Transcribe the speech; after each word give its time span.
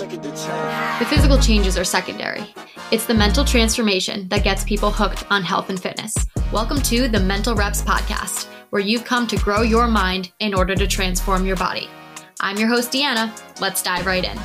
The 0.00 1.06
physical 1.10 1.38
changes 1.38 1.76
are 1.76 1.84
secondary. 1.84 2.54
It's 2.90 3.04
the 3.04 3.12
mental 3.12 3.44
transformation 3.44 4.26
that 4.28 4.42
gets 4.42 4.64
people 4.64 4.90
hooked 4.90 5.30
on 5.30 5.42
health 5.42 5.68
and 5.68 5.78
fitness. 5.78 6.14
Welcome 6.50 6.80
to 6.84 7.06
the 7.06 7.20
Mental 7.20 7.54
Reps 7.54 7.82
Podcast, 7.82 8.46
where 8.70 8.80
you've 8.80 9.04
come 9.04 9.26
to 9.26 9.36
grow 9.36 9.60
your 9.60 9.86
mind 9.86 10.32
in 10.38 10.54
order 10.54 10.74
to 10.74 10.86
transform 10.86 11.44
your 11.44 11.56
body. 11.56 11.86
I'm 12.40 12.56
your 12.56 12.68
host, 12.68 12.92
Deanna. 12.92 13.30
Let's 13.60 13.82
dive 13.82 14.06
right 14.06 14.24
in. 14.24 14.40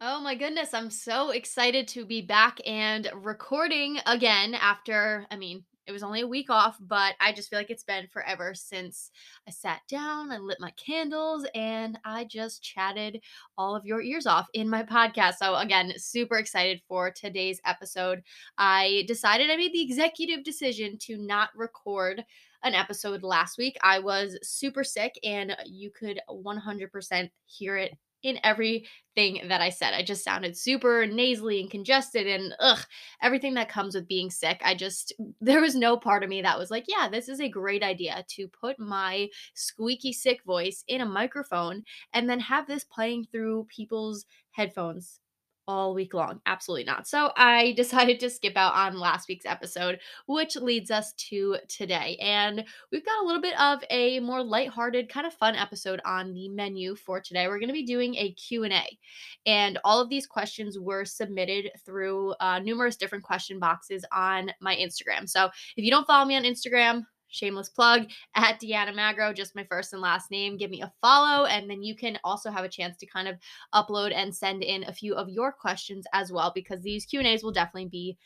Oh 0.00 0.20
my 0.20 0.34
goodness, 0.34 0.74
I'm 0.74 0.90
so 0.90 1.30
excited 1.30 1.86
to 1.88 2.04
be 2.04 2.22
back 2.22 2.58
and 2.66 3.08
recording 3.14 4.00
again 4.04 4.54
after, 4.54 5.26
I 5.30 5.36
mean, 5.36 5.62
it 5.86 5.92
was 5.92 6.02
only 6.02 6.22
a 6.22 6.26
week 6.26 6.50
off, 6.50 6.76
but 6.80 7.14
I 7.20 7.32
just 7.32 7.50
feel 7.50 7.58
like 7.58 7.70
it's 7.70 7.84
been 7.84 8.06
forever 8.08 8.54
since 8.54 9.10
I 9.46 9.50
sat 9.50 9.80
down, 9.88 10.32
I 10.32 10.38
lit 10.38 10.58
my 10.60 10.72
candles, 10.72 11.46
and 11.54 11.98
I 12.04 12.24
just 12.24 12.62
chatted 12.62 13.20
all 13.58 13.76
of 13.76 13.84
your 13.84 14.00
ears 14.00 14.26
off 14.26 14.48
in 14.54 14.68
my 14.68 14.82
podcast. 14.82 15.34
So, 15.34 15.56
again, 15.56 15.92
super 15.96 16.36
excited 16.36 16.80
for 16.88 17.10
today's 17.10 17.60
episode. 17.64 18.22
I 18.58 19.04
decided 19.06 19.50
I 19.50 19.56
made 19.56 19.72
the 19.72 19.82
executive 19.82 20.44
decision 20.44 20.98
to 21.02 21.16
not 21.16 21.50
record 21.54 22.24
an 22.62 22.74
episode 22.74 23.22
last 23.22 23.58
week. 23.58 23.76
I 23.82 23.98
was 23.98 24.38
super 24.42 24.84
sick, 24.84 25.18
and 25.22 25.56
you 25.66 25.90
could 25.90 26.20
100% 26.30 27.30
hear 27.46 27.76
it 27.76 27.92
in 28.24 28.38
everything 28.42 29.48
that 29.48 29.60
I 29.60 29.68
said. 29.68 29.94
I 29.94 30.02
just 30.02 30.24
sounded 30.24 30.56
super 30.56 31.06
nasally 31.06 31.60
and 31.60 31.70
congested 31.70 32.26
and 32.26 32.54
ugh, 32.58 32.80
everything 33.22 33.54
that 33.54 33.68
comes 33.68 33.94
with 33.94 34.08
being 34.08 34.30
sick. 34.30 34.60
I 34.64 34.74
just, 34.74 35.12
there 35.40 35.60
was 35.60 35.74
no 35.74 35.96
part 35.96 36.22
of 36.22 36.28
me 36.28 36.42
that 36.42 36.58
was 36.58 36.70
like, 36.70 36.84
yeah, 36.88 37.08
this 37.08 37.28
is 37.28 37.40
a 37.40 37.48
great 37.48 37.82
idea 37.82 38.24
to 38.30 38.48
put 38.48 38.78
my 38.78 39.28
squeaky 39.54 40.12
sick 40.12 40.42
voice 40.44 40.82
in 40.88 41.00
a 41.00 41.06
microphone 41.06 41.84
and 42.12 42.28
then 42.28 42.40
have 42.40 42.66
this 42.66 42.84
playing 42.84 43.26
through 43.30 43.66
people's 43.70 44.24
headphones 44.52 45.20
all 45.66 45.94
week 45.94 46.14
long. 46.14 46.40
Absolutely 46.46 46.84
not. 46.84 47.06
So 47.06 47.30
I 47.36 47.72
decided 47.76 48.20
to 48.20 48.30
skip 48.30 48.56
out 48.56 48.74
on 48.74 48.98
last 48.98 49.28
week's 49.28 49.46
episode, 49.46 49.98
which 50.26 50.56
leads 50.56 50.90
us 50.90 51.12
to 51.28 51.56
today. 51.68 52.16
And 52.20 52.64
we've 52.90 53.04
got 53.04 53.22
a 53.22 53.26
little 53.26 53.42
bit 53.42 53.58
of 53.60 53.82
a 53.90 54.20
more 54.20 54.42
lighthearted, 54.42 55.08
kind 55.08 55.26
of 55.26 55.34
fun 55.34 55.54
episode 55.54 56.00
on 56.04 56.32
the 56.32 56.48
menu 56.48 56.94
for 56.94 57.20
today. 57.20 57.48
We're 57.48 57.58
going 57.58 57.68
to 57.68 57.74
be 57.74 57.86
doing 57.86 58.14
a 58.16 58.32
Q&A. 58.32 58.98
And 59.46 59.78
all 59.84 60.00
of 60.00 60.08
these 60.08 60.26
questions 60.26 60.78
were 60.78 61.04
submitted 61.04 61.70
through 61.84 62.34
uh, 62.40 62.58
numerous 62.58 62.96
different 62.96 63.24
question 63.24 63.58
boxes 63.58 64.04
on 64.12 64.50
my 64.60 64.76
Instagram. 64.76 65.28
So 65.28 65.46
if 65.76 65.84
you 65.84 65.90
don't 65.90 66.06
follow 66.06 66.24
me 66.24 66.36
on 66.36 66.44
Instagram, 66.44 67.04
shameless 67.34 67.68
plug 67.68 68.06
at 68.34 68.60
Deanna 68.60 68.94
Magro, 68.94 69.32
just 69.32 69.56
my 69.56 69.64
first 69.64 69.92
and 69.92 70.00
last 70.00 70.30
name. 70.30 70.56
Give 70.56 70.70
me 70.70 70.82
a 70.82 70.92
follow, 71.00 71.46
and 71.46 71.68
then 71.68 71.82
you 71.82 71.96
can 71.96 72.18
also 72.24 72.50
have 72.50 72.64
a 72.64 72.68
chance 72.68 72.96
to 72.98 73.06
kind 73.06 73.28
of 73.28 73.36
upload 73.74 74.14
and 74.14 74.34
send 74.34 74.62
in 74.62 74.84
a 74.84 74.92
few 74.92 75.14
of 75.14 75.28
your 75.28 75.52
questions 75.52 76.06
as 76.12 76.32
well, 76.32 76.52
because 76.54 76.80
these 76.82 77.04
Q 77.04 77.18
and 77.18 77.28
A's 77.28 77.42
will 77.42 77.52
definitely 77.52 77.88
be 77.88 78.16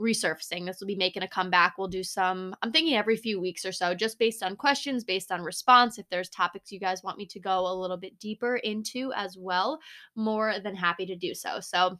resurfacing. 0.00 0.64
This 0.66 0.80
will 0.80 0.86
be 0.86 0.96
making 0.96 1.22
a 1.22 1.28
comeback. 1.28 1.76
We'll 1.76 1.88
do 1.88 2.02
some, 2.02 2.54
I'm 2.62 2.72
thinking 2.72 2.96
every 2.96 3.16
few 3.16 3.38
weeks 3.38 3.66
or 3.66 3.72
so, 3.72 3.94
just 3.94 4.18
based 4.18 4.42
on 4.42 4.56
questions, 4.56 5.04
based 5.04 5.30
on 5.30 5.42
response. 5.42 5.98
If 5.98 6.08
there's 6.08 6.30
topics 6.30 6.72
you 6.72 6.80
guys 6.80 7.02
want 7.02 7.18
me 7.18 7.26
to 7.26 7.38
go 7.38 7.66
a 7.66 7.78
little 7.78 7.98
bit 7.98 8.18
deeper 8.18 8.56
into 8.56 9.12
as 9.14 9.36
well, 9.38 9.78
more 10.16 10.54
than 10.64 10.74
happy 10.74 11.04
to 11.04 11.16
do 11.16 11.34
so. 11.34 11.60
So, 11.60 11.98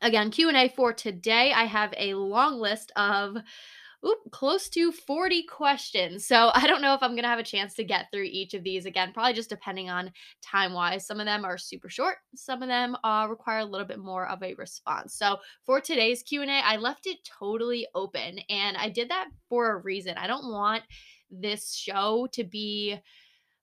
again, 0.00 0.30
Q&A 0.30 0.68
for 0.68 0.92
today, 0.92 1.52
I 1.52 1.64
have 1.64 1.92
a 1.96 2.14
long 2.14 2.60
list 2.60 2.92
of 2.94 3.36
oop, 4.06 4.18
close 4.30 4.68
to 4.70 4.92
40 4.92 5.44
questions. 5.44 6.26
So 6.26 6.50
I 6.54 6.66
don't 6.66 6.82
know 6.82 6.94
if 6.94 7.02
I'm 7.02 7.12
going 7.12 7.22
to 7.22 7.28
have 7.28 7.38
a 7.38 7.44
chance 7.44 7.74
to 7.74 7.84
get 7.84 8.06
through 8.10 8.24
each 8.24 8.54
of 8.54 8.64
these 8.64 8.86
again, 8.86 9.12
probably 9.12 9.34
just 9.34 9.48
depending 9.48 9.90
on 9.90 10.12
time 10.42 10.72
wise. 10.72 11.06
Some 11.06 11.20
of 11.20 11.26
them 11.26 11.44
are 11.44 11.58
super 11.58 11.88
short, 11.88 12.16
some 12.34 12.62
of 12.62 12.68
them 12.68 12.96
uh, 13.04 13.26
require 13.28 13.60
a 13.60 13.64
little 13.64 13.86
bit 13.86 13.98
more 13.98 14.28
of 14.28 14.42
a 14.42 14.54
response. 14.54 15.14
So 15.14 15.38
for 15.64 15.80
today's 15.80 16.22
Q&A, 16.22 16.46
I 16.46 16.76
left 16.76 17.06
it 17.06 17.18
totally 17.24 17.86
open 17.94 18.38
and 18.48 18.76
I 18.76 18.88
did 18.88 19.10
that 19.10 19.28
for 19.48 19.72
a 19.72 19.82
reason. 19.82 20.16
I 20.16 20.26
don't 20.26 20.50
want 20.50 20.82
this 21.30 21.74
show 21.74 22.28
to 22.32 22.44
be 22.44 22.98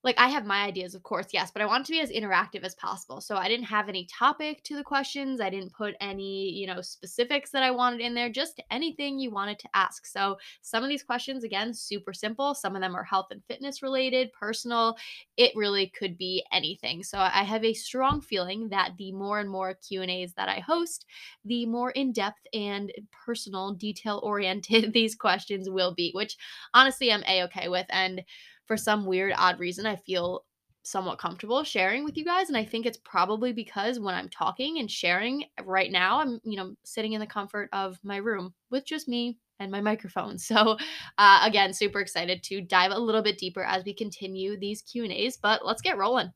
like 0.04 0.16
I 0.20 0.28
have 0.28 0.46
my 0.46 0.64
ideas, 0.64 0.94
of 0.96 1.04
course, 1.04 1.28
yes, 1.32 1.52
but 1.52 1.62
I 1.62 1.66
want 1.66 1.86
to 1.88 1.92
be 1.92 2.00
as 2.00 2.12
interactive 2.12 2.64
as 2.64 2.76
possible. 2.76 3.20
So 3.20 3.36
I 3.36 3.48
didn't 3.48 3.66
have 3.66 3.90
any 3.90 4.06
topic 4.06 4.64
to 4.64 4.76
the 4.76 4.84
questions. 4.84 5.42
I 5.42 5.50
didn't 5.50 5.74
put 5.74 5.96
any, 6.00 6.52
you 6.52 6.68
know, 6.68 6.82
specifics 6.82 7.50
that 7.52 7.64
I 7.64 7.72
wanted 7.72 8.02
in 8.02 8.14
there, 8.14 8.30
just 8.30 8.62
anything 8.70 9.18
you 9.18 9.32
wanted 9.32 9.58
to 9.60 9.70
ask. 9.74 10.06
So 10.06 10.38
some 10.62 10.84
of 10.84 10.90
these 10.90 11.04
questions, 11.04 11.44
again, 11.44 11.74
super 11.74 12.14
simple. 12.14 12.54
Some 12.54 12.76
of 12.76 12.82
them 12.82 12.96
are 12.96 13.04
health 13.04 13.28
and 13.32 13.44
fitness 13.46 13.82
related, 13.82 14.32
personal. 14.34 14.96
It 15.36 15.52
really 15.56 15.92
could 15.98 16.18
be 16.18 16.46
anything. 16.52 17.04
So 17.04 17.18
I 17.18 17.44
have 17.44 17.66
a 17.66 17.74
strong 17.74 18.22
feeling 18.22 18.70
that 18.70 18.92
the 18.98 19.12
more 19.12 19.40
and 19.40 19.50
more 19.50 19.74
Q&As 19.74 20.34
that 20.34 20.48
I 20.48 20.60
host, 20.60 21.06
the 21.44 21.66
more 21.66 21.90
in-depth 21.92 22.46
and 22.54 22.92
personal, 23.26 23.74
detail 23.74 24.22
oriented 24.24 24.94
these 24.94 25.16
questions 25.16 25.70
will 25.70 25.94
be, 25.96 26.12
which 26.14 26.38
honestly 26.74 27.12
I'm 27.12 27.24
a-okay 27.28 27.68
with. 27.68 27.88
And 27.90 28.24
for 28.68 28.78
some 28.78 29.06
weird, 29.06 29.34
odd 29.38 29.60
reason, 29.60 29.86
I 29.86 29.96
feel 29.96 30.46
somewhat 30.84 31.20
comfortable 31.20 31.64
sharing 31.64 32.04
with 32.04 32.18
you 32.18 32.24
guys. 32.24 32.48
And 32.48 32.58
I 32.58 32.64
think 32.64 32.86
it's 32.86 32.98
probably 32.98 33.52
because 33.52 34.00
when 34.00 34.16
I'm 34.16 34.30
talking 34.30 34.80
and 34.80 34.90
sharing 34.90 35.44
right 35.64 35.92
now, 35.92 36.20
I'm, 36.20 36.40
you 36.44 36.56
know, 36.56 36.76
sitting 36.84 37.14
in 37.14 37.20
the 37.20 37.28
comfort 37.28 37.70
of 37.74 38.00
my 38.04 38.18
room 38.18 38.54
with 38.70 38.86
just 38.86 39.08
me 39.08 39.38
and 39.60 39.72
my 39.72 39.82
microphone. 39.82 40.38
So, 40.48 40.78
uh, 41.18 41.42
again, 41.44 41.74
super 41.74 42.00
excited 42.00 42.42
to 42.44 42.62
dive 42.62 42.92
a 42.92 43.00
little 43.00 43.22
bit 43.22 43.38
deeper 43.38 43.64
as 43.64 43.84
we 43.84 43.94
continue 43.94 44.58
these 44.58 44.82
Q 44.82 45.04
and 45.04 45.12
A's. 45.12 45.38
But 45.38 45.66
let's 45.66 45.82
get 45.82 45.98
rolling. 45.98 46.32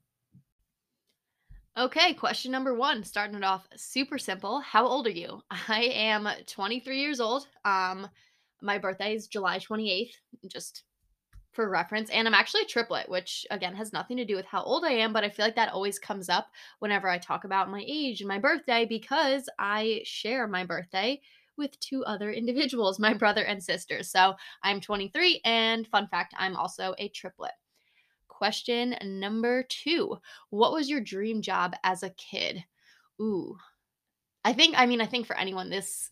Okay, 1.77 2.13
question 2.13 2.51
number 2.51 2.73
one, 2.73 3.01
starting 3.05 3.37
it 3.37 3.45
off 3.45 3.65
super 3.77 4.17
simple. 4.17 4.59
How 4.59 4.85
old 4.85 5.07
are 5.07 5.11
you? 5.11 5.41
I 5.69 5.83
am 5.83 6.27
23 6.45 6.99
years 6.99 7.21
old. 7.21 7.47
Um, 7.63 8.09
my 8.61 8.77
birthday 8.77 9.15
is 9.15 9.27
July 9.27 9.59
28th. 9.59 10.11
Just 10.47 10.83
for 11.51 11.69
reference. 11.69 12.09
And 12.09 12.27
I'm 12.27 12.33
actually 12.33 12.61
a 12.61 12.67
triplet, 12.67 13.09
which 13.09 13.45
again 13.51 13.75
has 13.75 13.93
nothing 13.93 14.17
to 14.17 14.25
do 14.25 14.35
with 14.35 14.45
how 14.45 14.63
old 14.63 14.85
I 14.85 14.91
am, 14.91 15.13
but 15.13 15.23
I 15.23 15.29
feel 15.29 15.45
like 15.45 15.55
that 15.55 15.73
always 15.73 15.99
comes 15.99 16.29
up 16.29 16.47
whenever 16.79 17.09
I 17.09 17.17
talk 17.17 17.43
about 17.43 17.69
my 17.69 17.83
age 17.87 18.21
and 18.21 18.27
my 18.27 18.39
birthday 18.39 18.85
because 18.85 19.49
I 19.59 20.01
share 20.03 20.47
my 20.47 20.65
birthday 20.65 21.21
with 21.57 21.79
two 21.79 22.03
other 22.05 22.31
individuals, 22.31 22.99
my 22.99 23.13
brother 23.13 23.43
and 23.43 23.61
sister. 23.61 24.03
So 24.03 24.35
I'm 24.63 24.81
23, 24.81 25.41
and 25.45 25.87
fun 25.87 26.07
fact, 26.07 26.33
I'm 26.37 26.55
also 26.55 26.95
a 26.97 27.09
triplet. 27.09 27.51
Question 28.27 28.95
number 29.03 29.63
two 29.63 30.17
What 30.49 30.73
was 30.73 30.89
your 30.89 31.01
dream 31.01 31.41
job 31.41 31.75
as 31.83 32.01
a 32.01 32.09
kid? 32.11 32.63
Ooh, 33.21 33.55
I 34.43 34.53
think, 34.53 34.73
I 34.77 34.87
mean, 34.87 35.01
I 35.01 35.05
think 35.05 35.27
for 35.27 35.37
anyone, 35.37 35.69
this 35.69 36.09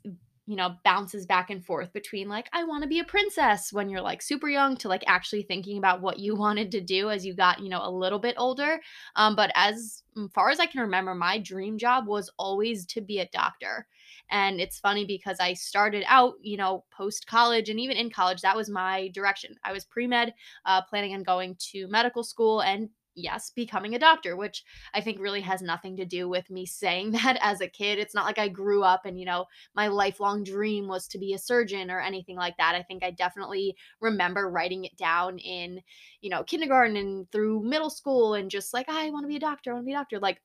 you 0.49 0.55
know, 0.55 0.73
bounces 0.83 1.27
back 1.27 1.51
and 1.51 1.63
forth 1.63 1.93
between 1.93 2.27
like, 2.27 2.49
I 2.51 2.63
want 2.63 2.81
to 2.81 2.89
be 2.89 2.97
a 2.97 3.03
princess 3.03 3.71
when 3.71 3.87
you're 3.87 4.01
like 4.01 4.19
super 4.19 4.49
young 4.49 4.75
to 4.77 4.87
like 4.87 5.03
actually 5.05 5.43
thinking 5.43 5.77
about 5.77 6.01
what 6.01 6.17
you 6.17 6.35
wanted 6.45 6.71
to 6.71 6.81
do 6.81 7.11
as 7.11 7.23
you 7.23 7.35
got, 7.35 7.59
you 7.59 7.69
know, 7.69 7.81
a 7.83 7.91
little 7.91 8.17
bit 8.17 8.33
older. 8.35 8.79
Um, 9.15 9.35
but 9.35 9.51
as 9.53 10.01
mm, 10.17 10.33
far 10.33 10.49
as 10.49 10.59
I 10.59 10.65
can 10.65 10.81
remember, 10.81 11.13
my 11.13 11.37
dream 11.37 11.77
job 11.77 12.07
was 12.07 12.31
always 12.39 12.87
to 12.87 13.01
be 13.01 13.19
a 13.19 13.29
doctor. 13.31 13.85
And 14.31 14.59
it's 14.59 14.79
funny 14.79 15.05
because 15.05 15.37
I 15.39 15.53
started 15.53 16.03
out, 16.07 16.33
you 16.41 16.57
know, 16.57 16.83
post 16.91 17.27
college 17.27 17.69
and 17.69 17.79
even 17.79 17.95
in 17.95 18.09
college, 18.09 18.41
that 18.41 18.57
was 18.57 18.71
my 18.71 19.09
direction. 19.09 19.55
I 19.63 19.71
was 19.71 19.85
pre 19.85 20.07
med, 20.07 20.33
uh, 20.65 20.81
planning 20.81 21.13
on 21.13 21.21
going 21.21 21.57
to 21.73 21.87
medical 21.89 22.23
school 22.23 22.61
and 22.61 22.89
yes, 23.21 23.51
becoming 23.51 23.95
a 23.95 23.99
doctor, 23.99 24.35
which 24.35 24.63
I 24.93 25.01
think 25.01 25.19
really 25.19 25.41
has 25.41 25.61
nothing 25.61 25.97
to 25.97 26.05
do 26.05 26.27
with 26.29 26.49
me 26.49 26.65
saying 26.65 27.11
that 27.11 27.37
as 27.41 27.61
a 27.61 27.67
kid. 27.67 27.99
It's 27.99 28.15
not 28.15 28.25
like 28.25 28.39
I 28.39 28.47
grew 28.47 28.83
up 28.83 29.05
and, 29.05 29.19
you 29.19 29.25
know, 29.25 29.45
my 29.75 29.87
lifelong 29.87 30.43
dream 30.43 30.87
was 30.87 31.07
to 31.09 31.17
be 31.17 31.33
a 31.33 31.37
surgeon 31.37 31.91
or 31.91 31.99
anything 31.99 32.35
like 32.35 32.57
that. 32.57 32.75
I 32.75 32.83
think 32.83 33.03
I 33.03 33.11
definitely 33.11 33.75
remember 34.01 34.49
writing 34.49 34.85
it 34.85 34.97
down 34.97 35.37
in, 35.39 35.81
you 36.21 36.29
know, 36.29 36.43
kindergarten 36.43 36.97
and 36.97 37.31
through 37.31 37.63
middle 37.63 37.89
school 37.89 38.33
and 38.33 38.49
just 38.49 38.73
like, 38.73 38.89
I 38.89 39.09
want 39.09 39.23
to 39.23 39.29
be 39.29 39.37
a 39.37 39.39
doctor, 39.39 39.71
I 39.71 39.73
want 39.73 39.85
to 39.85 39.87
be 39.87 39.93
a 39.93 39.97
doctor. 39.97 40.19
Like, 40.19 40.41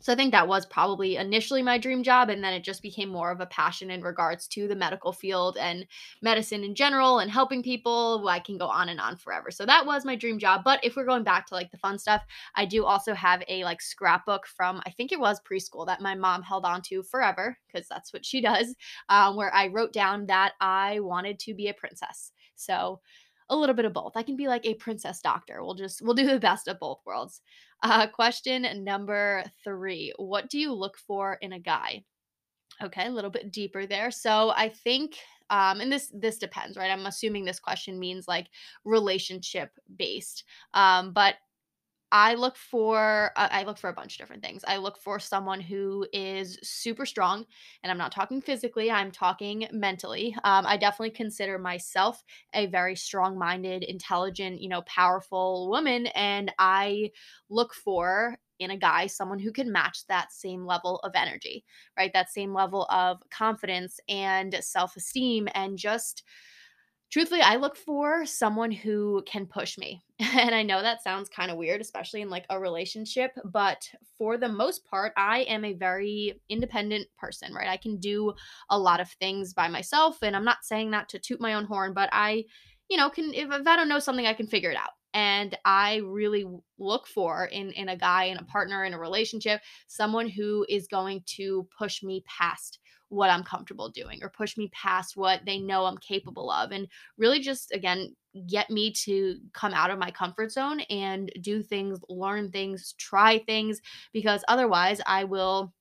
so 0.00 0.12
I 0.12 0.16
think 0.16 0.32
that 0.32 0.48
was 0.48 0.64
probably 0.64 1.16
initially 1.16 1.62
my 1.62 1.76
dream 1.76 2.02
job. 2.02 2.30
And 2.30 2.42
then 2.42 2.54
it 2.54 2.64
just 2.64 2.82
became 2.82 3.10
more 3.10 3.30
of 3.30 3.40
a 3.40 3.46
passion 3.46 3.90
in 3.90 4.00
regards 4.00 4.48
to 4.48 4.66
the 4.66 4.74
medical 4.74 5.12
field 5.12 5.58
and 5.58 5.86
medicine 6.22 6.64
in 6.64 6.74
general 6.74 7.18
and 7.18 7.30
helping 7.30 7.62
people. 7.62 8.26
I 8.26 8.38
can 8.38 8.56
go 8.56 8.66
on 8.66 8.88
and 8.88 8.98
on 8.98 9.16
forever. 9.16 9.50
So 9.50 9.66
that 9.66 9.84
was 9.84 10.06
my 10.06 10.16
dream 10.16 10.38
job. 10.38 10.62
But 10.64 10.82
if 10.82 10.96
we're 10.96 11.04
going 11.04 11.24
back 11.24 11.46
to 11.46 11.54
like 11.54 11.70
the 11.70 11.76
fun 11.76 11.98
stuff, 11.98 12.22
I 12.56 12.64
do 12.64 12.86
also 12.86 13.12
have 13.12 13.42
a 13.46 13.62
like 13.64 13.82
scrapbook 13.82 14.46
from, 14.46 14.82
I 14.86 14.90
think 14.90 15.12
it 15.12 15.20
was 15.20 15.40
preschool 15.40 15.86
that 15.86 16.00
my 16.00 16.14
mom 16.14 16.42
held 16.42 16.64
on 16.64 16.80
to 16.82 17.02
forever 17.02 17.58
because 17.66 17.86
that's 17.86 18.12
what 18.12 18.24
she 18.24 18.40
does, 18.40 18.74
um, 19.10 19.36
where 19.36 19.54
I 19.54 19.66
wrote 19.68 19.92
down 19.92 20.26
that 20.26 20.52
I 20.60 21.00
wanted 21.00 21.38
to 21.40 21.54
be 21.54 21.68
a 21.68 21.74
princess. 21.74 22.32
So 22.56 23.00
a 23.50 23.56
little 23.56 23.74
bit 23.74 23.84
of 23.84 23.92
both. 23.92 24.12
I 24.16 24.22
can 24.22 24.36
be 24.36 24.46
like 24.46 24.64
a 24.64 24.74
princess 24.74 25.20
doctor. 25.20 25.62
We'll 25.62 25.74
just, 25.74 26.00
we'll 26.00 26.14
do 26.14 26.26
the 26.26 26.38
best 26.38 26.68
of 26.68 26.78
both 26.78 27.00
worlds. 27.04 27.42
Uh, 27.82 28.06
question 28.06 28.66
number 28.84 29.44
three 29.64 30.12
What 30.16 30.50
do 30.50 30.58
you 30.58 30.72
look 30.72 30.96
for 30.98 31.38
in 31.40 31.52
a 31.52 31.58
guy? 31.58 32.04
Okay, 32.82 33.06
a 33.06 33.10
little 33.10 33.30
bit 33.30 33.52
deeper 33.52 33.86
there. 33.86 34.10
So 34.10 34.50
I 34.50 34.68
think 34.68 35.16
um, 35.50 35.80
and 35.80 35.90
this 35.90 36.10
this 36.14 36.38
depends, 36.38 36.76
right? 36.76 36.90
I'm 36.90 37.06
assuming 37.06 37.44
this 37.44 37.58
question 37.58 37.98
means 37.98 38.28
like 38.28 38.48
relationship 38.84 39.70
based. 39.96 40.44
Um, 40.74 41.12
but 41.12 41.34
I 42.12 42.34
look 42.34 42.56
for 42.56 43.30
uh, 43.36 43.48
I 43.50 43.62
look 43.62 43.78
for 43.78 43.88
a 43.88 43.92
bunch 43.92 44.14
of 44.14 44.18
different 44.18 44.42
things. 44.42 44.64
I 44.66 44.78
look 44.78 44.98
for 44.98 45.18
someone 45.20 45.60
who 45.60 46.06
is 46.12 46.58
super 46.62 47.06
strong, 47.06 47.46
and 47.82 47.90
I'm 47.90 47.98
not 47.98 48.12
talking 48.12 48.40
physically. 48.40 48.90
I'm 48.90 49.12
talking 49.12 49.68
mentally. 49.72 50.34
Um, 50.44 50.66
I 50.66 50.76
definitely 50.76 51.10
consider 51.10 51.58
myself 51.58 52.22
a 52.52 52.66
very 52.66 52.96
strong-minded, 52.96 53.84
intelligent, 53.84 54.60
you 54.60 54.68
know, 54.68 54.82
powerful 54.82 55.70
woman, 55.70 56.06
and 56.08 56.52
I 56.58 57.10
look 57.48 57.74
for 57.74 58.36
in 58.58 58.70
a 58.70 58.76
guy 58.76 59.06
someone 59.06 59.38
who 59.38 59.52
can 59.52 59.72
match 59.72 60.06
that 60.08 60.32
same 60.32 60.66
level 60.66 60.96
of 61.04 61.12
energy, 61.14 61.64
right? 61.96 62.12
That 62.12 62.30
same 62.30 62.52
level 62.52 62.86
of 62.90 63.22
confidence 63.30 63.98
and 64.08 64.54
self-esteem, 64.60 65.48
and 65.54 65.78
just 65.78 66.24
truthfully, 67.10 67.40
I 67.42 67.56
look 67.56 67.76
for 67.76 68.24
someone 68.24 68.70
who 68.70 69.22
can 69.26 69.46
push 69.46 69.78
me. 69.78 70.02
And 70.20 70.54
I 70.54 70.62
know 70.62 70.82
that 70.82 71.02
sounds 71.02 71.28
kind 71.28 71.50
of 71.50 71.56
weird, 71.56 71.80
especially 71.80 72.20
in 72.20 72.28
like 72.28 72.44
a 72.50 72.60
relationship, 72.60 73.32
but 73.44 73.88
for 74.18 74.36
the 74.36 74.48
most 74.48 74.84
part, 74.84 75.12
I 75.16 75.40
am 75.40 75.64
a 75.64 75.72
very 75.72 76.40
independent 76.48 77.08
person, 77.18 77.54
right? 77.54 77.68
I 77.68 77.78
can 77.78 77.98
do 77.98 78.34
a 78.68 78.78
lot 78.78 79.00
of 79.00 79.10
things 79.12 79.54
by 79.54 79.68
myself. 79.68 80.18
And 80.22 80.36
I'm 80.36 80.44
not 80.44 80.62
saying 80.62 80.90
that 80.90 81.08
to 81.10 81.18
toot 81.18 81.40
my 81.40 81.54
own 81.54 81.64
horn, 81.64 81.94
but 81.94 82.10
I, 82.12 82.44
you 82.88 82.96
know, 82.96 83.08
can, 83.08 83.32
if, 83.32 83.50
if 83.50 83.66
I 83.66 83.76
don't 83.76 83.88
know 83.88 83.98
something, 83.98 84.26
I 84.26 84.34
can 84.34 84.46
figure 84.46 84.70
it 84.70 84.76
out. 84.76 84.90
And 85.14 85.56
I 85.64 85.96
really 86.04 86.44
look 86.78 87.06
for 87.06 87.46
in, 87.46 87.70
in 87.72 87.88
a 87.88 87.96
guy, 87.96 88.24
in 88.24 88.38
a 88.38 88.44
partner, 88.44 88.84
in 88.84 88.94
a 88.94 88.98
relationship, 88.98 89.60
someone 89.86 90.28
who 90.28 90.64
is 90.68 90.86
going 90.86 91.22
to 91.36 91.66
push 91.76 92.02
me 92.02 92.24
past 92.26 92.78
what 93.10 93.28
I'm 93.28 93.42
comfortable 93.42 93.88
doing 93.88 94.20
or 94.22 94.30
push 94.30 94.56
me 94.56 94.70
past 94.72 95.16
what 95.16 95.40
they 95.44 95.58
know 95.58 95.84
I'm 95.84 95.98
capable 95.98 96.48
of 96.48 96.70
and 96.70 96.86
really 97.18 97.40
just 97.40 97.72
again 97.72 98.14
get 98.48 98.70
me 98.70 98.92
to 98.92 99.36
come 99.52 99.74
out 99.74 99.90
of 99.90 99.98
my 99.98 100.12
comfort 100.12 100.52
zone 100.52 100.80
and 100.82 101.32
do 101.40 101.64
things, 101.64 101.98
learn 102.08 102.52
things, 102.52 102.94
try 102.98 103.38
things 103.38 103.80
because 104.12 104.44
otherwise 104.46 105.00
I 105.04 105.24
will 105.24 105.74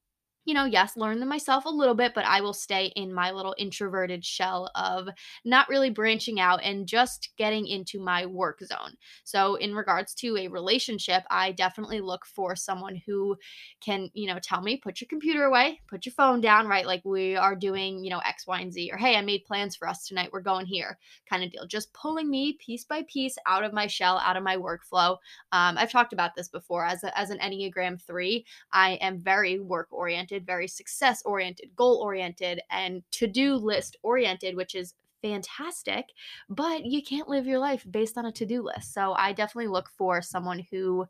you 0.49 0.55
know, 0.55 0.65
yes, 0.65 0.97
learn 0.97 1.19
them 1.19 1.29
myself 1.29 1.65
a 1.65 1.69
little 1.69 1.93
bit, 1.93 2.15
but 2.15 2.25
I 2.25 2.41
will 2.41 2.55
stay 2.55 2.87
in 2.95 3.13
my 3.13 3.29
little 3.29 3.53
introverted 3.59 4.25
shell 4.25 4.71
of 4.73 5.07
not 5.45 5.69
really 5.69 5.91
branching 5.91 6.39
out 6.39 6.59
and 6.63 6.87
just 6.87 7.29
getting 7.37 7.67
into 7.67 7.99
my 7.99 8.25
work 8.25 8.59
zone. 8.63 8.95
So, 9.23 9.53
in 9.55 9.75
regards 9.75 10.15
to 10.15 10.37
a 10.37 10.47
relationship, 10.47 11.21
I 11.29 11.51
definitely 11.51 12.01
look 12.01 12.25
for 12.25 12.55
someone 12.55 12.99
who 13.05 13.37
can, 13.79 14.09
you 14.15 14.25
know, 14.25 14.39
tell 14.41 14.63
me, 14.63 14.77
put 14.77 14.99
your 14.99 15.07
computer 15.07 15.43
away, 15.43 15.81
put 15.87 16.07
your 16.07 16.13
phone 16.13 16.41
down, 16.41 16.67
right? 16.67 16.87
Like 16.87 17.05
we 17.05 17.35
are 17.35 17.55
doing, 17.55 18.03
you 18.03 18.09
know, 18.09 18.19
X, 18.19 18.47
Y, 18.47 18.59
and 18.59 18.73
Z, 18.73 18.89
or 18.91 18.97
hey, 18.97 19.17
I 19.17 19.21
made 19.21 19.45
plans 19.45 19.75
for 19.75 19.87
us 19.87 20.07
tonight, 20.07 20.31
we're 20.33 20.41
going 20.41 20.65
here 20.65 20.97
kind 21.29 21.43
of 21.43 21.51
deal. 21.51 21.67
Just 21.67 21.93
pulling 21.93 22.27
me 22.27 22.53
piece 22.53 22.85
by 22.85 23.03
piece 23.07 23.37
out 23.45 23.63
of 23.63 23.71
my 23.71 23.85
shell, 23.85 24.17
out 24.17 24.35
of 24.35 24.41
my 24.41 24.57
workflow. 24.57 25.11
Um, 25.51 25.77
I've 25.77 25.91
talked 25.91 26.13
about 26.13 26.33
this 26.35 26.47
before 26.47 26.83
as, 26.85 27.03
a, 27.03 27.15
as 27.15 27.29
an 27.29 27.37
Enneagram 27.37 28.01
3, 28.01 28.43
I 28.73 28.93
am 28.93 29.19
very 29.19 29.59
work 29.59 29.89
oriented 29.91 30.38
oriented, 30.39 30.45
very 30.45 30.67
success 30.67 31.21
oriented, 31.25 31.69
goal 31.75 32.01
oriented, 32.03 32.61
and 32.69 33.03
to 33.11 33.27
do 33.27 33.55
list 33.55 33.97
oriented, 34.03 34.55
which 34.55 34.75
is 34.75 34.93
fantastic, 35.21 36.05
but 36.49 36.85
you 36.85 37.01
can't 37.01 37.29
live 37.29 37.45
your 37.45 37.59
life 37.59 37.85
based 37.89 38.17
on 38.17 38.25
a 38.25 38.31
to 38.31 38.45
do 38.45 38.61
list. 38.61 38.93
So 38.93 39.13
I 39.13 39.33
definitely 39.33 39.67
look 39.67 39.89
for 39.97 40.21
someone 40.21 40.65
who, 40.71 41.05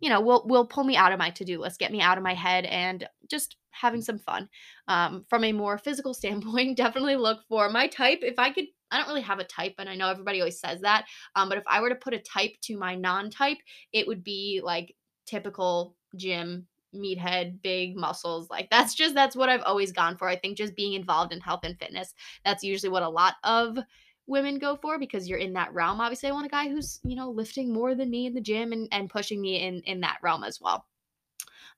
you 0.00 0.10
know, 0.10 0.20
will 0.20 0.44
will 0.46 0.66
pull 0.66 0.84
me 0.84 0.96
out 0.96 1.12
of 1.12 1.18
my 1.18 1.30
to 1.30 1.44
do 1.44 1.60
list, 1.60 1.78
get 1.78 1.92
me 1.92 2.00
out 2.00 2.18
of 2.18 2.24
my 2.24 2.34
head, 2.34 2.64
and 2.66 3.08
just 3.30 3.56
having 3.70 4.02
some 4.02 4.18
fun. 4.18 4.48
Um, 4.88 5.24
from 5.28 5.44
a 5.44 5.52
more 5.52 5.78
physical 5.78 6.14
standpoint, 6.20 6.76
definitely 6.76 7.16
look 7.16 7.40
for 7.48 7.70
my 7.70 7.86
type. 7.86 8.20
If 8.22 8.38
I 8.38 8.50
could 8.50 8.66
I 8.90 8.98
don't 8.98 9.08
really 9.08 9.22
have 9.22 9.40
a 9.40 9.44
type, 9.44 9.74
and 9.78 9.88
I 9.88 9.96
know 9.96 10.08
everybody 10.08 10.40
always 10.40 10.60
says 10.60 10.80
that. 10.82 11.06
Um, 11.34 11.48
but 11.48 11.58
if 11.58 11.64
I 11.66 11.80
were 11.80 11.88
to 11.88 11.96
put 11.96 12.14
a 12.14 12.18
type 12.18 12.52
to 12.62 12.76
my 12.76 12.94
non 12.94 13.30
type, 13.30 13.58
it 13.92 14.06
would 14.06 14.22
be 14.22 14.60
like 14.62 14.94
typical 15.26 15.96
gym 16.16 16.66
meathead, 16.96 17.62
big 17.62 17.96
muscles. 17.96 18.48
Like 18.50 18.70
that's 18.70 18.94
just 18.94 19.14
that's 19.14 19.36
what 19.36 19.48
I've 19.48 19.62
always 19.62 19.92
gone 19.92 20.16
for. 20.16 20.28
I 20.28 20.36
think 20.36 20.56
just 20.56 20.76
being 20.76 20.94
involved 20.94 21.32
in 21.32 21.40
health 21.40 21.60
and 21.64 21.78
fitness, 21.78 22.14
that's 22.44 22.64
usually 22.64 22.90
what 22.90 23.02
a 23.02 23.08
lot 23.08 23.34
of 23.44 23.78
women 24.26 24.58
go 24.58 24.76
for 24.76 24.98
because 24.98 25.28
you're 25.28 25.38
in 25.38 25.52
that 25.54 25.72
realm. 25.72 26.00
Obviously, 26.00 26.28
I 26.28 26.32
want 26.32 26.46
a 26.46 26.50
guy 26.50 26.68
who's, 26.68 27.00
you 27.04 27.16
know, 27.16 27.30
lifting 27.30 27.72
more 27.72 27.94
than 27.94 28.10
me 28.10 28.26
in 28.26 28.34
the 28.34 28.40
gym 28.40 28.72
and, 28.72 28.88
and 28.92 29.10
pushing 29.10 29.40
me 29.40 29.62
in 29.64 29.82
in 29.82 30.00
that 30.00 30.18
realm 30.22 30.44
as 30.44 30.60
well. 30.60 30.86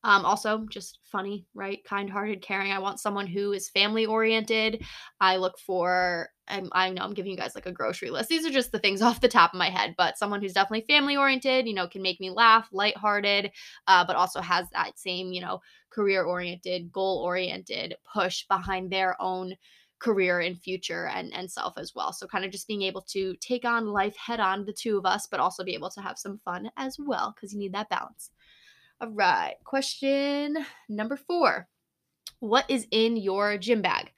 Um, 0.05 0.25
also, 0.25 0.65
just 0.71 1.01
funny, 1.05 1.45
right? 1.55 1.83
Kind 1.85 2.09
hearted, 2.09 2.41
caring. 2.41 2.71
I 2.71 2.79
want 2.79 3.01
someone 3.01 3.27
who 3.27 3.53
is 3.53 3.69
family 3.69 4.07
oriented. 4.07 4.83
I 5.21 5.37
look 5.37 5.59
for, 5.59 6.29
I'm, 6.47 6.69
I 6.73 6.91
know 6.91 7.03
I'm 7.03 7.15
giving 7.15 7.33
you 7.33 7.37
guys 7.37 7.57
like 7.57 7.67
a 7.67 7.73
grocery 7.73 8.11
list. 8.11 8.29
These 8.29 8.47
are 8.47 8.51
just 8.51 8.71
the 8.71 8.79
things 8.79 9.03
off 9.03 9.21
the 9.21 9.29
top 9.29 9.53
of 9.53 9.59
my 9.59 9.71
head, 9.71 9.95
but 9.99 10.17
someone 10.17 10.41
who's 10.41 10.53
definitely 10.53 10.87
family 10.87 11.17
oriented, 11.17 11.67
you 11.67 11.75
know, 11.75 11.89
can 11.89 12.03
make 12.03 12.21
me 12.21 12.31
laugh, 12.31 12.69
lighthearted, 12.73 13.51
uh, 13.89 14.05
but 14.07 14.17
also 14.17 14.41
has 14.41 14.69
that 14.71 14.99
same, 14.99 15.33
you 15.33 15.41
know, 15.41 15.61
career 15.91 16.23
oriented, 16.23 16.93
goal 16.93 17.23
oriented 17.25 17.97
push 18.13 18.47
behind 18.47 18.91
their 18.91 19.21
own 19.21 19.55
career 19.99 20.39
and 20.39 20.57
future 20.61 21.09
and 21.09 21.35
and 21.35 21.51
self 21.51 21.77
as 21.77 21.93
well. 21.93 22.13
So 22.13 22.29
kind 22.29 22.45
of 22.45 22.53
just 22.53 22.69
being 22.69 22.83
able 22.83 23.03
to 23.11 23.35
take 23.41 23.65
on 23.65 23.87
life 23.87 24.17
head 24.17 24.39
on 24.39 24.65
the 24.65 24.73
two 24.73 24.97
of 24.97 25.05
us 25.05 25.27
but 25.29 25.41
also 25.41 25.65
be 25.65 25.75
able 25.75 25.91
to 25.91 26.01
have 26.01 26.19
some 26.19 26.39
fun 26.45 26.71
as 26.77 26.97
well 27.01 27.35
because 27.35 27.53
you 27.53 27.59
need 27.59 27.73
that 27.73 27.89
balance. 27.89 28.31
All 29.01 29.11
right. 29.11 29.55
Question 29.65 30.57
number 30.89 31.17
four 31.17 31.69
What 32.41 32.69
is 32.69 32.87
in 32.91 33.17
your 33.17 33.57
gym 33.57 33.81
bag? 33.81 34.13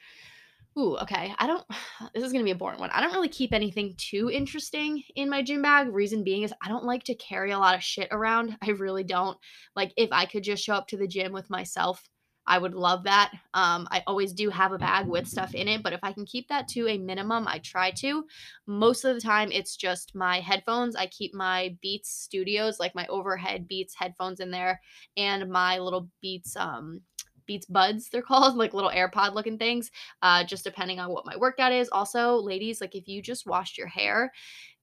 Ooh, 0.78 0.96
okay. 0.98 1.34
I 1.38 1.46
don't, 1.46 1.64
this 2.14 2.24
is 2.24 2.32
going 2.32 2.42
to 2.42 2.48
be 2.48 2.52
a 2.52 2.56
boring 2.56 2.80
one. 2.80 2.90
I 2.90 3.00
don't 3.00 3.12
really 3.12 3.28
keep 3.28 3.52
anything 3.52 3.94
too 3.98 4.30
interesting 4.30 5.02
in 5.16 5.28
my 5.28 5.42
gym 5.42 5.60
bag. 5.60 5.88
Reason 5.92 6.24
being 6.24 6.44
is 6.44 6.54
I 6.62 6.68
don't 6.68 6.84
like 6.84 7.04
to 7.04 7.14
carry 7.14 7.50
a 7.50 7.58
lot 7.58 7.74
of 7.74 7.82
shit 7.82 8.08
around. 8.10 8.56
I 8.62 8.70
really 8.70 9.04
don't. 9.04 9.36
Like, 9.76 9.92
if 9.96 10.10
I 10.12 10.24
could 10.24 10.44
just 10.44 10.64
show 10.64 10.74
up 10.74 10.88
to 10.88 10.96
the 10.96 11.08
gym 11.08 11.32
with 11.32 11.50
myself, 11.50 12.08
I 12.46 12.58
would 12.58 12.74
love 12.74 13.04
that. 13.04 13.32
Um, 13.54 13.86
I 13.90 14.02
always 14.06 14.32
do 14.32 14.50
have 14.50 14.72
a 14.72 14.78
bag 14.78 15.06
with 15.06 15.28
stuff 15.28 15.54
in 15.54 15.68
it, 15.68 15.82
but 15.82 15.92
if 15.92 16.00
I 16.02 16.12
can 16.12 16.24
keep 16.24 16.48
that 16.48 16.68
to 16.68 16.88
a 16.88 16.98
minimum, 16.98 17.46
I 17.46 17.58
try 17.58 17.90
to. 17.92 18.24
Most 18.66 19.04
of 19.04 19.14
the 19.14 19.20
time, 19.20 19.52
it's 19.52 19.76
just 19.76 20.14
my 20.14 20.40
headphones. 20.40 20.96
I 20.96 21.06
keep 21.06 21.34
my 21.34 21.76
Beats 21.80 22.10
Studios, 22.10 22.80
like 22.80 22.94
my 22.94 23.06
overhead 23.06 23.68
Beats 23.68 23.94
headphones 23.94 24.40
in 24.40 24.50
there, 24.50 24.80
and 25.16 25.50
my 25.50 25.78
little 25.78 26.08
Beats 26.20 26.56
um, 26.56 27.02
Beats 27.46 27.66
Buds, 27.66 28.08
they're 28.08 28.22
called, 28.30 28.56
like 28.56 28.74
little 28.74 28.90
AirPod 28.90 29.34
looking 29.34 29.58
things, 29.58 29.90
uh, 30.22 30.44
just 30.44 30.64
depending 30.64 31.00
on 31.00 31.10
what 31.10 31.26
my 31.26 31.36
workout 31.36 31.72
is. 31.72 31.88
Also, 31.90 32.36
ladies, 32.36 32.80
like 32.80 32.94
if 32.94 33.08
you 33.08 33.20
just 33.20 33.46
washed 33.46 33.76
your 33.76 33.88
hair, 33.88 34.32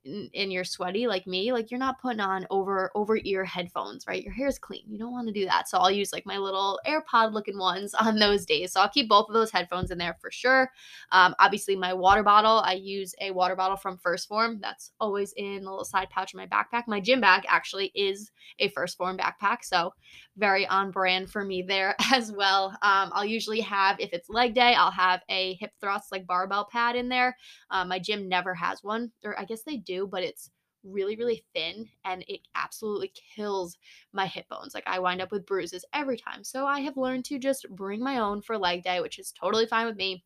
and 0.08 0.54
you're 0.54 0.64
sweaty 0.64 1.08
like 1.08 1.28
me, 1.28 1.52
like 1.52 1.70
you're 1.70 1.80
not 1.80 2.02
putting 2.02 2.20
on 2.20 2.48
over 2.50 2.92
over 2.96 3.18
ear 3.24 3.44
headphones, 3.44 4.06
right? 4.08 4.24
Your 4.24 4.34
hair 4.34 4.48
is 4.48 4.58
clean. 4.60 4.84
You 4.88 4.98
don't 4.98 5.12
want 5.12 5.28
to 5.28 5.34
do 5.34 5.46
that. 5.46 5.68
So 5.68 5.78
I'll 5.78 5.92
use 5.92 6.14
like 6.14 6.26
my 6.26 6.38
little 6.38 6.80
AirPod 6.88 7.34
looking 7.34 7.58
ones 7.58 7.94
on 8.00 8.18
those 8.18 8.46
days. 8.46 8.72
So 8.72 8.82
I'll 8.82 8.90
keep 8.90 9.10
both 9.10 9.28
of 9.30 9.34
those 9.34 9.52
headphones 9.52 9.92
in 9.92 9.98
there 9.98 10.18
for 10.22 10.32
sure. 10.32 10.72
Um, 11.12 11.36
obviously, 11.40 11.76
my 11.76 11.94
water 11.94 12.24
bottle, 12.24 12.62
I 12.64 12.74
use 12.74 13.14
a 13.22 13.32
water 13.32 13.56
bottle 13.56 13.78
from 13.78 13.98
1st 13.98 14.28
Phorm. 14.28 14.60
That's 14.62 14.92
always 15.00 15.34
in 15.34 15.64
the 15.64 15.70
little 15.70 15.86
side 15.86 16.10
pouch 16.10 16.34
of 16.34 16.38
my 16.38 16.48
backpack. 16.48 16.84
My 16.88 17.00
gym 17.00 17.22
bag 17.22 17.46
actually 17.48 17.92
is 17.96 18.32
a 18.60 18.70
1st 18.70 18.98
Phorm 18.98 19.18
backpack. 19.18 19.58
So 19.64 19.94
very 20.38 20.68
on 20.68 20.92
brand 20.92 21.30
for 21.30 21.44
me 21.44 21.62
there 21.62 21.96
as 22.14 22.32
well. 22.32 22.70
Um, 22.82 23.12
I'll 23.14 23.26
usually 23.26 23.62
have, 23.62 24.00
if 24.00 24.14
it's 24.14 24.30
leg 24.30 24.54
day, 24.54 24.74
I'll 24.74 24.92
have 24.92 25.22
a 25.30 25.56
hip 25.56 25.72
thrust 25.82 26.12
like 26.12 26.28
barbell 26.28 26.66
pad 26.72 26.96
in 26.96 27.10
there. 27.10 27.36
Um, 27.72 27.90
my 27.90 28.00
gym 28.00 28.30
never 28.30 28.54
has 28.54 28.84
one, 28.84 29.12
or 29.24 29.38
I 29.40 29.46
guess 29.46 29.64
they 29.64 29.78
do, 29.78 29.97
but 30.06 30.24
it's 30.24 30.52
really, 30.84 31.16
really 31.16 31.44
thin 31.54 31.88
and 32.06 32.24
it 32.28 32.42
absolutely 32.56 33.12
kills 33.36 33.78
my 34.14 34.26
hip 34.26 34.48
bones. 34.50 34.74
Like 34.74 34.84
I 34.88 35.00
wind 35.00 35.22
up 35.22 35.32
with 35.32 35.46
bruises 35.46 35.86
every 35.94 36.18
time. 36.18 36.44
So 36.44 36.66
I 36.66 36.82
have 36.82 36.98
learned 36.98 37.26
to 37.26 37.40
just 37.40 37.68
bring 37.70 38.04
my 38.04 38.20
own 38.20 38.42
for 38.42 38.58
leg 38.58 38.84
day, 38.84 39.02
which 39.02 39.20
is 39.20 39.32
totally 39.32 39.66
fine 39.66 39.88
with 39.88 39.98
me. 39.98 40.24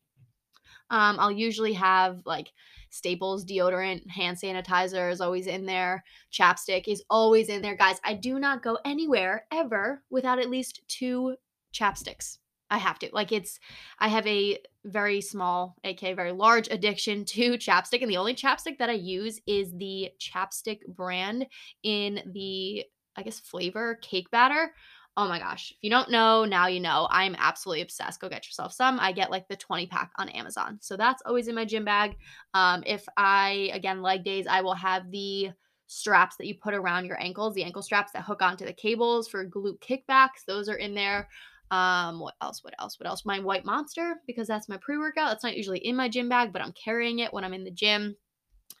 Um, 0.90 1.16
I'll 1.18 1.32
usually 1.32 1.72
have 1.74 2.20
like 2.26 2.52
Staples 2.90 3.46
deodorant, 3.46 4.08
hand 4.10 4.36
sanitizer 4.36 5.10
is 5.10 5.22
always 5.22 5.46
in 5.46 5.64
there, 5.64 6.04
chapstick 6.30 6.86
is 6.86 7.02
always 7.08 7.48
in 7.48 7.62
there. 7.62 7.74
Guys, 7.74 7.98
I 8.04 8.12
do 8.12 8.38
not 8.38 8.62
go 8.62 8.78
anywhere 8.84 9.46
ever 9.50 10.02
without 10.10 10.38
at 10.38 10.50
least 10.50 10.82
two 10.88 11.36
chapsticks. 11.72 12.38
I 12.72 12.78
have 12.78 12.98
to. 13.00 13.10
Like 13.12 13.32
it's 13.32 13.60
I 13.98 14.08
have 14.08 14.26
a 14.26 14.58
very 14.86 15.20
small, 15.20 15.76
aka 15.84 16.14
very 16.14 16.32
large 16.32 16.68
addiction 16.70 17.26
to 17.26 17.52
chapstick 17.58 18.00
and 18.00 18.10
the 18.10 18.16
only 18.16 18.34
chapstick 18.34 18.78
that 18.78 18.88
I 18.88 18.94
use 18.94 19.40
is 19.46 19.72
the 19.76 20.08
chapstick 20.18 20.86
brand 20.88 21.46
in 21.82 22.22
the 22.32 22.84
I 23.14 23.22
guess 23.22 23.38
flavor 23.38 23.98
cake 24.00 24.30
batter. 24.30 24.72
Oh 25.18 25.28
my 25.28 25.38
gosh. 25.38 25.72
If 25.72 25.76
you 25.82 25.90
don't 25.90 26.10
know, 26.10 26.46
now 26.46 26.68
you 26.68 26.80
know. 26.80 27.06
I'm 27.10 27.36
absolutely 27.38 27.82
obsessed. 27.82 28.18
Go 28.18 28.30
get 28.30 28.46
yourself 28.46 28.72
some. 28.72 28.98
I 28.98 29.12
get 29.12 29.30
like 29.30 29.46
the 29.46 29.56
20 29.56 29.86
pack 29.88 30.10
on 30.16 30.30
Amazon. 30.30 30.78
So 30.80 30.96
that's 30.96 31.22
always 31.26 31.48
in 31.48 31.54
my 31.54 31.66
gym 31.66 31.84
bag. 31.84 32.16
Um, 32.54 32.82
if 32.86 33.04
I, 33.18 33.70
again, 33.74 34.00
leg 34.00 34.24
days, 34.24 34.46
I 34.46 34.62
will 34.62 34.72
have 34.72 35.10
the 35.10 35.50
straps 35.88 36.36
that 36.36 36.46
you 36.46 36.54
put 36.54 36.72
around 36.72 37.04
your 37.04 37.20
ankles, 37.20 37.54
the 37.54 37.64
ankle 37.64 37.82
straps 37.82 38.12
that 38.12 38.22
hook 38.22 38.40
onto 38.40 38.64
the 38.64 38.72
cables 38.72 39.28
for 39.28 39.46
glute 39.46 39.80
kickbacks. 39.80 40.46
Those 40.46 40.70
are 40.70 40.76
in 40.76 40.94
there. 40.94 41.28
Um, 41.72 42.20
what 42.20 42.34
else? 42.42 42.62
What 42.62 42.74
else? 42.78 43.00
What 43.00 43.08
else? 43.08 43.24
My 43.24 43.40
white 43.40 43.64
monster, 43.64 44.16
because 44.26 44.46
that's 44.46 44.68
my 44.68 44.76
pre 44.76 44.98
workout. 44.98 45.32
It's 45.32 45.42
not 45.42 45.56
usually 45.56 45.78
in 45.78 45.96
my 45.96 46.06
gym 46.06 46.28
bag, 46.28 46.52
but 46.52 46.60
I'm 46.60 46.72
carrying 46.72 47.20
it 47.20 47.32
when 47.32 47.44
I'm 47.44 47.54
in 47.54 47.64
the 47.64 47.70
gym. 47.70 48.14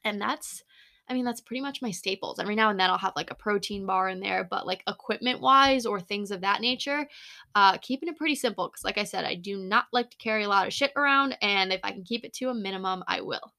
And 0.04 0.20
that's, 0.20 0.62
I 1.08 1.14
mean, 1.14 1.24
that's 1.24 1.40
pretty 1.40 1.62
much 1.62 1.80
my 1.80 1.90
staples. 1.90 2.38
Every 2.38 2.54
now 2.54 2.68
and 2.68 2.78
then 2.78 2.90
I'll 2.90 2.98
have 2.98 3.14
like 3.16 3.30
a 3.30 3.34
protein 3.34 3.86
bar 3.86 4.10
in 4.10 4.20
there, 4.20 4.44
but 4.44 4.66
like 4.66 4.82
equipment 4.86 5.40
wise 5.40 5.86
or 5.86 6.00
things 6.00 6.30
of 6.30 6.42
that 6.42 6.60
nature, 6.60 7.08
uh, 7.54 7.78
keeping 7.78 8.10
it 8.10 8.18
pretty 8.18 8.34
simple. 8.34 8.68
Because, 8.68 8.84
like 8.84 8.98
I 8.98 9.04
said, 9.04 9.24
I 9.24 9.36
do 9.36 9.56
not 9.56 9.86
like 9.90 10.10
to 10.10 10.16
carry 10.18 10.44
a 10.44 10.48
lot 10.48 10.66
of 10.66 10.74
shit 10.74 10.92
around. 10.94 11.38
And 11.40 11.72
if 11.72 11.80
I 11.82 11.92
can 11.92 12.04
keep 12.04 12.26
it 12.26 12.34
to 12.34 12.50
a 12.50 12.54
minimum, 12.54 13.04
I 13.08 13.22
will. 13.22 13.54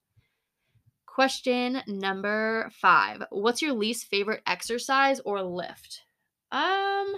Question 1.08 1.82
number 1.88 2.70
five 2.72 3.24
What's 3.32 3.64
your 3.64 3.74
least 3.74 4.06
favorite 4.06 4.44
exercise 4.46 5.20
or 5.26 5.42
lift? 5.42 6.04
Um, 6.52 7.16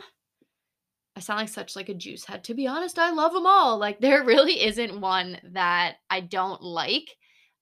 I 1.15 1.22
sound 1.22 1.39
like 1.39 1.50
such 1.50 1.75
like 1.75 1.89
a 1.89 1.93
juice 1.93 2.25
head. 2.25 2.43
To 2.45 2.53
be 2.53 2.67
honest, 2.67 3.00
I 3.00 3.12
love 3.12 3.34
them 3.34 3.45
all. 3.45 3.77
Like 3.77 4.00
there 4.00 4.24
really 4.25 4.63
isn't 4.63 5.00
one 5.00 5.39
that 5.53 5.95
I 6.10 6.22
don't 6.22 6.62
like. 6.62 7.15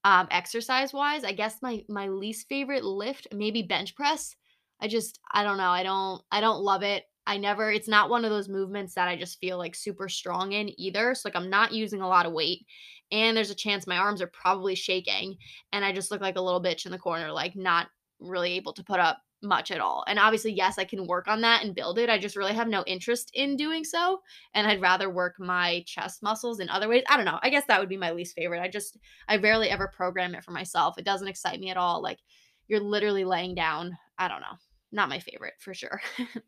Um, 0.06 0.28
exercise 0.30 0.92
wise, 0.92 1.24
I 1.24 1.32
guess 1.32 1.62
my 1.62 1.82
my 1.88 2.08
least 2.08 2.46
favorite 2.48 2.84
lift 2.84 3.28
maybe 3.32 3.62
bench 3.62 3.94
press. 3.94 4.36
I 4.80 4.88
just 4.88 5.18
I 5.32 5.44
don't 5.44 5.56
know. 5.56 5.70
I 5.70 5.82
don't 5.82 6.22
I 6.30 6.40
don't 6.40 6.62
love 6.62 6.82
it. 6.82 7.04
I 7.26 7.38
never 7.38 7.72
it's 7.72 7.88
not 7.88 8.10
one 8.10 8.24
of 8.24 8.30
those 8.30 8.48
movements 8.48 8.94
that 8.94 9.08
I 9.08 9.16
just 9.16 9.38
feel 9.40 9.56
like 9.56 9.74
super 9.74 10.08
strong 10.10 10.52
in 10.52 10.78
either. 10.78 11.14
So 11.14 11.28
like 11.28 11.36
I'm 11.36 11.48
not 11.48 11.72
using 11.72 12.02
a 12.02 12.08
lot 12.08 12.26
of 12.26 12.32
weight 12.32 12.66
and 13.10 13.36
there's 13.36 13.50
a 13.50 13.54
chance 13.54 13.86
my 13.86 13.96
arms 13.96 14.20
are 14.20 14.26
probably 14.26 14.74
shaking 14.74 15.36
and 15.72 15.84
I 15.84 15.92
just 15.92 16.10
look 16.10 16.20
like 16.20 16.36
a 16.36 16.40
little 16.42 16.62
bitch 16.62 16.84
in 16.84 16.92
the 16.92 16.98
corner 16.98 17.32
like 17.32 17.56
not 17.56 17.88
really 18.20 18.52
able 18.52 18.72
to 18.74 18.84
put 18.84 19.00
up 19.00 19.18
much 19.44 19.70
at 19.70 19.80
all. 19.80 20.04
And 20.06 20.18
obviously, 20.18 20.52
yes, 20.52 20.78
I 20.78 20.84
can 20.84 21.06
work 21.06 21.28
on 21.28 21.42
that 21.42 21.62
and 21.64 21.74
build 21.74 21.98
it. 21.98 22.10
I 22.10 22.18
just 22.18 22.36
really 22.36 22.54
have 22.54 22.68
no 22.68 22.82
interest 22.86 23.30
in 23.34 23.56
doing 23.56 23.84
so. 23.84 24.22
And 24.54 24.66
I'd 24.66 24.80
rather 24.80 25.10
work 25.10 25.36
my 25.38 25.84
chest 25.86 26.22
muscles 26.22 26.60
in 26.60 26.68
other 26.68 26.88
ways. 26.88 27.04
I 27.08 27.16
don't 27.16 27.26
know. 27.26 27.38
I 27.42 27.50
guess 27.50 27.64
that 27.66 27.80
would 27.80 27.88
be 27.88 27.96
my 27.96 28.12
least 28.12 28.34
favorite. 28.34 28.60
I 28.60 28.68
just, 28.68 28.98
I 29.28 29.36
rarely 29.36 29.70
ever 29.70 29.88
program 29.88 30.34
it 30.34 30.44
for 30.44 30.52
myself. 30.52 30.98
It 30.98 31.04
doesn't 31.04 31.28
excite 31.28 31.60
me 31.60 31.70
at 31.70 31.76
all. 31.76 32.02
Like, 32.02 32.18
you're 32.66 32.80
literally 32.80 33.24
laying 33.24 33.54
down. 33.54 33.96
I 34.18 34.28
don't 34.28 34.40
know. 34.40 34.56
Not 34.92 35.08
my 35.08 35.18
favorite 35.18 35.54
for 35.58 35.74
sure. 35.74 36.00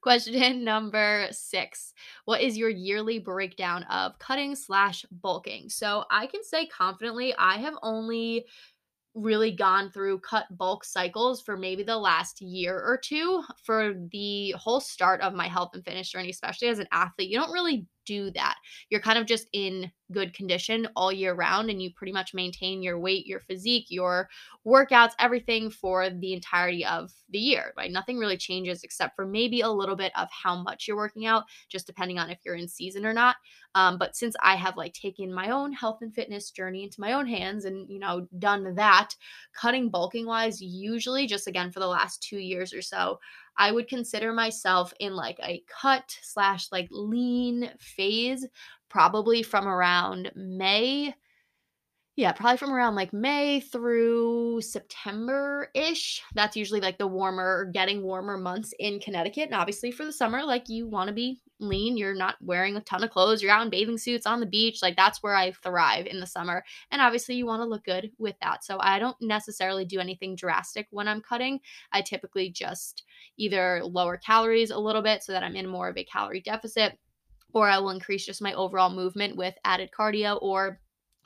Question 0.00 0.64
number 0.64 1.28
six 1.30 1.94
What 2.24 2.40
is 2.40 2.56
your 2.56 2.68
yearly 2.68 3.18
breakdown 3.18 3.84
of 3.84 4.18
cutting 4.18 4.54
slash 4.54 5.04
bulking? 5.10 5.68
So 5.68 6.04
I 6.10 6.26
can 6.26 6.44
say 6.44 6.66
confidently, 6.66 7.34
I 7.38 7.58
have 7.58 7.74
only 7.82 8.46
really 9.14 9.52
gone 9.52 9.90
through 9.90 10.18
cut 10.20 10.44
bulk 10.50 10.84
cycles 10.84 11.40
for 11.40 11.56
maybe 11.56 11.82
the 11.82 11.96
last 11.96 12.40
year 12.40 12.76
or 12.76 12.98
two 12.98 13.42
for 13.64 13.94
the 14.10 14.50
whole 14.52 14.80
start 14.80 15.20
of 15.20 15.34
my 15.34 15.46
health 15.46 15.70
and 15.74 15.84
fitness 15.84 16.10
journey 16.10 16.30
especially 16.30 16.68
as 16.68 16.80
an 16.80 16.88
athlete. 16.90 17.30
You 17.30 17.38
don't 17.38 17.52
really 17.52 17.86
do 18.04 18.30
that. 18.32 18.56
You're 18.90 19.00
kind 19.00 19.18
of 19.18 19.26
just 19.26 19.48
in 19.52 19.90
good 20.12 20.34
condition 20.34 20.86
all 20.96 21.10
year 21.10 21.34
round 21.34 21.70
and 21.70 21.82
you 21.82 21.90
pretty 21.94 22.12
much 22.12 22.34
maintain 22.34 22.82
your 22.82 22.98
weight, 22.98 23.26
your 23.26 23.40
physique, 23.40 23.86
your 23.88 24.28
workouts, 24.66 25.12
everything 25.18 25.70
for 25.70 26.10
the 26.10 26.32
entirety 26.32 26.84
of 26.84 27.10
the 27.30 27.38
year, 27.38 27.72
right? 27.76 27.90
Nothing 27.90 28.18
really 28.18 28.36
changes 28.36 28.82
except 28.84 29.16
for 29.16 29.26
maybe 29.26 29.62
a 29.62 29.70
little 29.70 29.96
bit 29.96 30.12
of 30.16 30.28
how 30.30 30.62
much 30.62 30.86
you're 30.86 30.96
working 30.96 31.26
out, 31.26 31.44
just 31.68 31.86
depending 31.86 32.18
on 32.18 32.30
if 32.30 32.38
you're 32.44 32.54
in 32.54 32.68
season 32.68 33.06
or 33.06 33.12
not. 33.12 33.36
Um, 33.74 33.98
but 33.98 34.14
since 34.14 34.36
I 34.42 34.54
have 34.56 34.76
like 34.76 34.92
taken 34.92 35.32
my 35.34 35.50
own 35.50 35.72
health 35.72 35.98
and 36.00 36.14
fitness 36.14 36.50
journey 36.50 36.84
into 36.84 37.00
my 37.00 37.12
own 37.12 37.26
hands 37.26 37.64
and, 37.64 37.90
you 37.90 37.98
know, 37.98 38.28
done 38.38 38.74
that, 38.76 39.14
cutting 39.54 39.90
bulking 39.90 40.26
wise, 40.26 40.60
usually 40.60 41.26
just 41.26 41.48
again 41.48 41.72
for 41.72 41.80
the 41.80 41.86
last 41.88 42.22
two 42.22 42.38
years 42.38 42.72
or 42.72 42.82
so, 42.82 43.18
I 43.56 43.72
would 43.72 43.88
consider 43.88 44.32
myself 44.32 44.92
in 45.00 45.14
like 45.14 45.38
a 45.42 45.62
cut 45.68 46.16
slash 46.22 46.70
like 46.72 46.88
lean 46.90 47.70
phase, 47.78 48.46
probably 48.88 49.42
from 49.42 49.66
around 49.66 50.32
May 50.34 51.14
yeah, 52.16 52.30
probably 52.30 52.58
from 52.58 52.72
around 52.72 52.94
like 52.94 53.12
May 53.12 53.58
through 53.60 54.60
September 54.60 55.68
ish. 55.74 56.22
That's 56.34 56.56
usually 56.56 56.80
like 56.80 56.96
the 56.96 57.08
warmer, 57.08 57.70
getting 57.72 58.02
warmer 58.02 58.38
months 58.38 58.72
in 58.78 59.00
Connecticut. 59.00 59.46
And 59.46 59.54
obviously 59.54 59.90
for 59.90 60.04
the 60.04 60.12
summer, 60.12 60.44
like 60.44 60.68
you 60.68 60.86
want 60.86 61.08
to 61.08 61.14
be 61.14 61.40
lean. 61.58 61.96
You're 61.96 62.14
not 62.14 62.36
wearing 62.40 62.76
a 62.76 62.80
ton 62.82 63.02
of 63.02 63.10
clothes. 63.10 63.42
You're 63.42 63.50
out 63.50 63.64
in 63.64 63.70
bathing 63.70 63.98
suits 63.98 64.26
on 64.26 64.38
the 64.38 64.46
beach. 64.46 64.78
Like 64.80 64.94
that's 64.96 65.24
where 65.24 65.34
I 65.34 65.50
thrive 65.50 66.06
in 66.06 66.20
the 66.20 66.26
summer. 66.26 66.64
And 66.92 67.02
obviously 67.02 67.34
you 67.34 67.46
want 67.46 67.62
to 67.62 67.66
look 67.66 67.84
good 67.84 68.12
with 68.18 68.36
that. 68.40 68.64
So 68.64 68.78
I 68.78 69.00
don't 69.00 69.16
necessarily 69.20 69.84
do 69.84 69.98
anything 69.98 70.36
drastic 70.36 70.86
when 70.90 71.08
I'm 71.08 71.20
cutting. 71.20 71.58
I 71.92 72.02
typically 72.02 72.48
just 72.48 73.02
either 73.38 73.82
lower 73.82 74.18
calories 74.18 74.70
a 74.70 74.78
little 74.78 75.02
bit 75.02 75.24
so 75.24 75.32
that 75.32 75.42
I'm 75.42 75.56
in 75.56 75.66
more 75.66 75.88
of 75.88 75.96
a 75.96 76.04
calorie 76.04 76.40
deficit 76.40 76.96
or 77.54 77.68
I 77.68 77.78
will 77.78 77.90
increase 77.90 78.26
just 78.26 78.42
my 78.42 78.52
overall 78.52 78.90
movement 78.90 79.36
with 79.36 79.54
added 79.64 79.90
cardio 79.96 80.38
or 80.42 80.80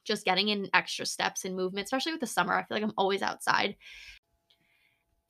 just 0.09 0.25
getting 0.25 0.49
in 0.49 0.69
extra 0.75 1.07
steps 1.07 1.45
and 1.45 1.55
movement, 1.55 1.85
especially 1.85 2.13
with 2.13 2.21
the 2.21 2.27
summer. 2.27 2.55
I 2.55 2.65
feel 2.65 2.77
like 2.77 2.83
I'm 2.83 2.93
always 2.97 3.23
outside. 3.23 3.77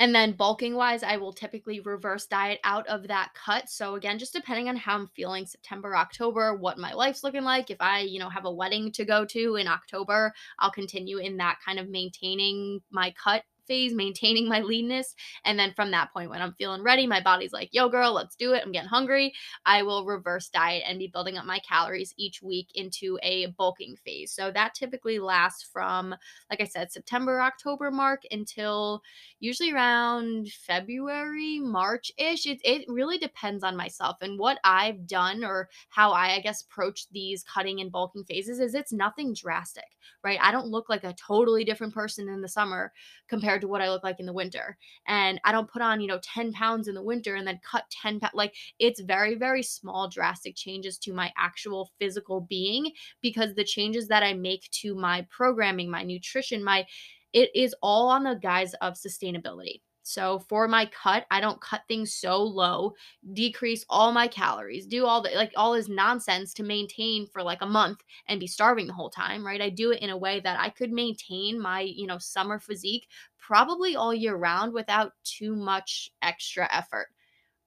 And 0.01 0.15
then 0.15 0.33
bulking 0.33 0.77
wise, 0.77 1.03
I 1.03 1.17
will 1.17 1.33
typically 1.33 1.81
reverse 1.81 2.27
diet 2.27 2.61
out 2.63 2.87
of 2.87 3.09
that 3.09 3.31
cut. 3.35 3.69
So 3.69 3.97
again, 3.97 4.19
just 4.19 4.33
depending 4.33 4.69
on 4.69 4.77
how 4.77 4.95
I'm 4.95 5.09
feeling 5.09 5.45
September, 5.45 5.97
October, 5.97 6.55
what 6.55 6.79
my 6.79 6.93
life's 6.93 7.25
looking 7.25 7.43
like. 7.43 7.69
If 7.69 7.79
I, 7.81 8.01
you 8.01 8.21
know, 8.21 8.29
have 8.29 8.45
a 8.45 8.53
wedding 8.53 8.93
to 8.93 9.05
go 9.05 9.25
to 9.25 9.57
in 9.57 9.67
October, 9.67 10.33
I'll 10.61 10.71
continue 10.71 11.19
in 11.19 11.37
that 11.39 11.59
kind 11.65 11.81
of 11.81 11.89
maintaining 11.89 12.81
my 12.91 13.13
cut 13.23 13.43
phase, 13.69 13.95
maintaining 13.95 14.49
my 14.49 14.61
leanness. 14.61 15.15
And 15.45 15.59
then 15.59 15.73
from 15.77 15.93
that 15.93 16.13
point, 16.13 16.31
when 16.31 16.43
I'm 16.43 16.55
feeling 16.55 16.83
ready, 16.83 17.07
my 17.07 17.21
body's 17.21 17.53
like, 17.53 17.69
yo, 17.73 17.89
girl, 17.89 18.13
let's 18.13 18.35
do 18.35 18.55
it. 18.55 18.63
I'm 18.65 18.73
getting 18.73 18.89
hungry. 18.89 19.35
I 19.65 19.83
will 19.83 20.05
reverse 20.05 20.49
diet 20.49 20.83
and 20.87 20.99
be 20.99 21.07
building 21.07 21.37
up 21.37 21.45
my 21.45 21.61
calories 21.61 22.15
each 22.17 22.43
week 22.43 22.69
into 22.75 23.19
a 23.23 23.47
bulking 23.59 23.97
phase. 24.05 24.33
So 24.33 24.51
that 24.51 24.75
typically 24.75 25.19
lasts 25.19 25.69
from, 25.73 26.15
like 26.51 26.61
I 26.61 26.65
said, 26.65 26.91
September, 26.91 27.41
October 27.41 27.91
mark 27.91 28.23
until 28.31 29.03
usually 29.39 29.73
around 29.73 30.49
February, 30.49 31.61
March 31.61 32.11
ish. 32.17 32.47
It, 32.47 32.61
it 32.65 32.87
really 32.89 33.19
depends 33.19 33.63
on 33.63 33.77
myself 33.77 34.17
and 34.23 34.39
what 34.39 34.59
I've 34.65 35.07
done 35.07 35.45
or 35.45 35.69
how 35.91 36.13
I, 36.13 36.35
I 36.35 36.41
guess, 36.41 36.63
approach 36.63 37.09
these 37.11 37.45
cutting 37.45 37.81
and 37.81 37.93
bulking 37.93 38.25
phases 38.25 38.61
is 38.61 38.75
it's 38.75 38.93
nothing 38.93 39.35
drastic, 39.35 39.97
right? 40.25 40.39
I 40.43 40.51
don't 40.51 40.69
look 40.69 40.89
like 40.89 41.05
a 41.05 41.15
totally 41.15 41.65
different 41.65 41.95
person 41.95 42.29
in 42.29 42.41
the 42.41 42.49
summer 42.49 42.93
compared 43.29 43.58
compared 43.59 43.62
to 43.62 43.69
what 43.69 43.83
I 43.83 43.91
look 43.91 44.05
like 44.05 44.21
in 44.21 44.27
the 44.27 44.33
winter. 44.33 44.77
And 45.07 45.41
I 45.45 45.53
don't 45.53 45.71
put 45.71 45.83
on, 45.83 46.00
you 46.00 46.07
know, 46.07 46.21
10 46.23 46.53
pounds 46.53 46.88
in 46.88 46.95
the 46.95 47.03
winter 47.03 47.35
and 47.35 47.47
then 47.47 47.61
cut 47.69 47.85
10 48.03 48.21
pounds. 48.21 48.35
Like 48.35 48.55
it's 48.79 49.00
very, 49.00 49.35
very 49.35 49.62
small, 49.62 50.09
drastic 50.09 50.57
changes 50.57 50.99
to 50.99 51.12
my 51.12 51.33
actual 51.37 51.91
physical 51.99 52.41
being 52.41 52.93
because 53.21 53.55
the 53.55 53.65
changes 53.65 54.09
that 54.09 54.23
I 54.23 54.35
make 54.35 54.71
to 54.83 54.95
my 54.95 55.27
programming, 55.31 55.91
my 55.91 56.03
nutrition, 56.03 56.62
my 56.62 56.87
it 57.35 57.50
is 57.55 57.75
all 57.83 58.09
on 58.09 58.25
the 58.25 58.35
guise 58.35 58.75
of 58.81 58.95
sustainability. 58.95 59.83
So 60.09 60.38
for 60.49 60.67
my 60.69 60.87
cut, 60.87 61.27
I 61.31 61.41
don't 61.41 61.61
cut 61.61 61.83
things 61.87 62.15
so 62.15 62.43
low, 62.43 62.95
decrease 63.35 63.85
all 63.91 64.11
my 64.11 64.27
calories, 64.27 64.87
do 64.87 65.05
all 65.05 65.21
the 65.21 65.31
like 65.35 65.53
all 65.55 65.75
this 65.75 65.88
nonsense 65.88 66.55
to 66.55 66.62
maintain 66.62 67.27
for 67.27 67.43
like 67.43 67.61
a 67.61 67.67
month 67.67 68.03
and 68.27 68.41
be 68.41 68.47
starving 68.47 68.87
the 68.87 68.95
whole 68.95 69.11
time, 69.11 69.47
right? 69.47 69.61
I 69.61 69.69
do 69.69 69.91
it 69.93 70.00
in 70.00 70.09
a 70.09 70.17
way 70.17 70.41
that 70.41 70.59
I 70.59 70.71
could 70.71 70.93
maintain 70.93 71.61
my, 71.61 71.81
you 71.81 72.07
know, 72.07 72.17
summer 72.17 72.59
physique 72.59 73.07
probably 73.38 73.97
all 73.97 74.15
year 74.15 74.35
round 74.35 74.73
without 74.73 75.12
too 75.25 75.55
much 75.55 76.11
extra 76.23 76.69
effort 76.73 77.09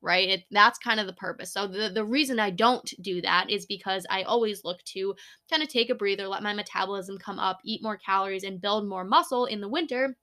right 0.01 0.29
it, 0.29 0.43
that's 0.50 0.79
kind 0.79 1.00
of 1.00 1.05
the 1.05 1.13
purpose 1.13 1.53
so 1.53 1.67
the, 1.67 1.89
the 1.89 2.03
reason 2.03 2.39
i 2.39 2.50
don't 2.50 2.93
do 3.01 3.21
that 3.21 3.50
is 3.50 3.65
because 3.67 4.05
i 4.10 4.24
always 4.24 4.63
look 4.63 4.83
to 4.83 5.15
kind 5.50 5.62
of 5.62 5.69
take 5.69 5.89
a 5.91 5.95
breather 5.95 6.27
let 6.27 6.41
my 6.43 6.53
metabolism 6.53 7.17
come 7.19 7.38
up 7.38 7.60
eat 7.63 7.83
more 7.83 7.98
calories 7.98 8.43
and 8.43 8.62
build 8.62 8.88
more 8.88 9.03
muscle 9.03 9.45
in 9.45 9.62
the 9.62 9.67
winter 9.67 10.17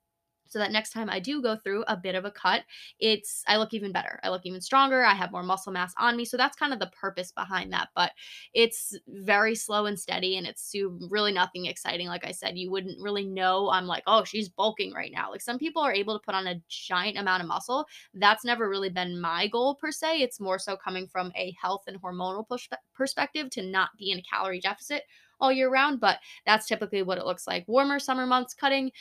so 0.49 0.59
that 0.59 0.71
next 0.71 0.91
time 0.91 1.09
I 1.09 1.19
do 1.19 1.41
go 1.41 1.55
through 1.55 1.83
a 1.87 1.95
bit 1.95 2.15
of 2.15 2.25
a 2.25 2.31
cut, 2.31 2.63
it's 2.99 3.43
I 3.47 3.57
look 3.57 3.73
even 3.73 3.91
better. 3.91 4.19
I 4.23 4.29
look 4.29 4.45
even 4.45 4.61
stronger. 4.61 5.03
I 5.03 5.13
have 5.13 5.31
more 5.31 5.43
muscle 5.43 5.71
mass 5.71 5.93
on 5.97 6.17
me. 6.17 6.25
So 6.25 6.37
that's 6.37 6.57
kind 6.57 6.73
of 6.73 6.79
the 6.79 6.91
purpose 6.99 7.31
behind 7.31 7.71
that. 7.71 7.89
But 7.95 8.11
it's 8.53 8.97
very 9.07 9.55
slow 9.55 9.85
and 9.85 9.97
steady 9.99 10.37
and 10.37 10.47
it's 10.47 10.73
really 11.09 11.31
nothing 11.31 11.67
exciting. 11.67 12.07
Like 12.07 12.25
I 12.25 12.31
said, 12.31 12.57
you 12.57 12.71
wouldn't 12.71 13.01
really 13.01 13.25
know 13.25 13.69
I'm 13.69 13.85
like, 13.85 14.03
oh, 14.07 14.23
she's 14.23 14.49
bulking 14.49 14.91
right 14.93 15.11
now. 15.13 15.31
Like 15.31 15.41
some 15.41 15.59
people 15.59 15.81
are 15.81 15.93
able 15.93 16.17
to 16.17 16.25
put 16.25 16.35
on 16.35 16.47
a 16.47 16.61
giant 16.67 17.17
amount 17.17 17.43
of 17.43 17.47
muscle. 17.47 17.85
That's 18.13 18.43
never 18.43 18.69
really 18.69 18.89
been 18.89 19.19
my 19.21 19.47
goal 19.47 19.75
per 19.75 19.91
se. 19.91 20.21
It's 20.21 20.39
more 20.39 20.59
so 20.59 20.75
coming 20.75 21.07
from 21.07 21.31
a 21.35 21.55
health 21.61 21.83
and 21.87 22.01
hormonal 22.01 22.45
perspective 22.93 23.49
to 23.51 23.61
not 23.61 23.89
be 23.97 24.11
in 24.11 24.19
a 24.19 24.23
calorie 24.23 24.59
deficit 24.59 25.03
all 25.39 25.51
year 25.51 25.69
round. 25.71 25.99
But 25.99 26.19
that's 26.45 26.67
typically 26.67 27.03
what 27.03 27.17
it 27.17 27.25
looks 27.25 27.47
like. 27.47 27.67
Warmer 27.67 27.99
summer 27.99 28.25
months 28.25 28.53
cutting 28.53 28.91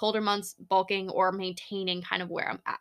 colder 0.00 0.22
months 0.22 0.54
bulking 0.54 1.10
or 1.10 1.30
maintaining 1.30 2.00
kind 2.00 2.22
of 2.22 2.30
where 2.30 2.48
I'm 2.48 2.62
at. 2.66 2.80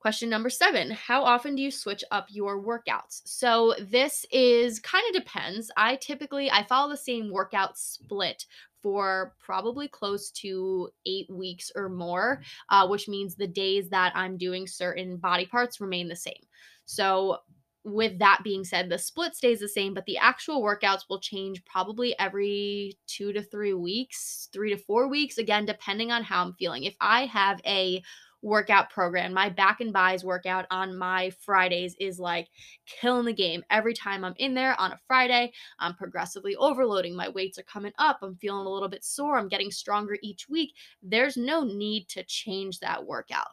Question 0.00 0.30
number 0.30 0.48
seven 0.48 0.90
How 0.90 1.22
often 1.22 1.54
do 1.54 1.62
you 1.62 1.70
switch 1.70 2.02
up 2.10 2.26
your 2.30 2.60
workouts? 2.60 3.20
So, 3.26 3.74
this 3.78 4.24
is 4.32 4.80
kind 4.80 5.04
of 5.08 5.22
depends. 5.22 5.70
I 5.76 5.96
typically 5.96 6.50
I 6.50 6.64
follow 6.64 6.90
the 6.90 6.96
same 6.96 7.30
workout 7.30 7.78
split 7.78 8.46
for 8.82 9.34
probably 9.38 9.86
close 9.86 10.30
to 10.30 10.88
eight 11.06 11.30
weeks 11.30 11.70
or 11.76 11.88
more, 11.88 12.42
uh, 12.70 12.88
which 12.88 13.06
means 13.06 13.36
the 13.36 13.46
days 13.46 13.90
that 13.90 14.12
I'm 14.16 14.36
doing 14.36 14.66
certain 14.66 15.18
body 15.18 15.46
parts 15.46 15.80
remain 15.80 16.08
the 16.08 16.16
same. 16.16 16.42
So, 16.86 17.38
with 17.84 18.18
that 18.20 18.40
being 18.44 18.64
said, 18.64 18.88
the 18.88 18.98
split 18.98 19.34
stays 19.34 19.60
the 19.60 19.68
same, 19.68 19.92
but 19.94 20.06
the 20.06 20.18
actual 20.18 20.62
workouts 20.62 21.02
will 21.08 21.20
change 21.20 21.64
probably 21.64 22.16
every 22.18 22.96
two 23.06 23.32
to 23.32 23.42
three 23.42 23.74
weeks, 23.74 24.48
three 24.52 24.70
to 24.70 24.76
four 24.76 25.08
weeks, 25.08 25.38
again, 25.38 25.66
depending 25.66 26.12
on 26.12 26.22
how 26.22 26.42
I'm 26.42 26.54
feeling. 26.54 26.84
If 26.84 26.94
I 27.00 27.26
have 27.26 27.60
a 27.66 28.02
workout 28.40 28.90
program, 28.90 29.32
my 29.32 29.48
back 29.48 29.80
and 29.80 29.92
bis 29.92 30.24
workout 30.24 30.66
on 30.70 30.96
my 30.96 31.30
Fridays 31.40 31.96
is 31.98 32.18
like 32.18 32.48
killing 32.86 33.24
the 33.24 33.32
game. 33.32 33.62
Every 33.70 33.94
time 33.94 34.24
I'm 34.24 34.34
in 34.36 34.54
there 34.54 34.78
on 34.80 34.92
a 34.92 35.00
Friday, 35.06 35.52
I'm 35.78 35.94
progressively 35.94 36.54
overloading. 36.56 37.16
My 37.16 37.28
weights 37.28 37.58
are 37.58 37.64
coming 37.64 37.92
up. 37.98 38.18
I'm 38.22 38.36
feeling 38.36 38.66
a 38.66 38.70
little 38.70 38.88
bit 38.88 39.04
sore. 39.04 39.38
I'm 39.38 39.48
getting 39.48 39.70
stronger 39.70 40.16
each 40.22 40.48
week. 40.48 40.74
There's 41.02 41.36
no 41.36 41.64
need 41.64 42.08
to 42.10 42.24
change 42.24 42.80
that 42.80 43.04
workout. 43.04 43.48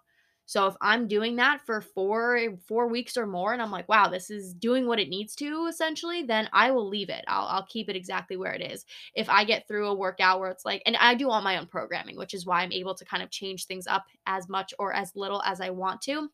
So 0.49 0.65
if 0.65 0.73
I'm 0.81 1.07
doing 1.07 1.35
that 1.35 1.61
for 1.63 1.79
four 1.79 2.35
eh, 2.35 2.47
four 2.67 2.87
weeks 2.87 3.17
or 3.17 3.27
more, 3.27 3.53
and 3.53 3.61
I'm 3.61 3.69
like, 3.69 3.87
wow, 3.87 4.07
this 4.07 4.31
is 4.31 4.51
doing 4.55 4.87
what 4.87 4.99
it 4.99 5.07
needs 5.07 5.35
to 5.35 5.67
essentially, 5.67 6.23
then 6.23 6.49
I 6.53 6.71
will 6.71 6.87
leave 6.87 7.09
it. 7.09 7.23
I'll 7.27 7.45
I'll 7.45 7.67
keep 7.67 7.87
it 7.87 7.95
exactly 7.95 8.35
where 8.35 8.53
it 8.53 8.61
is. 8.63 8.83
If 9.13 9.29
I 9.29 9.43
get 9.43 9.67
through 9.67 9.87
a 9.89 9.93
workout 9.93 10.39
where 10.39 10.49
it's 10.49 10.65
like, 10.65 10.81
and 10.87 10.97
I 10.97 11.13
do 11.13 11.29
all 11.29 11.41
my 11.43 11.57
own 11.59 11.67
programming, 11.67 12.17
which 12.17 12.33
is 12.33 12.47
why 12.47 12.61
I'm 12.63 12.71
able 12.71 12.95
to 12.95 13.05
kind 13.05 13.21
of 13.21 13.29
change 13.29 13.67
things 13.67 13.85
up 13.85 14.05
as 14.25 14.49
much 14.49 14.73
or 14.79 14.91
as 14.91 15.15
little 15.15 15.43
as 15.43 15.61
I 15.61 15.69
want 15.69 16.01
to 16.03 16.29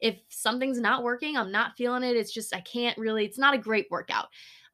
if 0.00 0.16
something's 0.28 0.80
not 0.80 1.02
working, 1.02 1.36
I'm 1.36 1.52
not 1.52 1.76
feeling 1.76 2.02
it, 2.02 2.16
it's 2.16 2.32
just 2.32 2.54
I 2.54 2.60
can't 2.60 2.98
really, 2.98 3.24
it's 3.24 3.38
not 3.38 3.54
a 3.54 3.58
great 3.58 3.86
workout. 3.90 4.28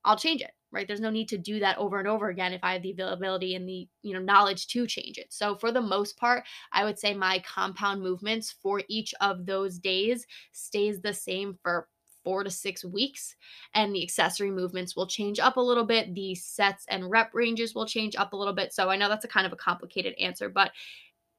I'll 0.04 0.16
change 0.16 0.42
it 0.42 0.52
right? 0.72 0.86
There's 0.86 1.00
no 1.00 1.10
need 1.10 1.28
to 1.30 1.38
do 1.38 1.60
that 1.60 1.78
over 1.78 1.98
and 1.98 2.08
over 2.08 2.28
again 2.28 2.52
if 2.52 2.62
i 2.62 2.72
have 2.74 2.82
the 2.82 2.90
availability 2.92 3.54
and 3.54 3.68
the 3.68 3.88
you 4.02 4.12
know 4.14 4.20
knowledge 4.20 4.66
to 4.68 4.86
change 4.86 5.18
it. 5.18 5.32
So 5.32 5.54
for 5.56 5.72
the 5.72 5.80
most 5.80 6.16
part 6.16 6.44
i 6.72 6.84
would 6.84 6.98
say 6.98 7.14
my 7.14 7.40
compound 7.40 8.02
movements 8.02 8.52
for 8.62 8.82
each 8.88 9.14
of 9.20 9.46
those 9.46 9.78
days 9.78 10.26
stays 10.52 11.00
the 11.00 11.14
same 11.14 11.58
for 11.62 11.88
four 12.24 12.44
to 12.44 12.50
six 12.50 12.84
weeks 12.84 13.36
and 13.74 13.94
the 13.94 14.02
accessory 14.02 14.50
movements 14.50 14.94
will 14.96 15.06
change 15.06 15.38
up 15.38 15.56
a 15.56 15.60
little 15.60 15.84
bit. 15.84 16.14
The 16.14 16.34
sets 16.34 16.84
and 16.90 17.08
rep 17.10 17.30
ranges 17.32 17.74
will 17.74 17.86
change 17.86 18.16
up 18.16 18.32
a 18.32 18.36
little 18.36 18.52
bit. 18.54 18.72
So 18.72 18.90
i 18.90 18.96
know 18.96 19.08
that's 19.08 19.24
a 19.24 19.28
kind 19.28 19.46
of 19.46 19.52
a 19.52 19.56
complicated 19.56 20.14
answer 20.18 20.48
but 20.48 20.72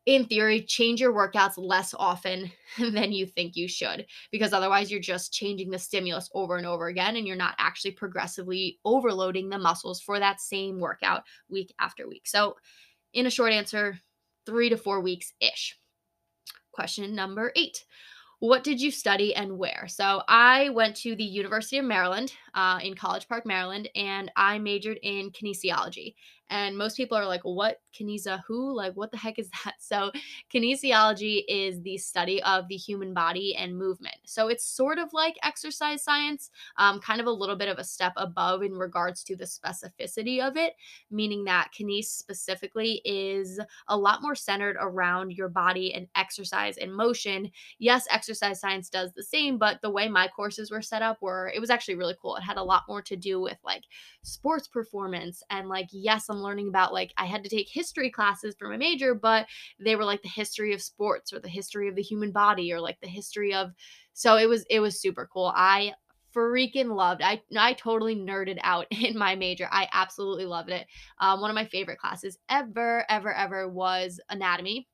in 0.09 0.25
theory, 0.25 0.63
change 0.63 0.99
your 0.99 1.13
workouts 1.13 1.53
less 1.55 1.93
often 1.97 2.51
than 2.79 3.11
you 3.11 3.27
think 3.27 3.55
you 3.55 3.67
should, 3.67 4.07
because 4.31 4.53
otherwise 4.53 4.89
you're 4.89 4.99
just 4.99 5.31
changing 5.31 5.69
the 5.69 5.77
stimulus 5.77 6.31
over 6.33 6.57
and 6.57 6.65
over 6.65 6.87
again, 6.87 7.15
and 7.15 7.27
you're 7.27 7.35
not 7.35 7.53
actually 7.59 7.91
progressively 7.91 8.79
overloading 8.83 9.49
the 9.49 9.57
muscles 9.59 10.01
for 10.01 10.17
that 10.17 10.41
same 10.41 10.79
workout 10.79 11.21
week 11.47 11.71
after 11.79 12.07
week. 12.07 12.23
So, 12.25 12.55
in 13.13 13.27
a 13.27 13.29
short 13.29 13.53
answer, 13.53 13.99
three 14.47 14.69
to 14.69 14.77
four 14.77 14.99
weeks 14.99 15.31
ish. 15.39 15.77
Question 16.71 17.13
number 17.13 17.51
eight 17.55 17.85
what 18.39 18.63
did 18.63 18.79
you 18.79 18.89
study 18.89 19.35
and 19.35 19.57
where? 19.57 19.85
So 19.89 20.23
I 20.29 20.69
went 20.69 20.95
to 20.97 21.13
the 21.13 21.25
University 21.25 21.77
of 21.77 21.83
Maryland 21.83 22.31
uh, 22.53 22.79
in 22.81 22.93
College 22.93 23.27
Park, 23.27 23.45
Maryland, 23.45 23.89
and 23.95 24.31
I 24.37 24.57
majored 24.59 24.97
in 25.03 25.31
kinesiology. 25.31 26.15
And 26.49 26.77
most 26.77 26.97
people 26.97 27.17
are 27.17 27.25
like, 27.25 27.41
what 27.43 27.81
kinesa 27.93 28.41
who? 28.47 28.75
Like, 28.75 28.93
what 28.93 29.11
the 29.11 29.17
heck 29.17 29.39
is 29.39 29.49
that? 29.63 29.75
So, 29.89 30.11
kinesiology 30.53 31.43
is 31.47 31.81
the 31.81 31.97
study 31.97 32.43
of 32.43 32.67
the 32.67 32.75
human 32.75 33.11
body 33.13 33.55
and 33.55 33.75
movement. 33.75 34.17
So, 34.25 34.47
it's 34.47 34.63
sort 34.63 34.99
of 34.99 35.11
like 35.13 35.35
exercise 35.43 36.03
science, 36.03 36.51
um, 36.77 36.99
kind 36.99 37.19
of 37.19 37.25
a 37.27 37.31
little 37.31 37.55
bit 37.55 37.69
of 37.69 37.79
a 37.79 37.83
step 37.83 38.13
above 38.17 38.61
in 38.61 38.73
regards 38.73 39.23
to 39.23 39.35
the 39.35 39.45
specificity 39.45 40.45
of 40.45 40.57
it, 40.57 40.73
meaning 41.09 41.43
that 41.45 41.69
kines 41.77 42.05
specifically 42.05 43.01
is 43.03 43.59
a 43.87 43.97
lot 43.97 44.21
more 44.21 44.35
centered 44.35 44.77
around 44.79 45.31
your 45.31 45.49
body 45.49 45.93
and 45.93 46.07
exercise 46.15 46.77
and 46.77 46.93
motion. 46.93 47.49
Yes, 47.79 48.05
exercise 48.11 48.59
science 48.59 48.89
does 48.89 49.11
the 49.13 49.23
same, 49.23 49.57
but 49.57 49.81
the 49.81 49.89
way 49.89 50.07
my 50.07 50.27
courses 50.27 50.71
were 50.71 50.81
set 50.81 51.01
up 51.01 51.21
were, 51.21 51.51
it 51.53 51.59
was 51.59 51.69
actually 51.69 51.95
really 51.95 52.15
cool. 52.21 52.35
It 52.35 52.43
had 52.43 52.57
a 52.57 52.63
lot 52.63 52.83
more 52.87 53.01
to 53.03 53.15
do 53.15 53.41
with 53.41 53.57
like 53.63 53.83
sports 54.21 54.67
performance 54.67 55.41
and 55.49 55.67
like, 55.67 55.87
yes, 55.91 56.29
I'm 56.29 56.38
learning 56.41 56.67
about 56.69 56.93
like 56.93 57.13
I 57.17 57.25
had 57.25 57.43
to 57.43 57.49
take 57.49 57.67
history 57.69 58.09
classes 58.09 58.55
for 58.57 58.69
my 58.69 58.77
major, 58.77 59.13
but 59.15 59.47
they 59.79 59.95
were 59.95 60.05
like 60.05 60.21
the 60.21 60.29
history 60.29 60.73
of 60.73 60.81
sports 60.81 61.33
or 61.33 61.39
the 61.39 61.49
history 61.49 61.87
of 61.87 61.95
the 61.95 62.01
human 62.01 62.31
body 62.31 62.71
or 62.73 62.79
like 62.79 62.99
the 63.01 63.07
history 63.07 63.53
of 63.53 63.71
so 64.13 64.35
it 64.35 64.47
was 64.47 64.65
it 64.69 64.79
was 64.79 65.01
super 65.01 65.29
cool. 65.31 65.51
I 65.55 65.93
freaking 66.35 66.95
loved. 66.95 67.21
I 67.21 67.41
I 67.57 67.73
totally 67.73 68.15
nerded 68.15 68.59
out 68.61 68.87
in 68.91 69.17
my 69.17 69.35
major. 69.35 69.67
I 69.71 69.87
absolutely 69.93 70.45
loved 70.45 70.69
it. 70.69 70.87
Um, 71.19 71.41
one 71.41 71.49
of 71.49 71.55
my 71.55 71.65
favorite 71.65 71.99
classes 71.99 72.37
ever, 72.49 73.05
ever, 73.09 73.33
ever 73.33 73.67
was 73.67 74.19
anatomy. 74.29 74.87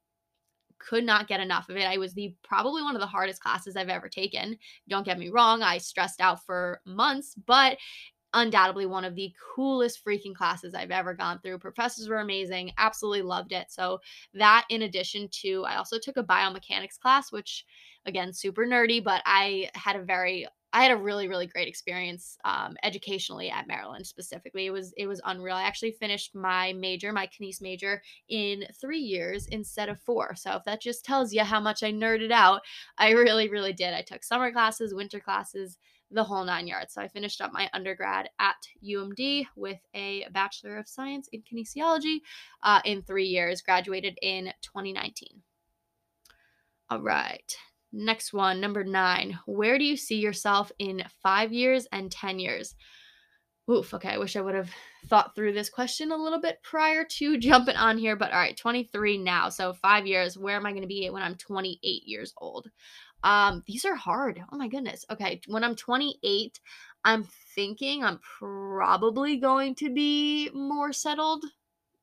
Could 0.78 1.06
not 1.06 1.28
get 1.28 1.40
enough 1.40 1.70
of 1.70 1.78
it. 1.78 1.86
I 1.86 1.98
was 1.98 2.14
the 2.14 2.36
probably 2.44 2.84
one 2.84 2.96
of 2.96 3.02
the 3.02 3.08
hardest 3.08 3.42
classes 3.42 3.76
I've 3.76 3.90
ever 3.90 4.10
taken. 4.10 4.58
Don't 4.88 5.06
get 5.06 5.18
me 5.18 5.30
wrong, 5.30 5.64
I 5.64 5.78
stressed 5.78 6.22
out 6.22 6.46
for 6.46 6.82
months, 6.86 7.34
but 7.48 7.78
undoubtedly 8.36 8.86
one 8.86 9.06
of 9.06 9.16
the 9.16 9.34
coolest 9.56 10.06
freaking 10.06 10.36
classes 10.36 10.76
I've 10.76 10.92
ever 10.92 11.14
gone 11.16 11.40
through. 11.40 11.58
Professors 11.60 12.08
were 12.08 12.20
amazing, 12.20 12.72
absolutely 12.78 13.24
loved 13.24 13.52
it. 13.52 13.72
So, 13.72 14.00
that 14.36 14.66
in 14.70 14.84
addition 14.84 15.30
to, 15.42 15.64
I 15.66 15.78
also 15.78 15.98
took 15.98 16.18
a 16.18 16.24
biomechanics 16.24 17.00
class, 17.00 17.32
which 17.32 17.66
again, 18.06 18.34
super 18.34 18.66
nerdy, 18.66 19.04
but 19.04 19.22
I 19.26 19.70
had 19.74 19.96
a 19.96 20.04
very 20.04 20.48
I 20.74 20.84
had 20.84 20.92
a 20.92 20.98
really 20.98 21.30
really 21.30 21.48
great 21.48 21.70
experience 21.70 22.38
um, 22.44 22.76
educationally 22.84 23.50
at 23.50 23.66
Maryland 23.68 24.06
specifically. 24.06 24.66
It 24.66 24.72
was 24.72 24.94
it 24.98 25.08
was 25.08 25.22
unreal. 25.24 25.56
I 25.56 25.64
actually 25.64 25.92
finished 25.94 26.36
my 26.36 26.74
major, 26.74 27.14
my 27.14 27.28
kines 27.28 27.62
major, 27.62 28.02
in 28.28 28.66
three 28.80 29.00
years 29.00 29.48
instead 29.48 29.88
of 29.88 30.02
four. 30.02 30.36
So 30.36 30.52
if 30.58 30.66
that 30.66 30.82
just 30.82 31.06
tells 31.06 31.32
you 31.34 31.44
how 31.44 31.62
much 31.62 31.82
I 31.82 31.94
nerded 31.94 32.32
out, 32.32 32.62
I 32.98 33.12
really 33.12 33.48
really 33.50 33.74
did. 33.74 33.94
I 33.94 34.02
took 34.02 34.24
summer 34.24 34.52
classes, 34.52 34.94
winter 34.94 35.20
classes, 35.22 35.78
the 36.12 36.24
whole 36.24 36.46
nine 36.46 36.68
yards. 36.68 36.94
So 36.94 37.02
I 37.02 37.08
finished 37.08 37.42
up 37.42 37.52
my 37.52 37.70
undergrad 37.74 38.30
at 38.40 38.56
UMD 38.84 39.48
with 39.56 39.80
a 39.94 40.28
Bachelor 40.32 40.78
of 40.78 40.88
Science 40.88 41.30
in 41.32 41.42
Kinesiology 41.42 42.20
uh, 42.64 42.82
in 42.86 43.02
three 43.02 43.26
years, 43.26 43.62
graduated 43.62 44.18
in 44.22 44.54
2019. 44.62 45.42
All 46.90 47.02
right. 47.02 47.56
Next 47.92 48.34
one, 48.34 48.60
number 48.60 48.84
nine. 48.84 49.40
Where 49.46 49.78
do 49.78 49.86
you 49.86 49.98
see 49.98 50.18
yourself 50.18 50.72
in 50.80 51.04
five 51.24 51.54
years 51.54 51.88
and 51.92 52.12
10 52.12 52.40
years? 52.40 52.76
Oof, 53.70 53.94
okay. 53.96 54.10
I 54.10 54.18
wish 54.18 54.36
I 54.36 54.42
would 54.42 54.54
have 54.54 54.70
thought 55.08 55.34
through 55.34 55.54
this 55.54 55.70
question 55.70 56.12
a 56.12 56.18
little 56.18 56.40
bit 56.40 56.60
prior 56.62 57.04
to 57.04 57.38
jumping 57.40 57.76
on 57.76 57.98
here, 57.98 58.16
but 58.16 58.32
all 58.32 58.38
right, 58.38 58.56
23 58.56 59.18
now. 59.18 59.50
So, 59.50 59.74
five 59.74 60.06
years. 60.06 60.38
Where 60.38 60.56
am 60.56 60.66
I 60.66 60.72
going 60.72 60.84
to 60.84 60.88
be 60.88 61.10
when 61.10 61.24
I'm 61.24 61.36
28 61.36 62.04
years 62.06 62.34
old? 62.38 62.70
Um, 63.24 63.64
these 63.66 63.86
are 63.86 63.96
hard. 63.96 64.44
Oh 64.52 64.58
my 64.58 64.68
goodness. 64.68 65.04
Okay, 65.10 65.42
when 65.48 65.64
I'm 65.64 65.76
28, 65.76 66.60
I'm 67.04 67.28
thinking 67.56 68.04
I'm 68.04 68.20
probably 68.40 69.38
going 69.38 69.74
to 69.76 69.92
be 69.92 70.52
more 70.54 70.94
settled 70.94 71.44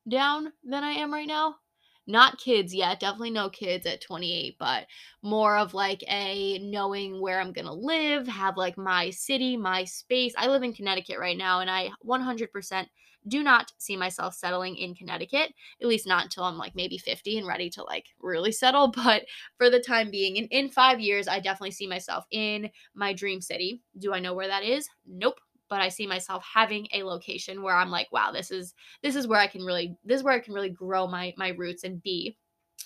down 0.07 0.51
than 0.65 0.83
I 0.83 0.91
am 0.91 1.13
right 1.13 1.27
now. 1.27 1.55
Not 2.05 2.37
kids 2.37 2.73
yet, 2.73 2.99
definitely 2.99 3.31
no 3.31 3.49
kids 3.49 3.85
at 3.85 4.01
28, 4.01 4.57
but 4.59 4.87
more 5.21 5.55
of 5.57 5.73
like 5.73 6.03
a 6.09 6.59
knowing 6.59 7.21
where 7.21 7.39
I'm 7.39 7.53
going 7.53 7.65
to 7.65 7.73
live, 7.73 8.27
have 8.27 8.57
like 8.57 8.77
my 8.77 9.09
city, 9.09 9.55
my 9.55 9.85
space. 9.85 10.33
I 10.37 10.47
live 10.47 10.63
in 10.63 10.73
Connecticut 10.73 11.17
right 11.19 11.37
now 11.37 11.61
and 11.61 11.69
I 11.69 11.91
100% 12.01 12.89
do 13.25 13.41
not 13.41 13.71
see 13.77 13.95
myself 13.95 14.33
settling 14.33 14.75
in 14.75 14.95
Connecticut, 14.95 15.53
at 15.81 15.87
least 15.87 16.05
not 16.05 16.25
until 16.25 16.43
I'm 16.43 16.57
like 16.57 16.75
maybe 16.75 16.97
50 16.97 17.37
and 17.37 17.47
ready 17.47 17.69
to 17.71 17.83
like 17.83 18.07
really 18.19 18.51
settle. 18.51 18.87
But 19.03 19.23
for 19.57 19.69
the 19.69 19.79
time 19.79 20.11
being, 20.11 20.35
in, 20.35 20.45
in 20.47 20.69
five 20.69 20.99
years, 20.99 21.27
I 21.29 21.39
definitely 21.39 21.71
see 21.71 21.87
myself 21.87 22.25
in 22.31 22.69
my 22.93 23.13
dream 23.13 23.39
city. 23.39 23.81
Do 23.97 24.13
I 24.13 24.19
know 24.19 24.33
where 24.33 24.47
that 24.47 24.63
is? 24.63 24.89
Nope. 25.07 25.39
But 25.69 25.81
I 25.81 25.89
see 25.89 26.07
myself 26.07 26.43
having 26.53 26.87
a 26.93 27.03
location 27.03 27.63
where 27.63 27.75
I'm 27.75 27.89
like, 27.89 28.11
wow, 28.11 28.31
this 28.31 28.51
is 28.51 28.73
this 29.01 29.15
is 29.15 29.27
where 29.27 29.39
I 29.39 29.47
can 29.47 29.63
really 29.63 29.95
this 30.03 30.17
is 30.17 30.23
where 30.23 30.33
I 30.33 30.39
can 30.39 30.53
really 30.53 30.69
grow 30.69 31.07
my 31.07 31.33
my 31.37 31.49
roots 31.49 31.83
and 31.83 32.01
be 32.01 32.37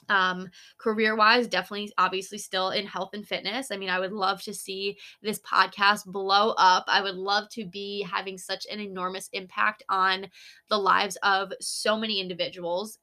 um 0.10 0.48
career 0.78 1.16
wise 1.16 1.48
definitely 1.48 1.92
obviously 1.98 2.38
still 2.38 2.70
in 2.70 2.86
health 2.86 3.10
and 3.14 3.28
fitness 3.28 3.72
i 3.72 3.78
mean 3.78 3.90
i 3.90 4.00
would 4.00 4.12
love 4.12 4.42
to 4.42 4.54
see 4.54 4.96
this 5.22 5.40
podcast 5.40 6.06
blow 6.06 6.52
up 6.58 6.86
i 6.88 7.02
would 7.02 7.16
love 7.16 7.50
to 7.50 7.66
be 7.66 8.04
having 8.04 8.38
such 8.38 8.66
an 8.72 8.80
enormous 8.80 9.28
impact 9.34 9.84
on 9.90 10.28
the 10.70 10.78
lives 10.78 11.18
of 11.24 11.52
so 11.60 11.98
many 11.98 12.20
individuals 12.20 13.00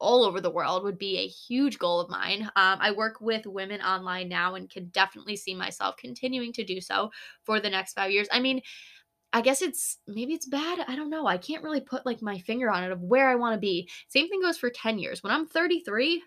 all 0.00 0.24
over 0.24 0.40
the 0.40 0.50
world 0.50 0.84
would 0.84 0.98
be 0.98 1.18
a 1.18 1.26
huge 1.26 1.78
goal 1.78 2.00
of 2.00 2.08
mine. 2.08 2.42
Um, 2.54 2.78
I 2.80 2.92
work 2.92 3.20
with 3.20 3.46
women 3.46 3.80
online 3.80 4.28
now 4.28 4.54
and 4.54 4.70
can 4.70 4.86
definitely 4.90 5.36
see 5.36 5.54
myself 5.54 5.96
continuing 5.96 6.52
to 6.52 6.64
do 6.64 6.80
so 6.80 7.10
for 7.42 7.58
the 7.60 7.70
next 7.70 7.94
five 7.94 8.10
years. 8.10 8.28
I 8.30 8.40
mean, 8.40 8.62
I 9.32 9.42
guess 9.42 9.60
it's 9.62 9.98
maybe 10.06 10.32
it's 10.32 10.46
bad. 10.46 10.84
I 10.88 10.96
don't 10.96 11.10
know. 11.10 11.26
I 11.26 11.38
can't 11.38 11.62
really 11.62 11.80
put 11.80 12.06
like 12.06 12.22
my 12.22 12.38
finger 12.38 12.70
on 12.70 12.84
it 12.84 12.92
of 12.92 13.02
where 13.02 13.28
I 13.28 13.34
want 13.34 13.54
to 13.54 13.60
be. 13.60 13.88
Same 14.08 14.28
thing 14.28 14.40
goes 14.40 14.58
for 14.58 14.70
10 14.70 14.98
years. 14.98 15.22
When 15.22 15.32
I'm 15.32 15.46
33, 15.46 16.22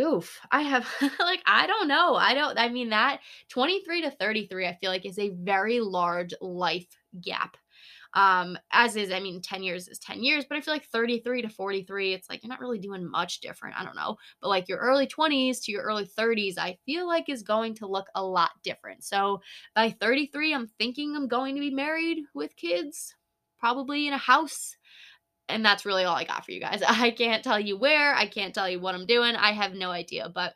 oof, 0.00 0.38
I 0.50 0.62
have 0.62 0.88
like 1.18 1.42
I 1.46 1.66
don't 1.66 1.88
know. 1.88 2.14
I 2.14 2.34
don't 2.34 2.58
I 2.58 2.68
mean 2.68 2.90
that 2.90 3.20
23 3.50 4.02
to 4.02 4.10
33 4.12 4.66
I 4.66 4.74
feel 4.80 4.90
like 4.90 5.06
is 5.06 5.18
a 5.18 5.30
very 5.30 5.80
large 5.80 6.34
life 6.40 6.86
gap. 7.20 7.56
Um, 8.18 8.58
as 8.72 8.96
is, 8.96 9.12
I 9.12 9.20
mean, 9.20 9.40
10 9.40 9.62
years 9.62 9.86
is 9.86 10.00
10 10.00 10.24
years, 10.24 10.44
but 10.44 10.58
I 10.58 10.60
feel 10.60 10.74
like 10.74 10.86
33 10.86 11.42
to 11.42 11.48
43, 11.48 12.14
it's 12.14 12.28
like 12.28 12.42
you're 12.42 12.48
not 12.48 12.58
really 12.58 12.80
doing 12.80 13.08
much 13.08 13.38
different. 13.38 13.76
I 13.78 13.84
don't 13.84 13.94
know. 13.94 14.16
But 14.42 14.48
like 14.48 14.68
your 14.68 14.78
early 14.78 15.06
20s 15.06 15.62
to 15.62 15.72
your 15.72 15.84
early 15.84 16.04
30s, 16.04 16.58
I 16.58 16.78
feel 16.84 17.06
like 17.06 17.28
is 17.28 17.44
going 17.44 17.76
to 17.76 17.86
look 17.86 18.08
a 18.16 18.24
lot 18.24 18.50
different. 18.64 19.04
So 19.04 19.40
by 19.76 19.90
33, 19.90 20.52
I'm 20.52 20.66
thinking 20.66 21.14
I'm 21.14 21.28
going 21.28 21.54
to 21.54 21.60
be 21.60 21.70
married 21.70 22.24
with 22.34 22.56
kids, 22.56 23.14
probably 23.60 24.08
in 24.08 24.14
a 24.14 24.18
house 24.18 24.76
and 25.48 25.64
that's 25.64 25.86
really 25.86 26.04
all 26.04 26.16
I 26.16 26.24
got 26.24 26.44
for 26.44 26.50
you 26.50 26.60
guys. 26.60 26.82
I 26.86 27.12
can't 27.12 27.44
tell 27.44 27.60
you 27.60 27.78
where, 27.78 28.14
I 28.14 28.26
can't 28.26 28.52
tell 28.52 28.68
you 28.68 28.80
what 28.80 28.96
I'm 28.96 29.06
doing. 29.06 29.36
I 29.36 29.52
have 29.52 29.74
no 29.74 29.90
idea, 29.90 30.28
but 30.28 30.54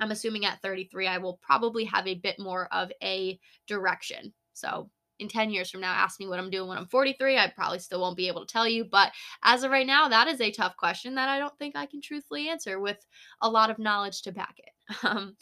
I'm 0.00 0.10
assuming 0.10 0.44
at 0.44 0.60
33 0.60 1.06
I 1.06 1.18
will 1.18 1.38
probably 1.40 1.84
have 1.84 2.06
a 2.08 2.16
bit 2.16 2.40
more 2.40 2.68
of 2.72 2.90
a 3.00 3.38
direction. 3.68 4.34
So, 4.54 4.90
in 5.18 5.28
10 5.28 5.50
years 5.50 5.70
from 5.70 5.80
now, 5.80 5.92
ask 5.92 6.20
me 6.20 6.28
what 6.28 6.38
I'm 6.38 6.50
doing 6.50 6.68
when 6.68 6.78
I'm 6.78 6.86
43. 6.86 7.38
I 7.38 7.52
probably 7.54 7.78
still 7.78 8.00
won't 8.00 8.16
be 8.16 8.28
able 8.28 8.44
to 8.44 8.52
tell 8.52 8.68
you. 8.68 8.84
But 8.84 9.12
as 9.42 9.62
of 9.62 9.70
right 9.70 9.86
now, 9.86 10.08
that 10.08 10.28
is 10.28 10.40
a 10.40 10.50
tough 10.50 10.76
question 10.76 11.14
that 11.14 11.28
I 11.28 11.38
don't 11.38 11.56
think 11.58 11.76
I 11.76 11.86
can 11.86 12.00
truthfully 12.00 12.48
answer 12.48 12.80
with 12.80 13.04
a 13.40 13.48
lot 13.48 13.70
of 13.70 13.78
knowledge 13.78 14.22
to 14.22 14.32
back 14.32 14.56
it. 14.58 14.70
Um, 15.02 15.36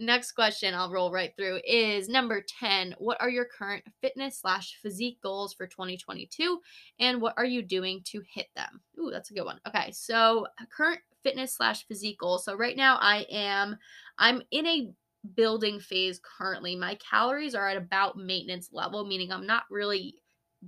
Next 0.00 0.32
question 0.32 0.74
I'll 0.74 0.92
roll 0.92 1.10
right 1.10 1.32
through 1.36 1.60
is 1.66 2.08
number 2.08 2.44
10. 2.60 2.94
What 2.98 3.20
are 3.20 3.28
your 3.28 3.46
current 3.46 3.82
fitness 4.00 4.38
slash 4.38 4.78
physique 4.80 5.18
goals 5.20 5.54
for 5.54 5.66
2022? 5.66 6.60
And 7.00 7.20
what 7.20 7.34
are 7.36 7.44
you 7.44 7.62
doing 7.62 8.02
to 8.04 8.22
hit 8.32 8.46
them? 8.54 8.80
Ooh, 9.00 9.10
that's 9.10 9.32
a 9.32 9.34
good 9.34 9.44
one. 9.44 9.58
Okay, 9.66 9.90
so 9.90 10.46
current 10.70 11.00
fitness 11.24 11.56
slash 11.56 11.84
physique 11.88 12.20
goals. 12.20 12.44
So 12.44 12.54
right 12.54 12.76
now 12.76 12.96
I 13.00 13.26
am 13.28 13.76
I'm 14.18 14.40
in 14.52 14.66
a 14.68 14.88
building 15.34 15.80
phase 15.80 16.20
currently. 16.38 16.76
My 16.76 16.96
calories 16.96 17.54
are 17.54 17.68
at 17.68 17.76
about 17.76 18.16
maintenance 18.16 18.70
level, 18.72 19.04
meaning 19.04 19.32
I'm 19.32 19.46
not 19.46 19.64
really 19.70 20.14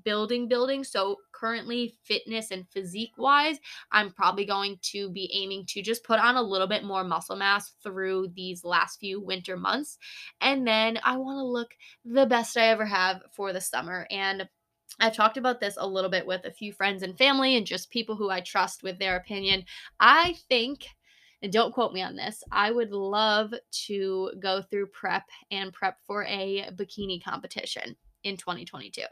building 0.04 0.46
building 0.46 0.84
so 0.84 1.16
currently 1.32 1.96
fitness 2.04 2.52
and 2.52 2.68
physique 2.68 3.12
wise 3.18 3.58
i'm 3.90 4.12
probably 4.12 4.44
going 4.44 4.78
to 4.82 5.10
be 5.10 5.28
aiming 5.34 5.64
to 5.66 5.82
just 5.82 6.04
put 6.04 6.20
on 6.20 6.36
a 6.36 6.42
little 6.42 6.68
bit 6.68 6.84
more 6.84 7.02
muscle 7.02 7.34
mass 7.34 7.72
through 7.82 8.28
these 8.36 8.64
last 8.64 9.00
few 9.00 9.20
winter 9.20 9.56
months 9.56 9.98
and 10.40 10.64
then 10.66 10.96
i 11.04 11.16
want 11.16 11.36
to 11.36 11.44
look 11.44 11.70
the 12.04 12.26
best 12.26 12.56
i 12.56 12.68
ever 12.68 12.84
have 12.84 13.20
for 13.32 13.52
the 13.52 13.60
summer 13.60 14.06
and 14.10 14.48
I've 14.98 15.14
talked 15.14 15.36
about 15.36 15.60
this 15.60 15.76
a 15.78 15.86
little 15.86 16.10
bit 16.10 16.26
with 16.26 16.44
a 16.44 16.50
few 16.50 16.72
friends 16.72 17.04
and 17.04 17.16
family 17.16 17.56
and 17.56 17.64
just 17.64 17.90
people 17.90 18.16
who 18.16 18.28
I 18.28 18.40
trust 18.40 18.82
with 18.82 18.98
their 18.98 19.16
opinion. 19.16 19.64
I 20.00 20.34
think 20.48 20.88
and 21.42 21.52
don't 21.52 21.72
quote 21.72 21.92
me 21.92 22.02
on 22.02 22.16
this, 22.16 22.42
I 22.52 22.70
would 22.70 22.92
love 22.92 23.52
to 23.86 24.32
go 24.40 24.62
through 24.62 24.88
prep 24.88 25.24
and 25.50 25.72
prep 25.72 25.96
for 26.06 26.24
a 26.24 26.68
bikini 26.74 27.22
competition 27.22 27.96
in 28.24 28.36
2022. 28.36 29.02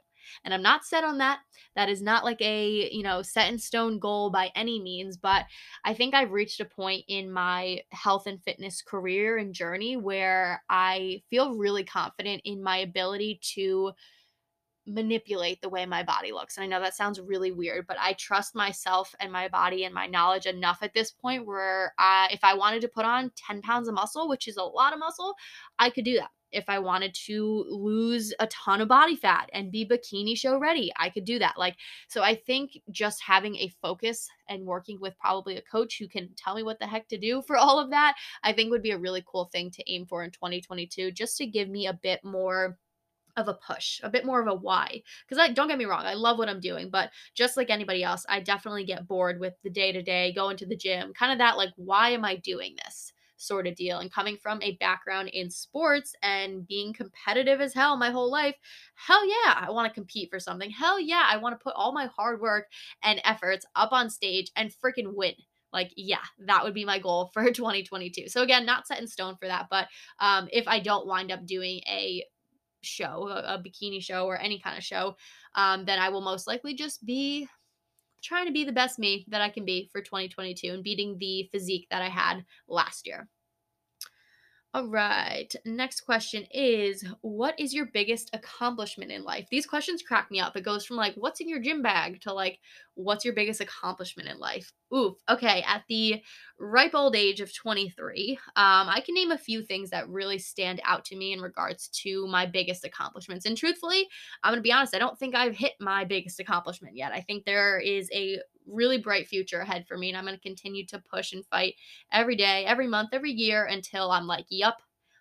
And 0.45 0.53
I'm 0.53 0.63
not 0.63 0.85
set 0.85 1.05
on 1.05 1.19
that. 1.19 1.41
That 1.75 1.89
is 1.89 2.03
not 2.03 2.25
like 2.25 2.41
a, 2.43 2.91
you 2.93 3.03
know, 3.03 3.23
set 3.23 3.51
in 3.51 3.59
stone 3.59 3.99
goal 3.99 4.31
by 4.31 4.51
any 4.55 4.81
means, 4.81 5.17
but 5.17 5.47
I 5.85 5.95
think 5.95 6.15
I've 6.15 6.33
reached 6.33 6.61
a 6.61 6.65
point 6.67 7.05
in 7.09 7.31
my 7.31 7.81
health 7.91 8.27
and 8.27 8.43
fitness 8.43 8.83
career 8.83 9.39
and 9.39 9.55
journey 9.55 9.97
where 9.97 10.63
I 10.69 11.23
feel 11.31 11.55
really 11.55 11.85
confident 11.85 12.43
in 12.45 12.63
my 12.63 12.79
ability 12.79 13.41
to 13.55 13.93
manipulate 14.89 15.61
the 15.61 15.69
way 15.69 15.87
my 15.87 16.03
body 16.03 16.33
looks. 16.33 16.57
And 16.57 16.65
I 16.65 16.67
know 16.67 16.81
that 16.81 16.95
sounds 16.95 17.21
really 17.21 17.53
weird, 17.53 17.87
but 17.87 17.99
I 18.01 18.15
trust 18.15 18.55
myself 18.55 19.15
and 19.21 19.31
my 19.31 19.49
body 19.49 19.85
and 19.85 19.95
my 19.95 20.07
knowledge 20.07 20.47
enough 20.47 20.79
at 20.83 20.95
this 20.95 21.11
point 21.11 21.47
where 21.47 21.95
I, 21.99 22.29
if 22.33 22.41
I 22.43 22.55
wanted 22.55 22.81
to 22.83 22.89
put 22.89 23.05
on 23.05 23.31
10 23.37 23.63
pounds 23.63 23.89
of 23.89 23.95
muscle, 23.95 24.29
which 24.29 24.49
is 24.49 24.57
a 24.57 24.63
lot 24.63 24.93
of 24.93 24.99
muscle, 24.99 25.35
I 25.79 25.91
could 25.91 26.05
do 26.05 26.17
that 26.17 26.31
if 26.53 26.65
I 26.69 26.79
wanted 26.79 27.15
to 27.27 27.65
lose 27.69 28.33
a 28.41 28.47
ton 28.47 28.81
of 28.81 28.89
body 28.89 29.17
fat 29.17 29.51
and 29.53 29.71
be 29.71 29.87
bikini 29.87 30.37
show 30.37 30.59
ready, 30.59 30.91
I 30.97 31.11
could 31.11 31.25
do 31.25 31.39
that. 31.39 31.59
Like, 31.59 31.77
so 32.09 32.23
I 32.23 32.35
think 32.35 32.79
just 32.91 33.23
having 33.23 33.57
a 33.57 33.73
focus 33.83 34.29
and 34.49 34.65
working 34.65 34.99
with 35.01 35.19
probably 35.19 35.57
a 35.57 35.63
coach 35.63 35.99
who 35.99 36.09
can 36.09 36.31
tell 36.37 36.55
me 36.55 36.63
what 36.63 36.79
the 36.79 36.87
heck 36.87 37.09
to 37.09 37.19
do 37.19 37.43
for 37.43 37.57
all 37.57 37.79
of 37.79 37.91
that, 37.91 38.15
I 38.43 38.53
think 38.53 38.71
would 38.71 38.83
be 38.83 38.93
a 38.93 38.99
really 38.99 39.25
cool 39.31 39.51
thing 39.53 39.71
to 39.73 39.93
aim 39.93 40.07
for 40.07 40.25
in 40.25 40.31
2022, 40.31 41.13
just 41.13 41.37
to 41.39 41.47
give 41.47 41.69
me 41.69 41.87
a 41.87 41.93
bit 41.93 42.25
more 42.25 42.79
of 43.39 43.49
a 43.49 43.55
push, 43.55 44.01
a 44.03 44.11
bit 44.11 44.25
more 44.27 44.41
of 44.41 44.49
a 44.49 44.55
why. 44.55 45.03
Because 45.27 45.43
I 45.43 45.53
don't 45.53 45.69
get 45.69 45.79
me 45.79 45.85
wrong, 45.85 46.05
I 46.05 46.15
love 46.15 46.39
what 46.39 46.49
I'm 46.49 46.61
doing, 46.61 46.91
but 46.91 47.11
just 47.35 47.57
like 47.57 47.71
anybody 47.71 48.03
else, 48.03 48.25
I 48.29 48.41
definitely 48.41 48.85
get 48.85 49.09
bored 49.09 49.41
with 49.41 49.55
the 49.63 49.71
day 49.71 49.93
to 49.93 50.03
day, 50.03 50.33
going 50.33 50.57
to 50.59 50.67
the 50.67 50.77
gym, 50.77 51.13
kind 51.15 51.33
of 51.33 51.39
that 51.39 51.57
like, 51.57 51.71
why 51.77 52.11
am 52.11 52.25
I 52.25 52.37
doing 52.37 52.77
this? 52.85 53.13
sort 53.41 53.67
of 53.67 53.77
deal. 53.77 53.99
And 53.99 54.13
coming 54.13 54.37
from 54.37 54.61
a 54.63 54.77
background 54.81 55.29
in 55.29 55.51
sports 55.51 56.15
and 56.23 56.67
being 56.67 56.93
competitive 56.93 57.61
as 57.61 57.73
hell 57.73 57.97
my 57.97 58.11
whole 58.11 58.31
life, 58.31 58.57
hell 58.95 59.27
yeah, 59.27 59.55
I 59.57 59.71
want 59.71 59.89
to 59.89 59.95
compete 59.95 60.29
for 60.31 60.41
something. 60.41 60.71
Hell 60.71 61.01
yeah, 61.01 61.25
I 61.25 61.37
want 61.39 61.59
to 61.59 61.63
put 61.63 61.75
all 61.77 61.93
my 61.93 62.07
hard 62.07 62.41
work 62.41 62.67
and 63.03 63.21
efforts 63.25 63.65
up 63.75 63.93
on 63.93 64.11
stage 64.11 64.51
and 64.57 64.73
freaking 64.85 65.15
win 65.15 65.35
like 65.71 65.93
yeah 65.97 66.23
that 66.47 66.65
would 66.65 66.73
be 66.73 66.87
my 66.87 66.99
goal 66.99 67.31
for 67.35 67.45
2022 67.53 68.29
so 68.29 68.43
again 68.43 68.65
not 68.65 68.87
set 68.87 68.99
in 68.99 69.07
stone 69.07 69.37
for 69.37 69.47
that 69.47 69.67
but 69.71 69.87
um 70.19 70.49
if 70.51 70.67
i 70.67 70.79
don't 70.79 71.07
wind 71.07 71.31
up 71.31 71.45
doing 71.45 71.81
a 71.87 72.25
show 72.83 73.29
a, 73.29 73.55
a 73.55 73.63
bikini 73.63 74.03
show 74.03 74.27
or 74.27 74.37
any 74.39 74.59
kind 74.59 74.77
of 74.77 74.85
show 74.85 75.17
um 75.55 75.85
then 75.85 75.99
i 75.99 76.09
will 76.09 76.21
most 76.21 76.47
likely 76.47 76.75
just 76.75 77.05
be 77.05 77.49
trying 78.23 78.47
to 78.47 78.53
be 78.53 78.65
the 78.65 78.73
best 78.73 78.99
me 78.99 79.25
that 79.29 79.41
I 79.41 79.49
can 79.49 79.65
be 79.65 79.89
for 79.93 80.01
2022 80.01 80.73
and 80.73 80.83
beating 80.83 81.17
the 81.19 81.49
physique 81.53 81.87
that 81.91 82.03
I 82.03 82.09
had 82.09 82.45
last 82.69 83.07
year. 83.07 83.29
All 84.79 84.87
right. 84.87 85.53
Next 85.65 86.03
question 86.03 86.45
is 86.53 87.05
What 87.23 87.59
is 87.59 87.75
your 87.75 87.87
biggest 87.87 88.31
accomplishment 88.33 89.11
in 89.11 89.25
life? 89.25 89.49
These 89.51 89.67
questions 89.67 90.03
crack 90.03 90.31
me 90.31 90.39
up. 90.39 90.57
It 90.57 90.61
goes 90.61 90.87
from 90.87 90.97
like, 90.97 91.15
What's 91.17 91.41
in 91.41 91.49
your 91.49 91.59
gym 91.59 91.83
bag 91.83 92.21
to 92.21 92.33
like, 92.33 92.61
What's 92.95 93.25
your 93.25 93.35
biggest 93.35 93.61
accomplishment 93.61 94.29
in 94.29 94.39
life? 94.39 94.73
Oof. 94.95 95.17
Okay. 95.29 95.65
At 95.67 95.83
the 95.89 96.23
ripe 96.61 96.95
old 96.95 97.17
age 97.17 97.41
of 97.41 97.53
23, 97.53 98.39
um, 98.55 98.89
I 98.89 99.03
can 99.05 99.17
name 99.17 99.33
a 99.33 99.39
few 99.39 99.65
things 99.65 99.91
that 99.91 100.09
really 100.09 100.39
stand 100.39 100.81
out 100.85 101.05
to 101.07 101.17
me 101.17 101.33
in 101.33 101.41
regards 101.41 101.89
to 102.05 102.29
my 102.29 102.47
biggest 102.47 102.85
accomplishments. 102.85 103.47
And 103.47 103.57
truthfully, 103.57 104.07
I'm 104.45 104.53
going 104.53 104.59
to 104.59 104.63
be 104.63 104.73
honest, 104.73 104.95
I 104.95 105.01
don't 105.01 105.19
think 105.19 105.35
I've 105.35 105.57
hit 105.57 105.73
my 105.81 106.05
biggest 106.05 106.39
accomplishment 106.39 106.95
yet. 106.97 107.11
I 107.11 107.21
think 107.23 107.45
there 107.45 107.81
is 107.81 108.09
a 108.13 108.39
really 108.69 108.99
bright 108.99 109.27
future 109.27 109.61
ahead 109.61 109.87
for 109.87 109.97
me. 109.97 110.09
And 110.09 110.19
I'm 110.19 110.25
going 110.25 110.37
to 110.37 110.41
continue 110.41 110.87
to 110.87 111.03
push 111.11 111.33
and 111.33 111.45
fight 111.47 111.75
every 112.13 112.37
day, 112.37 112.65
every 112.67 112.87
month, 112.87 113.11
every 113.13 113.33
year 113.33 113.65
until 113.65 114.11
I'm 114.11 114.27
like, 114.27 114.47
yup, 114.49 114.77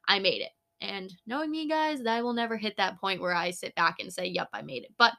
I 0.07 0.19
made 0.19 0.41
it. 0.41 0.51
And 0.81 1.11
knowing 1.25 1.51
me, 1.51 1.67
guys, 1.67 2.05
I 2.05 2.21
will 2.21 2.33
never 2.33 2.57
hit 2.57 2.77
that 2.77 2.99
point 2.99 3.21
where 3.21 3.33
I 3.33 3.51
sit 3.51 3.73
back 3.75 3.95
and 3.99 4.13
say, 4.13 4.25
yup, 4.25 4.49
I 4.53 4.61
made 4.61 4.83
it. 4.83 4.93
But 4.97 5.13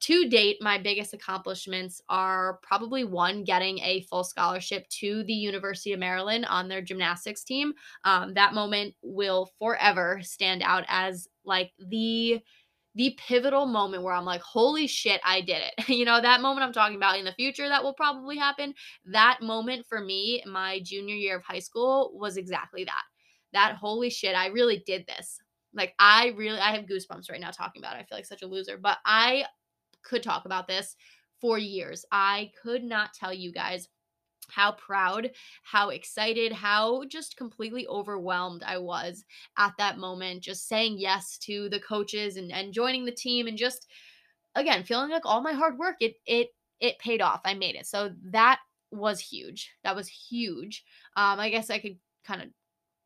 to 0.00 0.28
date, 0.28 0.56
my 0.60 0.78
biggest 0.78 1.14
accomplishments 1.14 2.00
are 2.08 2.58
probably 2.62 3.04
one, 3.04 3.44
getting 3.44 3.78
a 3.78 4.02
full 4.02 4.24
scholarship 4.24 4.86
to 4.88 5.22
the 5.24 5.32
University 5.32 5.92
of 5.92 6.00
Maryland 6.00 6.44
on 6.46 6.68
their 6.68 6.82
gymnastics 6.82 7.44
team. 7.44 7.72
Um, 8.04 8.34
that 8.34 8.52
moment 8.52 8.96
will 9.00 9.48
forever 9.60 10.18
stand 10.22 10.62
out 10.64 10.84
as 10.88 11.28
like 11.44 11.72
the 11.78 12.40
the 12.94 13.16
pivotal 13.26 13.66
moment 13.66 14.02
where 14.02 14.14
I'm 14.14 14.24
like, 14.24 14.42
holy 14.42 14.86
shit, 14.86 15.20
I 15.24 15.40
did 15.40 15.62
it. 15.62 15.88
you 15.94 16.04
know, 16.04 16.20
that 16.20 16.42
moment 16.42 16.64
I'm 16.66 16.72
talking 16.72 16.96
about 16.96 17.18
in 17.18 17.24
the 17.24 17.32
future 17.32 17.68
that 17.68 17.82
will 17.82 17.94
probably 17.94 18.36
happen. 18.36 18.74
That 19.06 19.38
moment 19.40 19.86
for 19.86 20.00
me, 20.00 20.42
my 20.46 20.80
junior 20.80 21.14
year 21.14 21.36
of 21.36 21.42
high 21.42 21.58
school, 21.58 22.12
was 22.14 22.36
exactly 22.36 22.84
that. 22.84 23.02
That 23.52 23.76
holy 23.76 24.10
shit, 24.10 24.34
I 24.34 24.48
really 24.48 24.82
did 24.86 25.06
this. 25.06 25.40
Like, 25.74 25.94
I 25.98 26.34
really, 26.36 26.58
I 26.58 26.74
have 26.74 26.84
goosebumps 26.84 27.30
right 27.30 27.40
now 27.40 27.50
talking 27.50 27.80
about 27.80 27.96
it. 27.96 28.00
I 28.00 28.04
feel 28.04 28.18
like 28.18 28.26
such 28.26 28.42
a 28.42 28.46
loser, 28.46 28.76
but 28.76 28.98
I 29.06 29.44
could 30.02 30.22
talk 30.22 30.44
about 30.44 30.68
this 30.68 30.96
for 31.40 31.58
years. 31.58 32.04
I 32.12 32.50
could 32.62 32.84
not 32.84 33.14
tell 33.14 33.32
you 33.32 33.52
guys 33.52 33.88
how 34.54 34.72
proud, 34.72 35.30
how 35.62 35.90
excited, 35.90 36.52
how 36.52 37.04
just 37.04 37.36
completely 37.36 37.86
overwhelmed 37.86 38.62
I 38.62 38.78
was 38.78 39.24
at 39.58 39.72
that 39.78 39.98
moment, 39.98 40.42
just 40.42 40.68
saying 40.68 40.98
yes 40.98 41.38
to 41.38 41.68
the 41.68 41.80
coaches 41.80 42.36
and, 42.36 42.52
and 42.52 42.72
joining 42.72 43.04
the 43.04 43.12
team 43.12 43.46
and 43.46 43.56
just 43.56 43.88
again 44.54 44.84
feeling 44.84 45.10
like 45.10 45.24
all 45.24 45.40
my 45.40 45.52
hard 45.52 45.78
work 45.78 45.96
it 46.00 46.14
it 46.26 46.48
it 46.80 46.98
paid 46.98 47.22
off. 47.22 47.40
I 47.44 47.54
made 47.54 47.76
it. 47.76 47.86
So 47.86 48.10
that 48.30 48.58
was 48.90 49.20
huge. 49.20 49.70
That 49.84 49.96
was 49.96 50.08
huge. 50.08 50.84
Um, 51.16 51.38
I 51.40 51.48
guess 51.48 51.70
I 51.70 51.78
could 51.78 51.96
kind 52.24 52.42
of 52.42 52.48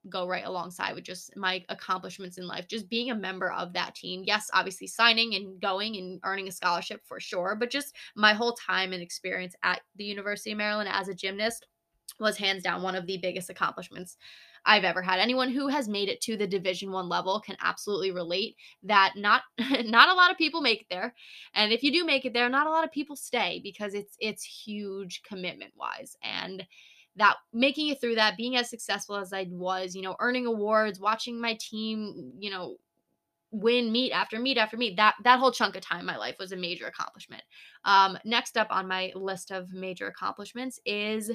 go 0.08 0.26
right 0.26 0.44
alongside 0.44 0.94
with 0.94 1.04
just 1.04 1.36
my 1.36 1.64
accomplishments 1.68 2.38
in 2.38 2.46
life. 2.46 2.68
Just 2.68 2.88
being 2.88 3.10
a 3.10 3.14
member 3.14 3.50
of 3.52 3.72
that 3.72 3.94
team. 3.94 4.22
Yes, 4.24 4.50
obviously 4.52 4.86
signing 4.86 5.34
and 5.34 5.60
going 5.60 5.96
and 5.96 6.20
earning 6.24 6.48
a 6.48 6.52
scholarship 6.52 7.02
for 7.04 7.20
sure, 7.20 7.56
but 7.58 7.70
just 7.70 7.94
my 8.14 8.32
whole 8.32 8.54
time 8.54 8.92
and 8.92 9.02
experience 9.02 9.54
at 9.62 9.80
the 9.96 10.04
University 10.04 10.52
of 10.52 10.58
Maryland 10.58 10.88
as 10.92 11.08
a 11.08 11.14
gymnast 11.14 11.66
was 12.18 12.36
hands 12.36 12.62
down 12.62 12.82
one 12.82 12.94
of 12.94 13.06
the 13.06 13.18
biggest 13.18 13.50
accomplishments 13.50 14.16
I've 14.64 14.84
ever 14.84 15.00
had. 15.00 15.20
Anyone 15.20 15.50
who 15.50 15.68
has 15.68 15.88
made 15.88 16.08
it 16.08 16.20
to 16.22 16.36
the 16.36 16.46
Division 16.46 16.90
1 16.90 17.08
level 17.08 17.40
can 17.40 17.56
absolutely 17.60 18.10
relate 18.10 18.56
that 18.82 19.14
not 19.16 19.42
not 19.84 20.08
a 20.08 20.14
lot 20.14 20.30
of 20.30 20.38
people 20.38 20.60
make 20.60 20.82
it 20.82 20.86
there. 20.90 21.14
And 21.54 21.72
if 21.72 21.82
you 21.82 21.92
do 21.92 22.04
make 22.04 22.24
it 22.24 22.34
there, 22.34 22.48
not 22.48 22.66
a 22.66 22.70
lot 22.70 22.84
of 22.84 22.92
people 22.92 23.16
stay 23.16 23.60
because 23.62 23.94
it's 23.94 24.16
it's 24.18 24.44
huge 24.44 25.22
commitment 25.22 25.72
wise 25.76 26.16
and 26.22 26.66
that 27.16 27.36
making 27.52 27.88
it 27.88 28.00
through 28.00 28.16
that, 28.16 28.36
being 28.36 28.56
as 28.56 28.70
successful 28.70 29.16
as 29.16 29.32
I 29.32 29.46
was, 29.50 29.94
you 29.94 30.02
know, 30.02 30.16
earning 30.20 30.46
awards, 30.46 31.00
watching 31.00 31.40
my 31.40 31.56
team, 31.60 32.32
you 32.38 32.50
know, 32.50 32.76
win 33.50 33.90
meet 33.90 34.12
after 34.12 34.38
meet 34.38 34.58
after 34.58 34.76
meet. 34.76 34.96
That 34.96 35.14
that 35.24 35.38
whole 35.38 35.52
chunk 35.52 35.76
of 35.76 35.82
time 35.82 36.00
in 36.00 36.06
my 36.06 36.16
life 36.16 36.36
was 36.38 36.52
a 36.52 36.56
major 36.56 36.86
accomplishment. 36.86 37.42
Um, 37.84 38.18
next 38.24 38.56
up 38.56 38.68
on 38.70 38.88
my 38.88 39.12
list 39.14 39.50
of 39.50 39.72
major 39.72 40.06
accomplishments 40.08 40.78
is 40.84 41.30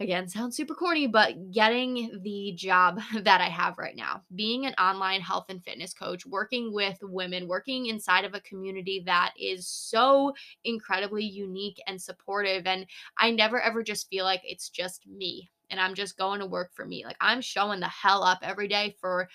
again 0.00 0.26
sounds 0.28 0.56
super 0.56 0.74
corny 0.74 1.06
but 1.06 1.50
getting 1.52 2.20
the 2.22 2.52
job 2.56 3.00
that 3.22 3.40
i 3.40 3.48
have 3.48 3.78
right 3.78 3.96
now 3.96 4.22
being 4.34 4.66
an 4.66 4.74
online 4.74 5.20
health 5.20 5.46
and 5.48 5.62
fitness 5.64 5.94
coach 5.94 6.26
working 6.26 6.72
with 6.72 6.98
women 7.02 7.46
working 7.46 7.86
inside 7.86 8.24
of 8.24 8.34
a 8.34 8.40
community 8.40 9.02
that 9.04 9.32
is 9.38 9.66
so 9.66 10.32
incredibly 10.64 11.24
unique 11.24 11.80
and 11.86 12.00
supportive 12.00 12.66
and 12.66 12.86
i 13.18 13.30
never 13.30 13.60
ever 13.60 13.82
just 13.82 14.08
feel 14.08 14.24
like 14.24 14.40
it's 14.44 14.68
just 14.68 15.06
me 15.06 15.48
and 15.70 15.80
i'm 15.80 15.94
just 15.94 16.18
going 16.18 16.38
to 16.38 16.46
work 16.46 16.70
for 16.74 16.84
me. 16.84 17.04
Like 17.04 17.16
i'm 17.20 17.40
showing 17.40 17.80
the 17.80 17.88
hell 17.88 18.22
up 18.22 18.38
every 18.42 18.68
day 18.68 18.94
for 19.00 19.28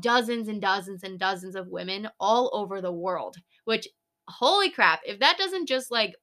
dozens 0.00 0.48
and 0.48 0.60
dozens 0.60 1.04
and 1.04 1.18
dozens 1.18 1.54
of 1.54 1.68
women 1.68 2.08
all 2.18 2.50
over 2.52 2.80
the 2.80 2.92
world 2.92 3.36
which 3.64 3.88
holy 4.28 4.70
crap 4.70 5.00
if 5.06 5.20
that 5.20 5.38
doesn't 5.38 5.66
just 5.66 5.90
like 5.90 6.14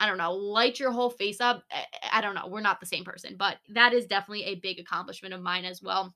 I 0.00 0.06
don't 0.06 0.18
know, 0.18 0.32
light 0.32 0.80
your 0.80 0.90
whole 0.90 1.10
face 1.10 1.40
up. 1.40 1.62
I 2.10 2.20
don't 2.20 2.34
know. 2.34 2.48
We're 2.48 2.60
not 2.62 2.80
the 2.80 2.86
same 2.86 3.04
person, 3.04 3.36
but 3.38 3.58
that 3.68 3.92
is 3.92 4.06
definitely 4.06 4.44
a 4.44 4.54
big 4.56 4.80
accomplishment 4.80 5.34
of 5.34 5.42
mine 5.42 5.66
as 5.66 5.82
well. 5.82 6.14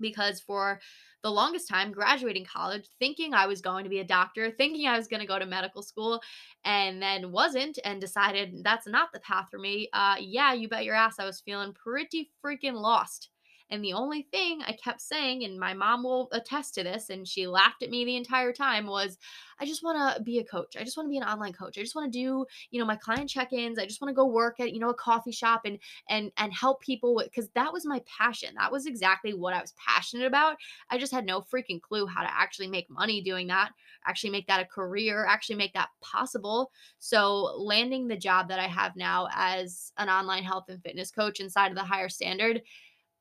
Because 0.00 0.40
for 0.40 0.80
the 1.22 1.30
longest 1.30 1.68
time, 1.68 1.92
graduating 1.92 2.44
college, 2.44 2.88
thinking 2.98 3.34
I 3.34 3.46
was 3.46 3.60
going 3.60 3.84
to 3.84 3.90
be 3.90 4.00
a 4.00 4.04
doctor, 4.04 4.50
thinking 4.50 4.86
I 4.86 4.96
was 4.96 5.08
going 5.08 5.20
to 5.20 5.26
go 5.26 5.38
to 5.38 5.46
medical 5.46 5.82
school, 5.82 6.20
and 6.64 7.00
then 7.00 7.32
wasn't, 7.32 7.78
and 7.84 8.00
decided 8.00 8.62
that's 8.62 8.86
not 8.86 9.12
the 9.12 9.20
path 9.20 9.48
for 9.50 9.58
me. 9.58 9.88
Uh, 9.92 10.16
yeah, 10.18 10.52
you 10.52 10.68
bet 10.68 10.84
your 10.84 10.94
ass 10.94 11.18
I 11.18 11.24
was 11.24 11.40
feeling 11.40 11.72
pretty 11.72 12.30
freaking 12.44 12.74
lost. 12.74 13.30
And 13.70 13.82
the 13.82 13.94
only 13.94 14.22
thing 14.30 14.62
I 14.64 14.72
kept 14.72 15.00
saying, 15.00 15.44
and 15.44 15.58
my 15.58 15.74
mom 15.74 16.04
will 16.04 16.28
attest 16.32 16.74
to 16.74 16.84
this, 16.84 17.10
and 17.10 17.26
she 17.26 17.46
laughed 17.46 17.82
at 17.82 17.90
me 17.90 18.04
the 18.04 18.16
entire 18.16 18.52
time, 18.52 18.86
was 18.86 19.18
I 19.58 19.64
just 19.64 19.82
want 19.82 20.16
to 20.16 20.22
be 20.22 20.38
a 20.38 20.44
coach. 20.44 20.76
I 20.78 20.84
just 20.84 20.96
want 20.96 21.06
to 21.06 21.10
be 21.10 21.16
an 21.16 21.24
online 21.24 21.52
coach. 21.52 21.78
I 21.78 21.80
just 21.80 21.94
want 21.94 22.12
to 22.12 22.18
do, 22.18 22.46
you 22.70 22.78
know, 22.78 22.84
my 22.84 22.96
client 22.96 23.28
check-ins. 23.28 23.78
I 23.78 23.86
just 23.86 24.00
want 24.00 24.10
to 24.10 24.14
go 24.14 24.26
work 24.26 24.60
at, 24.60 24.72
you 24.72 24.80
know, 24.80 24.90
a 24.90 24.94
coffee 24.94 25.32
shop 25.32 25.62
and 25.64 25.78
and 26.08 26.30
and 26.36 26.52
help 26.52 26.80
people 26.80 27.14
with 27.14 27.26
because 27.26 27.48
that 27.54 27.72
was 27.72 27.86
my 27.86 28.02
passion. 28.06 28.54
That 28.56 28.70
was 28.70 28.86
exactly 28.86 29.34
what 29.34 29.54
I 29.54 29.60
was 29.60 29.74
passionate 29.76 30.26
about. 30.26 30.56
I 30.90 30.98
just 30.98 31.12
had 31.12 31.26
no 31.26 31.40
freaking 31.40 31.80
clue 31.80 32.06
how 32.06 32.22
to 32.22 32.30
actually 32.32 32.68
make 32.68 32.88
money 32.90 33.22
doing 33.22 33.46
that, 33.48 33.72
actually 34.06 34.30
make 34.30 34.46
that 34.46 34.60
a 34.60 34.66
career, 34.66 35.26
actually 35.26 35.56
make 35.56 35.74
that 35.74 35.88
possible. 36.00 36.70
So 36.98 37.54
landing 37.56 38.06
the 38.06 38.16
job 38.16 38.48
that 38.48 38.60
I 38.60 38.66
have 38.68 38.94
now 38.96 39.28
as 39.32 39.92
an 39.96 40.08
online 40.08 40.44
health 40.44 40.66
and 40.68 40.82
fitness 40.82 41.10
coach 41.10 41.40
inside 41.40 41.70
of 41.70 41.76
the 41.76 41.82
higher 41.84 42.08
standard 42.08 42.62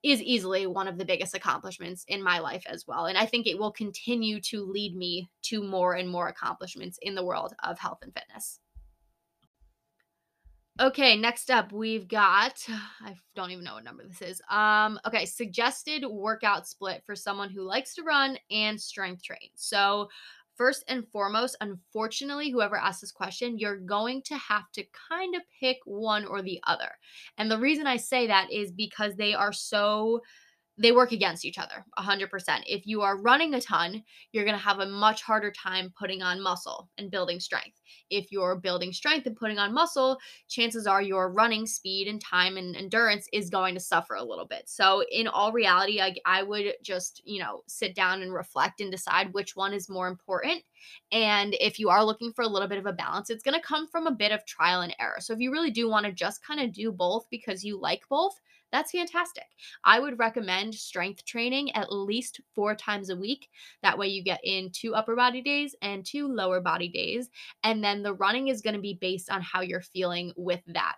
is 0.06 0.22
easily 0.22 0.68
one 0.68 0.88
of 0.88 1.00
the 1.00 1.06
biggest 1.06 1.36
accomplishments 1.36 2.06
in 2.08 2.22
my 2.22 2.38
life 2.38 2.64
as 2.70 2.86
well. 2.88 3.08
And 3.08 3.18
I 3.18 3.26
think 3.26 3.48
it 3.48 3.58
will 3.58 3.72
continue 3.72 4.40
to 4.42 4.64
lead 4.64 4.96
me 4.96 5.28
to 5.46 5.64
more 5.64 5.96
and 5.96 6.08
more 6.08 6.28
accomplishments 6.28 7.00
in 7.02 7.16
the 7.16 7.26
world 7.26 7.56
of 7.64 7.80
health 7.80 7.98
and 8.04 8.14
fitness. 8.14 8.60
Okay, 10.80 11.16
next 11.16 11.50
up 11.50 11.72
we've 11.72 12.08
got 12.08 12.64
I 13.02 13.16
don't 13.36 13.50
even 13.50 13.64
know 13.64 13.76
what 13.76 13.84
number 13.84 14.04
this 14.08 14.22
is. 14.22 14.42
Um 14.50 15.00
okay, 15.08 15.26
suggested 15.26 16.06
workout 16.06 16.68
split 16.68 17.02
for 17.04 17.16
someone 17.16 17.50
who 17.50 17.64
likes 17.64 17.96
to 17.96 18.04
run 18.04 18.38
and 18.52 18.80
strength 18.80 19.24
train. 19.24 19.50
So, 19.56 20.10
first 20.56 20.84
and 20.88 21.08
foremost, 21.12 21.58
unfortunately, 21.62 22.50
whoever 22.50 22.78
asked 22.78 23.02
this 23.02 23.12
question, 23.12 23.60
you're 23.60 23.78
going 23.78 24.22
to 24.24 24.38
have 24.38 24.72
to 24.74 24.84
kind 25.10 25.36
of 25.36 25.42
pick 25.60 25.78
one 25.86 26.26
or 26.26 26.42
the 26.42 26.60
other. 26.66 26.92
And 27.38 27.50
the 27.50 27.60
reason 27.60 27.88
I 27.88 27.98
say 27.98 28.28
that 28.28 28.52
is 28.52 28.72
because 28.72 29.16
they 29.16 29.34
are 29.34 29.54
so 29.54 30.22
they 30.78 30.92
work 30.92 31.12
against 31.12 31.46
each 31.46 31.58
other 31.58 31.86
100%. 31.98 32.64
If 32.68 32.86
you 32.86 33.02
are 33.02 33.22
running 33.22 33.54
a 33.54 33.62
ton, 33.62 34.04
you're 34.32 34.44
going 34.44 34.58
to 34.58 34.64
have 34.64 34.80
a 34.80 34.86
much 34.86 35.22
harder 35.22 35.52
time 35.52 35.94
putting 35.98 36.22
on 36.22 36.42
muscle 36.42 36.90
and 36.98 37.10
building 37.10 37.40
strength. 37.40 37.80
If 38.10 38.32
you're 38.32 38.58
building 38.58 38.92
strength 38.92 39.26
and 39.26 39.38
putting 39.38 39.58
on 39.58 39.74
muscle, 39.74 40.18
chances 40.50 40.86
are 40.86 41.02
your 41.02 41.32
running 41.32 41.66
speed 41.66 42.08
and 42.08 42.20
time 42.20 42.58
and 42.58 42.76
endurance 42.76 43.28
is 43.32 43.50
going 43.50 43.74
to 43.76 43.80
suffer 43.80 44.16
a 44.16 44.24
little 44.24 44.46
bit. 44.46 44.64
So, 44.68 45.04
in 45.12 45.28
all 45.28 45.54
reality, 45.54 46.02
I, 46.02 46.16
I 46.26 46.44
would 46.44 46.74
just, 46.84 47.22
you 47.26 47.40
know, 47.40 47.62
sit 47.68 47.96
down 47.96 48.22
and 48.22 48.34
reflect 48.34 48.82
and 48.82 48.92
decide 48.92 49.34
which 49.34 49.56
one 49.56 49.74
is 49.74 49.90
more 49.90 50.08
important. 50.08 50.62
And 51.12 51.56
if 51.60 51.80
you 51.80 51.90
are 51.90 52.04
looking 52.04 52.34
for 52.34 52.42
a 52.42 52.48
little 52.48 52.68
bit 52.68 52.78
of 52.78 52.86
a 52.86 52.94
balance, 52.94 53.30
it's 53.30 53.44
going 53.44 53.60
to 53.60 53.66
come 53.66 53.88
from 53.88 54.08
a 54.08 54.12
bit 54.12 54.32
of 54.32 54.46
trial 54.46 54.82
and 54.82 54.96
error. 55.00 55.18
So, 55.20 55.34
if 55.34 55.40
you 55.40 55.52
really 55.52 55.72
do 55.72 55.90
want 55.90 56.06
to 56.06 56.12
just 56.12 56.46
kind 56.46 56.60
of 56.60 56.74
do 56.74 56.92
both 56.92 57.28
because 57.30 57.64
you 57.64 57.80
like 57.80 58.02
both, 58.10 58.40
that's 58.72 58.92
fantastic. 58.92 59.46
I 59.84 60.00
would 60.00 60.20
recommend 60.20 60.76
strength 60.76 61.24
training 61.26 61.72
at 61.76 61.92
least 61.92 62.42
four 62.54 62.76
times 62.76 63.10
a 63.10 63.16
week. 63.16 63.48
That 63.84 63.98
way, 63.98 64.08
you 64.08 64.24
get 64.24 64.42
in 64.44 64.72
two 64.72 64.96
upper 64.96 65.16
body 65.16 65.42
days 65.42 65.76
and 65.82 66.06
two 66.06 66.28
lower 66.28 66.60
body 66.60 66.90
days. 66.90 67.30
And 67.64 67.84
then 67.84 68.04
the 68.04 68.14
running 68.14 68.50
is 68.50 68.62
going 68.62 68.76
to 68.76 68.82
be 68.82 68.98
based 69.00 69.30
on 69.30 69.42
how 69.42 69.62
you're 69.62 69.82
feeling 69.82 70.34
with 70.36 70.62
that 70.68 70.96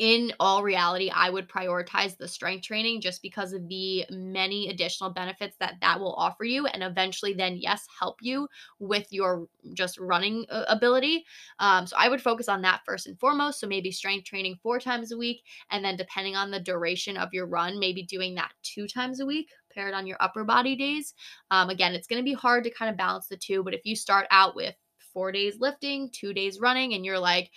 in 0.00 0.32
all 0.40 0.62
reality, 0.62 1.10
I 1.14 1.28
would 1.28 1.46
prioritize 1.46 2.16
the 2.16 2.26
strength 2.26 2.62
training 2.62 3.02
just 3.02 3.20
because 3.20 3.52
of 3.52 3.68
the 3.68 4.06
many 4.08 4.70
additional 4.70 5.10
benefits 5.10 5.56
that 5.60 5.74
that 5.82 6.00
will 6.00 6.14
offer 6.14 6.44
you. 6.44 6.64
And 6.64 6.82
eventually, 6.82 7.34
then, 7.34 7.58
yes, 7.58 7.86
help 7.98 8.16
you 8.22 8.48
with 8.78 9.06
your 9.10 9.46
just 9.74 9.98
running 9.98 10.46
uh, 10.48 10.64
ability. 10.68 11.26
Um, 11.58 11.86
so 11.86 11.96
I 11.98 12.08
would 12.08 12.22
focus 12.22 12.48
on 12.48 12.62
that 12.62 12.80
first 12.86 13.08
and 13.08 13.20
foremost. 13.20 13.60
So 13.60 13.66
maybe 13.66 13.92
strength 13.92 14.24
training 14.24 14.58
four 14.62 14.80
times 14.80 15.12
a 15.12 15.18
week. 15.18 15.42
And 15.70 15.84
then, 15.84 15.98
depending 15.98 16.34
on 16.34 16.50
the 16.50 16.60
duration 16.60 17.18
of 17.18 17.28
your 17.34 17.46
run, 17.46 17.78
maybe 17.78 18.02
doing 18.02 18.34
that 18.36 18.52
two 18.62 18.88
times 18.88 19.20
a 19.20 19.26
week 19.26 19.50
paired 19.70 19.92
on 19.92 20.06
your 20.06 20.16
upper 20.20 20.44
body 20.44 20.76
days. 20.76 21.12
Um, 21.50 21.68
again, 21.68 21.92
it's 21.92 22.06
going 22.06 22.20
to 22.20 22.24
be 22.24 22.32
hard 22.32 22.64
to 22.64 22.70
kind 22.70 22.90
of 22.90 22.96
balance 22.96 23.28
the 23.28 23.36
two. 23.36 23.62
But 23.62 23.74
if 23.74 23.82
you 23.84 23.94
start 23.94 24.26
out 24.30 24.56
with 24.56 24.74
four 25.12 25.30
days 25.30 25.56
lifting, 25.60 26.08
two 26.10 26.32
days 26.32 26.58
running, 26.58 26.94
and 26.94 27.04
you're 27.04 27.18
like, 27.18 27.50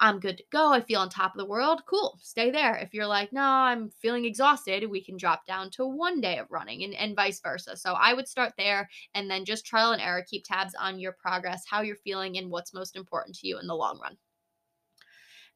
I'm 0.00 0.20
good 0.20 0.38
to 0.38 0.44
go. 0.50 0.72
I 0.72 0.80
feel 0.80 1.00
on 1.00 1.08
top 1.08 1.34
of 1.34 1.38
the 1.38 1.46
world. 1.46 1.82
Cool. 1.86 2.18
Stay 2.22 2.50
there. 2.50 2.76
If 2.76 2.92
you're 2.92 3.06
like, 3.06 3.32
no, 3.32 3.42
I'm 3.42 3.90
feeling 3.90 4.24
exhausted, 4.24 4.88
we 4.88 5.02
can 5.02 5.16
drop 5.16 5.46
down 5.46 5.70
to 5.72 5.86
one 5.86 6.20
day 6.20 6.38
of 6.38 6.50
running 6.50 6.84
and, 6.84 6.94
and 6.94 7.16
vice 7.16 7.40
versa. 7.40 7.76
So 7.76 7.94
I 7.94 8.12
would 8.12 8.28
start 8.28 8.52
there 8.58 8.88
and 9.14 9.30
then 9.30 9.44
just 9.44 9.66
trial 9.66 9.92
and 9.92 10.02
error, 10.02 10.24
keep 10.28 10.44
tabs 10.44 10.74
on 10.74 10.98
your 10.98 11.12
progress, 11.12 11.64
how 11.68 11.82
you're 11.82 11.96
feeling, 11.96 12.38
and 12.38 12.50
what's 12.50 12.74
most 12.74 12.96
important 12.96 13.36
to 13.38 13.48
you 13.48 13.58
in 13.58 13.66
the 13.66 13.74
long 13.74 13.98
run. 14.00 14.16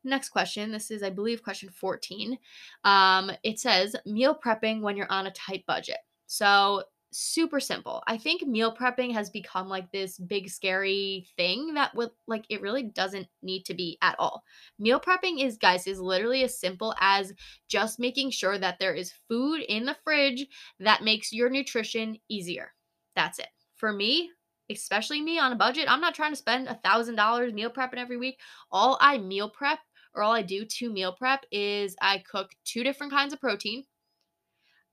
Next 0.04 0.28
question. 0.28 0.70
This 0.70 0.90
is, 0.90 1.02
I 1.02 1.10
believe, 1.10 1.42
question 1.42 1.68
14. 1.70 2.38
Um, 2.84 3.32
it 3.42 3.58
says 3.58 3.96
meal 4.06 4.38
prepping 4.42 4.80
when 4.80 4.96
you're 4.96 5.10
on 5.10 5.26
a 5.26 5.32
tight 5.32 5.64
budget. 5.66 5.98
So 6.26 6.84
super 7.12 7.60
simple. 7.60 8.02
I 8.06 8.18
think 8.18 8.46
meal 8.46 8.74
prepping 8.74 9.12
has 9.14 9.30
become 9.30 9.68
like 9.68 9.90
this 9.90 10.18
big 10.18 10.48
scary 10.50 11.26
thing 11.36 11.74
that 11.74 11.94
would 11.94 12.10
like 12.26 12.44
it 12.48 12.60
really 12.60 12.82
doesn't 12.82 13.28
need 13.42 13.64
to 13.66 13.74
be 13.74 13.98
at 14.02 14.16
all. 14.18 14.42
Meal 14.78 15.00
prepping 15.00 15.42
is 15.42 15.56
guys 15.56 15.86
is 15.86 16.00
literally 16.00 16.44
as 16.44 16.58
simple 16.58 16.94
as 17.00 17.32
just 17.68 17.98
making 17.98 18.30
sure 18.30 18.58
that 18.58 18.78
there 18.78 18.94
is 18.94 19.14
food 19.28 19.62
in 19.68 19.84
the 19.84 19.96
fridge 20.04 20.46
that 20.80 21.02
makes 21.02 21.32
your 21.32 21.50
nutrition 21.50 22.18
easier. 22.28 22.72
That's 23.16 23.38
it. 23.38 23.48
For 23.76 23.92
me, 23.92 24.30
especially 24.70 25.20
me 25.20 25.38
on 25.38 25.52
a 25.52 25.56
budget, 25.56 25.90
I'm 25.90 26.00
not 26.00 26.14
trying 26.14 26.32
to 26.32 26.36
spend 26.36 26.68
a 26.68 26.74
thousand 26.84 27.16
dollars 27.16 27.52
meal 27.52 27.70
prepping 27.70 27.98
every 27.98 28.16
week. 28.16 28.38
All 28.70 28.98
I 29.00 29.18
meal 29.18 29.48
prep 29.48 29.78
or 30.14 30.22
all 30.22 30.32
I 30.32 30.42
do 30.42 30.64
to 30.64 30.92
meal 30.92 31.12
prep 31.12 31.44
is 31.50 31.96
I 32.00 32.22
cook 32.30 32.50
two 32.64 32.82
different 32.82 33.12
kinds 33.12 33.32
of 33.32 33.40
protein 33.40 33.84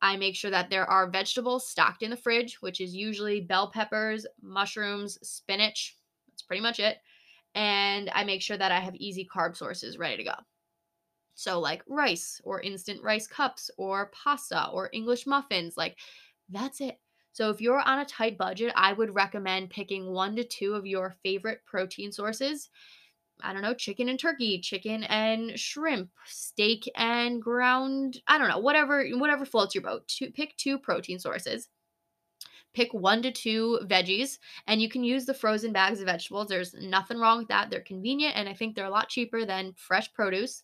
I 0.06 0.18
make 0.18 0.36
sure 0.36 0.52
that 0.52 0.70
there 0.70 0.86
are 0.86 1.10
vegetables 1.10 1.68
stocked 1.68 2.04
in 2.04 2.12
the 2.12 2.16
fridge, 2.16 2.62
which 2.62 2.80
is 2.80 2.96
usually 2.96 3.42
bell 3.42 3.72
peppers, 3.72 4.28
mushrooms, 4.40 5.18
spinach. 5.28 5.98
That's 6.30 6.44
pretty 6.44 6.62
much 6.62 6.80
it. 6.80 7.00
And 7.56 8.12
I 8.14 8.24
make 8.24 8.44
sure 8.44 8.56
that 8.56 8.72
I 8.72 8.80
have 8.82 8.94
easy 8.98 9.28
carb 9.28 9.58
sources 9.58 9.98
ready 9.98 10.18
to 10.18 10.24
go. 10.24 10.36
So, 11.34 11.60
like 11.60 11.82
rice 11.88 12.40
or 12.44 12.62
instant 12.62 13.02
rice 13.02 13.26
cups 13.26 13.72
or 13.78 14.12
pasta 14.12 14.70
or 14.70 14.92
English 14.94 15.26
muffins, 15.26 15.76
like 15.76 15.98
that's 16.50 16.82
it. 16.82 17.00
So, 17.32 17.50
if 17.50 17.60
you're 17.60 17.82
on 17.82 18.00
a 18.00 18.06
tight 18.06 18.38
budget, 18.38 18.74
I 18.76 18.94
would 18.94 19.16
recommend 19.16 19.72
picking 19.72 20.12
one 20.12 20.36
to 20.36 20.44
two 20.44 20.76
of 20.76 20.86
your 20.86 21.16
favorite 21.24 21.66
protein 21.66 22.12
sources 22.12 22.70
I 23.42 23.54
don't 23.54 23.62
know, 23.62 23.74
chicken 23.74 24.10
and 24.10 24.20
turkey, 24.20 24.60
chicken 24.60 25.04
and 25.04 25.60
shrimp, 25.60 26.10
steak 26.26 26.90
and 26.96 27.42
ground, 27.42 28.22
I 28.28 28.38
don't 28.38 28.48
know, 28.48 28.60
whatever 28.60 29.06
whatever 29.14 29.46
floats 29.46 29.76
your 29.76 29.84
boat. 29.84 30.08
To 30.20 30.32
pick 30.32 30.56
two 30.58 30.80
protein 30.80 31.20
sources. 31.20 31.70
Pick 32.74 32.94
one 32.94 33.22
to 33.22 33.32
two 33.32 33.80
veggies, 33.86 34.38
and 34.68 34.82
you 34.82 34.90
can 34.90 35.02
use 35.02 35.26
the 35.26 35.34
frozen 35.34 35.72
bags 35.72 36.02
of 36.02 36.08
vegetables. 36.08 36.50
There's 36.50 36.74
nothing 36.74 37.18
wrong 37.18 37.38
with 37.38 37.48
that. 37.48 37.70
They're 37.70 37.80
convenient, 37.80 38.36
and 38.36 38.50
I 38.50 38.54
think 38.54 38.76
they're 38.76 38.84
a 38.86 38.90
lot 38.90 39.08
cheaper 39.08 39.46
than 39.46 39.74
fresh 39.78 40.12
produce. 40.12 40.62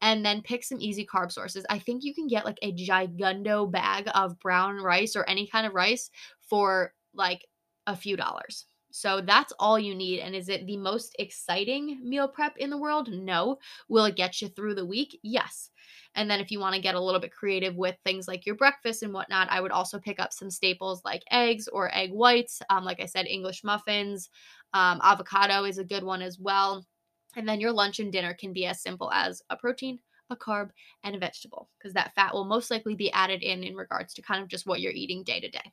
And 0.00 0.26
then 0.26 0.42
pick 0.42 0.64
some 0.64 0.80
easy 0.80 1.06
carb 1.06 1.30
sources. 1.30 1.64
I 1.70 1.78
think 1.78 2.02
you 2.02 2.14
can 2.14 2.26
get 2.26 2.44
like 2.44 2.58
a 2.62 2.72
gigundo 2.72 3.70
bag 3.70 4.08
of 4.12 4.40
brown 4.40 4.78
rice 4.78 5.14
or 5.14 5.22
any 5.24 5.46
kind 5.46 5.64
of 5.64 5.74
rice 5.74 6.10
for 6.40 6.94
like 7.14 7.46
a 7.86 7.94
few 7.94 8.16
dollars 8.16 8.66
So 8.92 9.20
that's 9.20 9.52
all 9.58 9.78
you 9.78 9.94
need. 9.94 10.20
And 10.20 10.34
is 10.34 10.48
it 10.48 10.66
the 10.66 10.76
most 10.76 11.16
exciting 11.18 12.00
meal 12.02 12.28
prep 12.28 12.56
in 12.58 12.70
the 12.70 12.78
world? 12.78 13.08
No. 13.10 13.58
Will 13.88 14.04
it 14.04 14.16
get 14.16 14.40
you 14.40 14.48
through 14.48 14.74
the 14.74 14.86
week? 14.86 15.18
Yes. 15.22 15.70
And 16.14 16.30
then 16.30 16.40
if 16.40 16.50
you 16.50 16.60
want 16.60 16.74
to 16.74 16.80
get 16.80 16.94
a 16.94 17.00
little 17.00 17.20
bit 17.20 17.32
creative 17.32 17.74
with 17.74 17.96
things 18.04 18.28
like 18.28 18.44
your 18.44 18.54
breakfast 18.54 19.02
and 19.02 19.12
whatnot, 19.12 19.48
I 19.50 19.60
would 19.60 19.72
also 19.72 19.98
pick 19.98 20.20
up 20.20 20.32
some 20.32 20.50
staples 20.50 21.02
like 21.04 21.22
eggs 21.30 21.68
or 21.68 21.94
egg 21.94 22.12
whites. 22.12 22.60
Um, 22.70 22.84
like 22.84 23.00
I 23.00 23.06
said, 23.06 23.26
English 23.26 23.64
muffins, 23.64 24.28
um, 24.74 25.00
avocado 25.02 25.64
is 25.64 25.78
a 25.78 25.84
good 25.84 26.04
one 26.04 26.22
as 26.22 26.38
well. 26.38 26.86
And 27.34 27.48
then 27.48 27.60
your 27.60 27.72
lunch 27.72 27.98
and 27.98 28.12
dinner 28.12 28.34
can 28.34 28.52
be 28.52 28.66
as 28.66 28.82
simple 28.82 29.10
as 29.10 29.42
a 29.48 29.56
protein, 29.56 30.00
a 30.28 30.36
carb, 30.36 30.70
and 31.02 31.16
a 31.16 31.18
vegetable, 31.18 31.70
because 31.78 31.94
that 31.94 32.14
fat 32.14 32.34
will 32.34 32.44
most 32.44 32.70
likely 32.70 32.94
be 32.94 33.10
added 33.12 33.42
in 33.42 33.64
in 33.64 33.74
regards 33.74 34.12
to 34.14 34.22
kind 34.22 34.42
of 34.42 34.48
just 34.48 34.66
what 34.66 34.80
you're 34.80 34.92
eating 34.92 35.22
day 35.24 35.40
to 35.40 35.48
day. 35.48 35.72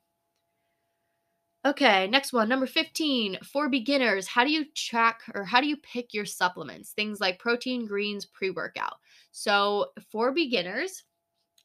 Okay, 1.65 2.07
next 2.07 2.31
one, 2.31 2.47
number 2.47 2.65
15. 2.65 3.37
For 3.43 3.67
beginners, 3.67 4.27
how 4.27 4.45
do 4.45 4.51
you 4.51 4.65
track 4.75 5.21
or 5.35 5.43
how 5.43 5.59
do 5.59 5.67
you 5.67 5.75
pick 5.77 6.13
your 6.13 6.25
supplements? 6.25 6.91
Things 6.91 7.19
like 7.19 7.37
protein, 7.37 7.85
greens, 7.85 8.25
pre 8.25 8.49
workout. 8.49 8.93
So, 9.31 9.91
for 10.09 10.31
beginners, 10.31 11.03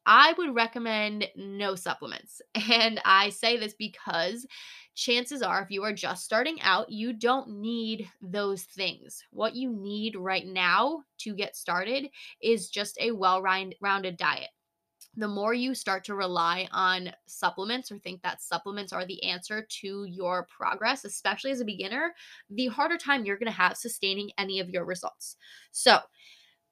I 0.06 0.34
would 0.38 0.54
recommend 0.54 1.28
no 1.36 1.74
supplements. 1.76 2.42
And 2.70 3.00
I 3.04 3.30
say 3.30 3.58
this 3.58 3.74
because 3.74 4.46
chances 4.94 5.42
are, 5.42 5.62
if 5.62 5.70
you 5.70 5.84
are 5.84 5.92
just 5.94 6.24
starting 6.24 6.60
out, 6.62 6.90
you 6.90 7.12
don't 7.12 7.60
need 7.60 8.08
those 8.22 8.64
things. 8.64 9.24
What 9.30 9.56
you 9.56 9.70
need 9.72 10.16
right 10.16 10.46
now 10.46 11.04
to 11.20 11.34
get 11.34 11.56
started 11.56 12.10
is 12.42 12.70
just 12.70 12.98
a 13.00 13.12
well 13.12 13.42
rounded 13.42 14.16
diet 14.18 14.50
the 15.16 15.28
more 15.28 15.54
you 15.54 15.74
start 15.74 16.04
to 16.04 16.14
rely 16.14 16.68
on 16.72 17.12
supplements 17.26 17.90
or 17.90 17.98
think 17.98 18.22
that 18.22 18.42
supplements 18.42 18.92
are 18.92 19.06
the 19.06 19.22
answer 19.24 19.66
to 19.80 20.04
your 20.04 20.46
progress, 20.46 21.04
especially 21.04 21.50
as 21.50 21.60
a 21.60 21.64
beginner, 21.64 22.14
the 22.50 22.66
harder 22.66 22.96
time 22.96 23.24
you're 23.24 23.38
going 23.38 23.46
to 23.46 23.52
have 23.52 23.76
sustaining 23.76 24.30
any 24.38 24.60
of 24.60 24.70
your 24.70 24.84
results. 24.84 25.36
So, 25.70 25.98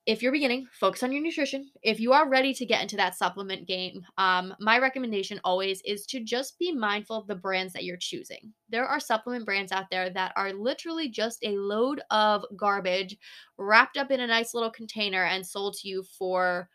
if 0.05 0.21
you're 0.21 0.33
beginning, 0.33 0.67
focus 0.73 1.05
on 1.05 1.13
your 1.13 1.23
nutrition. 1.23 1.71
If 1.85 2.01
you 2.01 2.13
are 2.13 2.29
ready 2.29 2.53
to 2.55 2.67
get 2.67 2.83
into 2.83 2.97
that 2.97 3.15
supplement 3.15 3.69
game, 3.69 4.05
um, 4.19 4.53
my 4.59 4.79
recommendation 4.81 5.41
always 5.45 5.81
is 5.83 6.07
to 6.07 6.19
just 6.19 6.59
be 6.59 6.73
mindful 6.73 7.17
of 7.17 7.29
the 7.29 7.37
brands 7.37 7.73
that 7.73 7.85
you're 7.85 7.97
choosing. 7.97 8.53
There 8.69 8.85
are 8.85 8.99
supplement 8.99 9.45
brands 9.45 9.71
out 9.71 9.85
there 9.93 10.11
that 10.11 10.33
are 10.35 10.53
literally 10.53 11.09
just 11.09 11.39
a 11.45 11.57
load 11.57 12.01
of 12.11 12.45
garbage 12.57 13.17
wrapped 13.59 13.97
up 13.97 14.11
in 14.11 14.19
a 14.19 14.27
nice 14.27 14.55
little 14.55 14.73
container 14.73 15.23
and 15.25 15.47
sold 15.47 15.75
to 15.75 15.89
you 15.89 16.03
for 16.19 16.69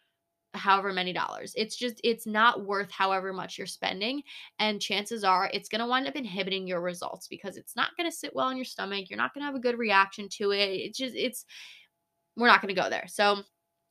however 0.53 0.93
many 0.93 1.13
dollars. 1.13 1.53
It's 1.55 1.75
just 1.75 1.99
it's 2.03 2.25
not 2.25 2.65
worth 2.65 2.91
however 2.91 3.33
much 3.33 3.57
you're 3.57 3.67
spending 3.67 4.21
and 4.59 4.81
chances 4.81 5.23
are 5.23 5.49
it's 5.53 5.69
going 5.69 5.81
to 5.81 5.87
wind 5.87 6.07
up 6.07 6.15
inhibiting 6.15 6.67
your 6.67 6.81
results 6.81 7.27
because 7.27 7.57
it's 7.57 7.75
not 7.75 7.95
going 7.97 8.09
to 8.09 8.15
sit 8.15 8.35
well 8.35 8.49
in 8.49 8.57
your 8.57 8.65
stomach. 8.65 9.09
You're 9.09 9.17
not 9.17 9.33
going 9.33 9.41
to 9.41 9.45
have 9.45 9.55
a 9.55 9.59
good 9.59 9.77
reaction 9.77 10.27
to 10.37 10.51
it. 10.51 10.69
It's 10.69 10.97
just 10.97 11.15
it's 11.15 11.45
we're 12.35 12.47
not 12.47 12.61
going 12.61 12.73
to 12.73 12.81
go 12.81 12.89
there. 12.89 13.05
So 13.07 13.43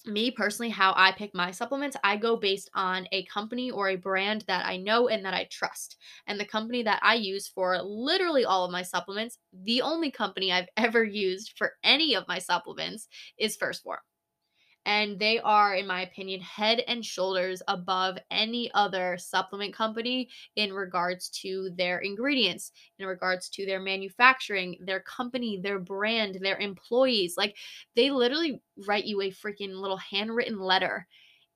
me 0.07 0.31
personally 0.31 0.71
how 0.71 0.92
I 0.97 1.12
pick 1.12 1.35
my 1.35 1.51
supplements, 1.51 1.97
I 2.05 2.16
go 2.16 2.37
based 2.37 2.71
on 2.75 3.09
a 3.11 3.25
company 3.25 3.71
or 3.71 3.88
a 3.88 3.97
brand 3.97 4.45
that 4.47 4.64
I 4.64 4.77
know 4.77 5.09
and 5.09 5.25
that 5.25 5.35
I 5.35 5.49
trust. 5.51 5.97
And 6.27 6.38
the 6.38 6.45
company 6.45 6.83
that 6.85 7.01
I 7.03 7.14
use 7.14 7.49
for 7.49 7.81
literally 7.83 8.45
all 8.45 8.64
of 8.64 8.71
my 8.71 8.83
supplements, 8.83 9.38
the 9.53 9.83
only 9.83 10.11
company 10.11 10.53
I've 10.53 10.69
ever 10.77 11.03
used 11.03 11.55
for 11.57 11.73
any 11.83 12.14
of 12.14 12.29
my 12.29 12.38
supplements 12.38 13.09
is 13.38 13.57
1st 13.57 13.83
Phorm 13.83 13.99
and 14.87 15.18
they 15.18 15.38
are 15.40 15.75
in 15.75 15.87
my 15.87 16.03
opinion 16.03 16.40
head 16.40 16.83
and 16.88 17.05
shoulders 17.05 17.61
above 17.68 18.16
any 18.31 18.70
other 18.72 19.18
supplement 19.18 19.75
company 19.75 20.31
in 20.55 20.72
regards 20.72 21.29
to 21.29 21.70
their 21.77 21.99
ingredients 21.99 22.72
in 22.99 23.07
regards 23.07 23.51
to 23.51 23.66
their 23.66 23.81
manufacturing 23.81 24.79
their 24.81 25.01
company 25.01 25.61
their 25.61 25.79
brand 25.79 26.38
their 26.40 26.59
employees. 26.59 27.35
Like 27.37 27.57
they 27.96 28.11
literally 28.11 28.62
write 28.87 29.05
you 29.05 29.20
a 29.20 29.31
freaking 29.31 29.75
little 29.75 29.99
handwritten 29.99 30.59
letter 30.61 31.07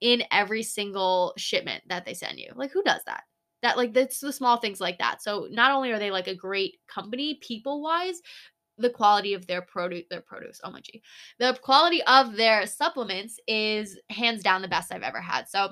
in 0.01 0.23
every 0.31 0.63
single 0.63 1.35
shipment 1.37 1.83
that 1.89 2.05
they 2.05 2.15
send 2.15 2.39
you. 2.39 2.53
Like 2.55 2.73
who 2.73 2.83
does 2.83 3.03
that? 3.07 3.23
That 3.63 3.77
like 3.77 3.93
that's 3.93 4.21
the 4.21 4.33
small 4.33 4.57
things 4.57 4.81
like 4.81 4.99
that. 4.99 5.23
So 5.23 5.47
not 5.51 5.71
only 5.73 5.93
are 5.93 5.99
they 5.99 6.11
like 6.11 6.29
a 6.29 6.35
great 6.35 6.79
company 6.89 7.39
people 7.43 7.83
wise 7.83 8.21
the 8.81 8.91
quality 8.91 9.35
of 9.35 9.47
their 9.47 9.63
produce 9.63 10.05
their 10.11 10.21
produce 10.21 10.61
oh 10.65 10.71
my 10.71 10.81
gee 10.81 11.03
the 11.39 11.57
quality 11.63 12.03
of 12.05 12.37
their 12.37 12.67
supplements 12.67 13.39
is 13.47 13.99
hands 14.11 14.43
down 14.43 14.63
the 14.63 14.69
best 14.69 14.93
i've 14.93 15.03
ever 15.03 15.21
had 15.21 15.49
so 15.49 15.71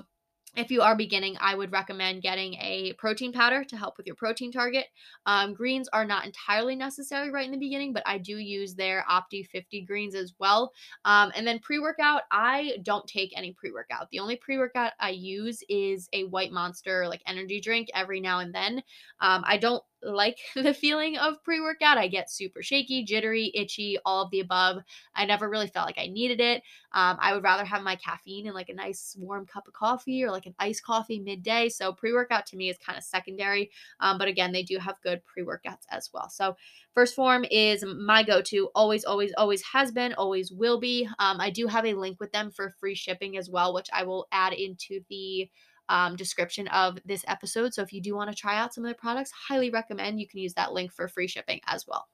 if 0.55 0.71
you 0.71 0.81
are 0.81 0.95
beginning, 0.95 1.37
I 1.39 1.53
would 1.53 1.71
recommend 1.71 2.23
getting 2.23 2.55
a 2.55 2.93
protein 2.97 3.31
powder 3.31 3.63
to 3.63 3.77
help 3.77 3.97
with 3.97 4.07
your 4.07 4.15
protein 4.15 4.51
target. 4.51 4.85
Um, 5.25 5.53
greens 5.53 5.87
are 5.93 6.05
not 6.05 6.25
entirely 6.25 6.75
necessary 6.75 7.29
right 7.29 7.45
in 7.45 7.51
the 7.51 7.57
beginning, 7.57 7.93
but 7.93 8.03
I 8.05 8.17
do 8.17 8.37
use 8.37 8.73
their 8.73 9.05
Opti 9.09 9.45
50 9.45 9.85
greens 9.85 10.15
as 10.15 10.33
well. 10.39 10.71
Um, 11.05 11.31
and 11.35 11.45
then 11.45 11.59
pre 11.59 11.79
workout, 11.79 12.23
I 12.31 12.77
don't 12.83 13.07
take 13.07 13.31
any 13.37 13.53
pre 13.53 13.71
workout. 13.71 14.09
The 14.11 14.19
only 14.19 14.37
pre 14.37 14.57
workout 14.57 14.93
I 14.99 15.11
use 15.11 15.61
is 15.69 16.09
a 16.13 16.25
White 16.25 16.51
Monster 16.51 17.07
like 17.07 17.21
energy 17.27 17.61
drink 17.61 17.89
every 17.93 18.19
now 18.19 18.39
and 18.39 18.53
then. 18.53 18.77
Um, 19.21 19.43
I 19.45 19.57
don't 19.57 19.83
like 20.03 20.37
the 20.55 20.73
feeling 20.73 21.17
of 21.17 21.43
pre 21.43 21.59
workout. 21.59 21.97
I 21.97 22.07
get 22.07 22.29
super 22.29 22.61
shaky, 22.61 23.03
jittery, 23.03 23.51
itchy, 23.53 23.97
all 24.05 24.23
of 24.23 24.31
the 24.31 24.39
above. 24.39 24.81
I 25.15 25.25
never 25.25 25.49
really 25.49 25.67
felt 25.67 25.85
like 25.85 25.97
I 25.97 26.07
needed 26.07 26.39
it. 26.39 26.63
Um, 26.91 27.17
I 27.19 27.33
would 27.33 27.43
rather 27.43 27.65
have 27.65 27.83
my 27.83 27.95
caffeine 27.95 28.47
in 28.47 28.53
like 28.53 28.69
a 28.69 28.73
nice 28.73 29.15
warm 29.19 29.45
cup 29.45 29.67
of 29.67 29.73
coffee 29.73 30.23
or 30.23 30.31
like 30.31 30.45
an 30.45 30.55
iced 30.59 30.83
coffee 30.83 31.19
midday. 31.19 31.69
So 31.69 31.93
pre 31.93 32.13
workout 32.13 32.45
to 32.47 32.57
me 32.57 32.69
is 32.69 32.77
kind 32.77 32.97
of 32.97 33.03
secondary. 33.03 33.71
Um, 33.99 34.17
but 34.17 34.27
again, 34.27 34.51
they 34.51 34.63
do 34.63 34.77
have 34.77 35.01
good 35.03 35.23
pre 35.25 35.43
workouts 35.43 35.85
as 35.91 36.09
well. 36.13 36.29
So 36.29 36.55
1st 36.95 37.15
Phorm 37.15 37.45
is 37.49 37.83
my 37.85 38.23
go 38.23 38.41
to, 38.41 38.69
always, 38.75 39.05
always, 39.05 39.31
always 39.37 39.61
has 39.63 39.91
been, 39.91 40.13
always 40.13 40.51
will 40.51 40.79
be. 40.79 41.07
Um, 41.19 41.39
I 41.39 41.49
do 41.49 41.67
have 41.67 41.85
a 41.85 41.93
link 41.93 42.19
with 42.19 42.31
them 42.31 42.51
for 42.51 42.69
free 42.69 42.95
shipping 42.95 43.37
as 43.37 43.49
well, 43.49 43.73
which 43.73 43.89
I 43.93 44.03
will 44.03 44.27
add 44.31 44.53
into 44.53 45.01
the 45.09 45.49
um, 45.89 46.15
description 46.15 46.67
of 46.69 46.97
this 47.05 47.25
episode. 47.27 47.73
So 47.73 47.81
if 47.81 47.91
you 47.91 48.01
do 48.01 48.15
want 48.15 48.29
to 48.29 48.35
try 48.35 48.57
out 48.57 48.73
some 48.73 48.85
of 48.85 48.87
their 48.87 48.95
products, 48.95 49.31
highly 49.31 49.69
recommend 49.69 50.19
you 50.19 50.27
can 50.27 50.39
use 50.39 50.53
that 50.53 50.71
link 50.71 50.93
for 50.93 51.07
free 51.07 51.27
shipping 51.27 51.59
as 51.67 51.85
well. 51.87 52.07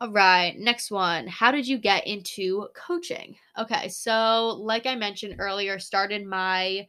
All 0.00 0.12
right, 0.12 0.54
next 0.58 0.90
one. 0.90 1.26
How 1.26 1.50
did 1.50 1.66
you 1.66 1.78
get 1.78 2.06
into 2.06 2.68
coaching? 2.74 3.34
Okay, 3.58 3.88
so 3.88 4.58
like 4.60 4.86
I 4.86 4.94
mentioned 4.94 5.36
earlier, 5.38 5.78
started 5.78 6.26
my 6.26 6.86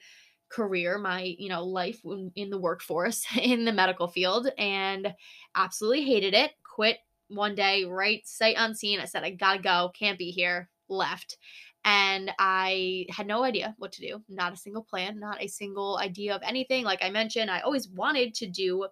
career, 0.49 0.97
my, 0.97 1.35
you 1.37 1.49
know, 1.49 1.63
life 1.63 2.01
in 2.35 2.49
the 2.49 2.59
workforce 2.59 3.25
in 3.41 3.65
the 3.65 3.71
medical 3.71 4.07
field 4.07 4.49
and 4.57 5.13
absolutely 5.55 6.03
hated 6.03 6.33
it. 6.33 6.51
Quit 6.63 6.97
one 7.29 7.55
day, 7.55 7.85
right 7.85 8.25
sight 8.27 8.55
unseen. 8.57 8.99
I 8.99 9.05
said 9.05 9.23
I 9.23 9.31
got 9.31 9.55
to 9.55 9.61
go, 9.61 9.91
can't 9.97 10.19
be 10.19 10.31
here, 10.31 10.69
left 10.89 11.37
and 11.87 12.31
I 12.37 13.05
had 13.09 13.27
no 13.27 13.45
idea 13.45 13.73
what 13.77 13.93
to 13.93 14.01
do. 14.01 14.21
Not 14.27 14.51
a 14.51 14.57
single 14.57 14.83
plan, 14.83 15.21
not 15.21 15.41
a 15.41 15.47
single 15.47 15.97
idea 15.99 16.35
of 16.35 16.41
anything. 16.43 16.83
Like 16.83 17.01
I 17.01 17.09
mentioned, 17.09 17.49
I 17.49 17.61
always 17.61 17.87
wanted 17.87 18.33
to 18.35 18.45
do 18.45 18.87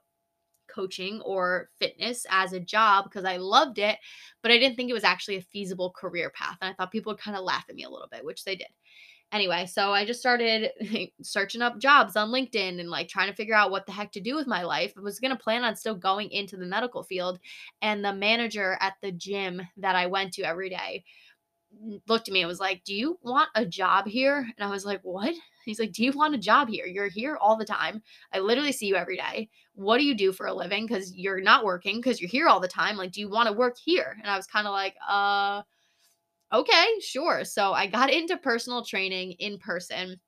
coaching 0.73 1.19
or 1.25 1.69
fitness 1.77 2.25
as 2.29 2.53
a 2.53 2.59
job 2.59 3.03
because 3.03 3.25
I 3.25 3.35
loved 3.35 3.79
it, 3.79 3.97
but 4.41 4.51
I 4.51 4.57
didn't 4.57 4.77
think 4.77 4.89
it 4.89 4.93
was 4.93 5.03
actually 5.03 5.35
a 5.35 5.41
feasible 5.41 5.91
career 5.91 6.29
path. 6.33 6.55
And 6.61 6.71
I 6.71 6.73
thought 6.73 6.91
people 6.91 7.11
would 7.11 7.19
kind 7.19 7.35
of 7.35 7.43
laugh 7.43 7.65
at 7.67 7.75
me 7.75 7.83
a 7.83 7.89
little 7.89 8.07
bit, 8.09 8.23
which 8.23 8.45
they 8.45 8.55
did. 8.55 8.69
Anyway, 9.33 9.65
so 9.65 9.91
I 9.91 10.05
just 10.05 10.21
started 10.21 10.69
searching 11.21 11.61
up 11.61 11.77
jobs 11.79 12.15
on 12.15 12.29
LinkedIn 12.29 12.79
and 12.79 12.89
like 12.89 13.09
trying 13.09 13.29
to 13.29 13.35
figure 13.35 13.55
out 13.55 13.71
what 13.71 13.85
the 13.85 13.91
heck 13.91 14.13
to 14.13 14.21
do 14.21 14.35
with 14.35 14.47
my 14.47 14.63
life. 14.63 14.93
I 14.97 15.01
was 15.01 15.19
going 15.19 15.35
to 15.35 15.43
plan 15.43 15.65
on 15.65 15.75
still 15.75 15.95
going 15.95 16.31
into 16.31 16.55
the 16.55 16.65
medical 16.65 17.03
field. 17.03 17.39
And 17.81 18.05
the 18.05 18.13
manager 18.13 18.77
at 18.79 18.93
the 19.01 19.11
gym 19.11 19.61
that 19.75 19.97
I 19.97 20.05
went 20.05 20.31
to 20.35 20.43
every 20.43 20.69
day 20.69 21.03
looked 22.07 22.27
at 22.27 22.33
me 22.33 22.41
and 22.41 22.47
was 22.47 22.59
like, 22.59 22.83
Do 22.83 22.93
you 22.93 23.17
want 23.21 23.49
a 23.55 23.65
job 23.65 24.07
here? 24.07 24.37
And 24.37 24.67
I 24.67 24.69
was 24.69 24.85
like, 24.85 25.01
What? 25.03 25.33
He's 25.65 25.79
like, 25.79 25.91
Do 25.91 26.03
you 26.03 26.11
want 26.11 26.35
a 26.35 26.39
job 26.39 26.69
here? 26.69 26.85
You're 26.85 27.07
here 27.07 27.37
all 27.39 27.57
the 27.57 27.65
time. 27.65 28.01
I 28.33 28.39
literally 28.39 28.71
see 28.71 28.87
you 28.87 28.95
every 28.95 29.17
day. 29.17 29.49
What 29.73 29.97
do 29.97 30.05
you 30.05 30.15
do 30.15 30.31
for 30.31 30.47
a 30.47 30.53
living? 30.53 30.85
Because 30.85 31.13
you're 31.15 31.41
not 31.41 31.65
working 31.65 31.97
because 31.97 32.21
you're 32.21 32.29
here 32.29 32.47
all 32.47 32.59
the 32.59 32.67
time. 32.67 32.97
Like, 32.97 33.11
do 33.11 33.21
you 33.21 33.29
want 33.29 33.47
to 33.47 33.53
work 33.53 33.77
here? 33.77 34.15
And 34.21 34.29
I 34.29 34.37
was 34.37 34.47
kind 34.47 34.67
of 34.67 34.73
like, 34.73 34.95
Uh, 35.07 35.63
okay, 36.53 36.85
sure. 37.01 37.43
So 37.43 37.73
I 37.73 37.87
got 37.87 38.11
into 38.11 38.37
personal 38.37 38.83
training 38.83 39.33
in 39.33 39.57
person 39.57 40.19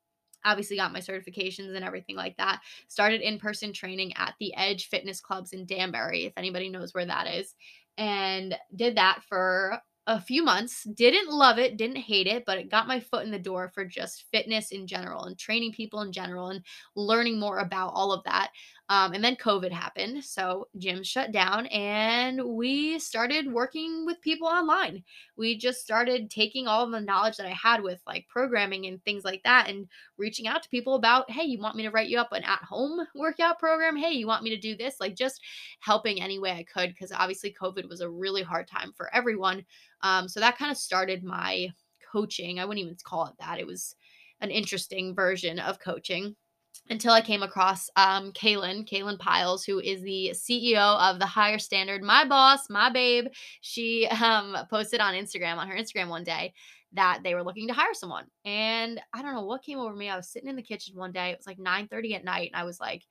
obviously 0.44 0.76
got 0.76 0.92
my 0.92 1.00
certifications 1.00 1.74
and 1.74 1.84
everything 1.84 2.16
like 2.16 2.36
that. 2.36 2.60
Started 2.88 3.20
in 3.20 3.38
person 3.38 3.72
training 3.72 4.12
at 4.16 4.34
the 4.38 4.54
Edge 4.56 4.88
Fitness 4.88 5.20
Clubs 5.20 5.52
in 5.52 5.66
Danbury, 5.66 6.26
if 6.26 6.32
anybody 6.36 6.68
knows 6.68 6.94
where 6.94 7.06
that 7.06 7.26
is, 7.26 7.54
and 7.96 8.56
did 8.74 8.96
that 8.96 9.22
for 9.28 9.78
a 10.08 10.20
few 10.20 10.42
months. 10.42 10.84
Didn't 10.84 11.30
love 11.30 11.58
it, 11.58 11.76
didn't 11.76 11.98
hate 11.98 12.26
it, 12.26 12.44
but 12.46 12.58
it 12.58 12.70
got 12.70 12.88
my 12.88 12.98
foot 13.00 13.24
in 13.24 13.30
the 13.30 13.38
door 13.38 13.68
for 13.68 13.84
just 13.84 14.24
fitness 14.32 14.72
in 14.72 14.86
general 14.86 15.24
and 15.26 15.38
training 15.38 15.72
people 15.72 16.02
in 16.02 16.12
general 16.12 16.48
and 16.48 16.64
learning 16.96 17.38
more 17.38 17.58
about 17.60 17.92
all 17.94 18.12
of 18.12 18.24
that. 18.24 18.50
Um, 18.90 19.12
and 19.12 19.22
then 19.22 19.36
COVID 19.36 19.70
happened. 19.70 20.24
So 20.24 20.68
gyms 20.78 21.04
shut 21.04 21.30
down 21.30 21.66
and 21.66 22.42
we 22.42 22.98
started 22.98 23.52
working 23.52 24.06
with 24.06 24.20
people 24.22 24.48
online. 24.48 25.04
We 25.36 25.58
just 25.58 25.82
started 25.82 26.30
taking 26.30 26.66
all 26.66 26.84
of 26.84 26.90
the 26.90 27.00
knowledge 27.00 27.36
that 27.36 27.46
I 27.46 27.50
had 27.50 27.82
with 27.82 28.00
like 28.06 28.26
programming 28.28 28.86
and 28.86 29.02
things 29.04 29.24
like 29.24 29.42
that 29.44 29.68
and 29.68 29.86
reaching 30.16 30.46
out 30.46 30.62
to 30.62 30.68
people 30.70 30.94
about, 30.94 31.30
hey, 31.30 31.42
you 31.42 31.58
want 31.58 31.76
me 31.76 31.82
to 31.82 31.90
write 31.90 32.08
you 32.08 32.18
up 32.18 32.32
an 32.32 32.44
at 32.44 32.62
home 32.62 33.06
workout 33.14 33.58
program? 33.58 33.94
Hey, 33.94 34.12
you 34.12 34.26
want 34.26 34.42
me 34.42 34.50
to 34.50 34.60
do 34.60 34.74
this? 34.74 34.96
Like 35.00 35.14
just 35.14 35.42
helping 35.80 36.22
any 36.22 36.38
way 36.38 36.52
I 36.52 36.64
could 36.64 36.88
because 36.88 37.12
obviously 37.12 37.54
COVID 37.60 37.86
was 37.88 38.00
a 38.00 38.08
really 38.08 38.42
hard 38.42 38.66
time 38.66 38.92
for 38.96 39.14
everyone. 39.14 39.66
Um, 40.00 40.28
so 40.28 40.40
that 40.40 40.56
kind 40.56 40.70
of 40.70 40.78
started 40.78 41.22
my 41.22 41.68
coaching. 42.10 42.58
I 42.58 42.64
wouldn't 42.64 42.82
even 42.82 42.96
call 43.04 43.26
it 43.26 43.34
that. 43.38 43.60
It 43.60 43.66
was 43.66 43.94
an 44.40 44.50
interesting 44.50 45.14
version 45.14 45.58
of 45.58 45.78
coaching 45.78 46.36
until 46.90 47.12
I 47.12 47.20
came 47.20 47.42
across 47.42 47.90
um, 47.96 48.32
Kaylin, 48.32 48.88
Kaylin 48.88 49.18
Piles, 49.18 49.64
who 49.64 49.80
is 49.80 50.02
the 50.02 50.32
CEO 50.34 50.98
of 50.98 51.18
the 51.18 51.26
Higher 51.26 51.58
Standard, 51.58 52.02
my 52.02 52.24
boss, 52.24 52.70
my 52.70 52.90
babe. 52.90 53.26
She 53.60 54.06
um, 54.06 54.56
posted 54.70 55.00
on 55.00 55.14
Instagram, 55.14 55.56
on 55.56 55.68
her 55.68 55.76
Instagram 55.76 56.08
one 56.08 56.24
day, 56.24 56.54
that 56.92 57.20
they 57.22 57.34
were 57.34 57.42
looking 57.42 57.68
to 57.68 57.74
hire 57.74 57.94
someone. 57.94 58.24
And 58.44 59.00
I 59.12 59.22
don't 59.22 59.34
know 59.34 59.44
what 59.44 59.62
came 59.62 59.78
over 59.78 59.94
me. 59.94 60.08
I 60.08 60.16
was 60.16 60.28
sitting 60.28 60.48
in 60.48 60.56
the 60.56 60.62
kitchen 60.62 60.96
one 60.96 61.12
day. 61.12 61.30
It 61.30 61.38
was 61.38 61.46
like 61.46 61.58
9 61.58 61.88
30 61.88 62.14
at 62.14 62.24
night. 62.24 62.50
And 62.52 62.60
I 62.60 62.64
was 62.64 62.80
like, 62.80 63.04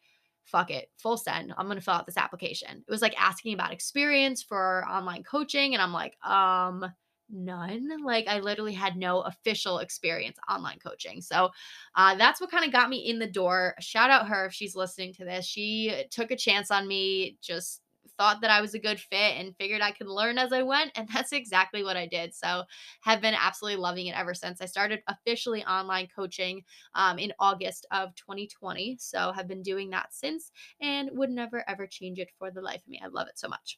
fuck 0.45 0.72
it, 0.72 0.89
full 0.97 1.18
send. 1.18 1.53
I'm 1.57 1.65
going 1.65 1.78
to 1.78 1.84
fill 1.84 1.93
out 1.93 2.05
this 2.05 2.18
application. 2.18 2.84
It 2.88 2.91
was 2.91 3.01
like 3.01 3.20
asking 3.22 3.53
about 3.53 3.74
experience 3.74 4.41
for 4.41 4.86
online 4.89 5.24
coaching. 5.24 5.74
And 5.74 5.82
I'm 5.82 5.93
like, 5.93 6.18
um, 6.26 6.86
none. 7.30 7.90
Like 8.04 8.28
I 8.28 8.40
literally 8.40 8.74
had 8.74 8.98
no 8.98 9.22
official 9.22 9.80
experience 9.80 10.38
online 10.50 10.80
coaching. 10.80 11.22
So 11.22 11.50
uh, 11.96 12.16
that's 12.16 12.40
what 12.42 12.52
kind 12.52 12.66
of 12.66 12.72
got 12.72 12.90
me 12.90 12.98
in 12.98 13.20
the 13.20 13.28
door. 13.28 13.76
Shout 13.80 14.10
out 14.10 14.28
her 14.28 14.46
if 14.46 14.54
she's 14.54 14.76
listening 14.76 15.14
to 15.16 15.26
this. 15.26 15.46
She 15.46 16.06
took 16.12 16.32
a 16.32 16.36
chance 16.38 16.72
on 16.72 16.88
me, 16.88 17.38
just 17.42 17.82
thought 18.18 18.42
that 18.42 18.50
I 18.50 18.62
was 18.62 18.74
a 18.74 18.80
good 18.80 19.00
fit 19.00 19.38
and 19.38 19.56
figured 19.58 19.82
I 19.82 19.92
could 19.92 20.08
learn 20.08 20.38
as 20.38 20.52
I 20.52 20.64
went. 20.64 20.92
And 20.96 21.08
that's 21.14 21.32
exactly 21.34 21.84
what 21.84 21.98
I 21.98 22.08
did. 22.08 22.34
So 22.34 22.64
have 23.02 23.22
been 23.22 23.36
absolutely 23.36 23.82
loving 23.82 24.08
it 24.08 24.18
ever 24.18 24.34
since. 24.34 24.62
I 24.62 24.66
started 24.66 25.02
officially 25.08 25.64
online 25.66 26.08
coaching 26.16 26.64
um, 26.96 27.20
in 27.20 27.34
August 27.40 27.86
of 27.92 28.16
2020. 28.16 28.98
So 29.00 29.32
have 29.32 29.48
been 29.48 29.62
doing 29.62 29.90
that 29.92 30.14
since 30.14 30.52
and 30.82 31.10
would 31.14 31.30
never 31.30 31.64
ever 31.70 31.88
change 31.88 32.20
it 32.20 32.30
for 32.38 32.52
the 32.52 32.62
life 32.62 32.82
of 32.82 32.88
me. 32.88 33.02
I 33.04 33.08
love 33.08 33.28
it 33.28 33.38
so 33.38 33.48
much. 33.48 33.78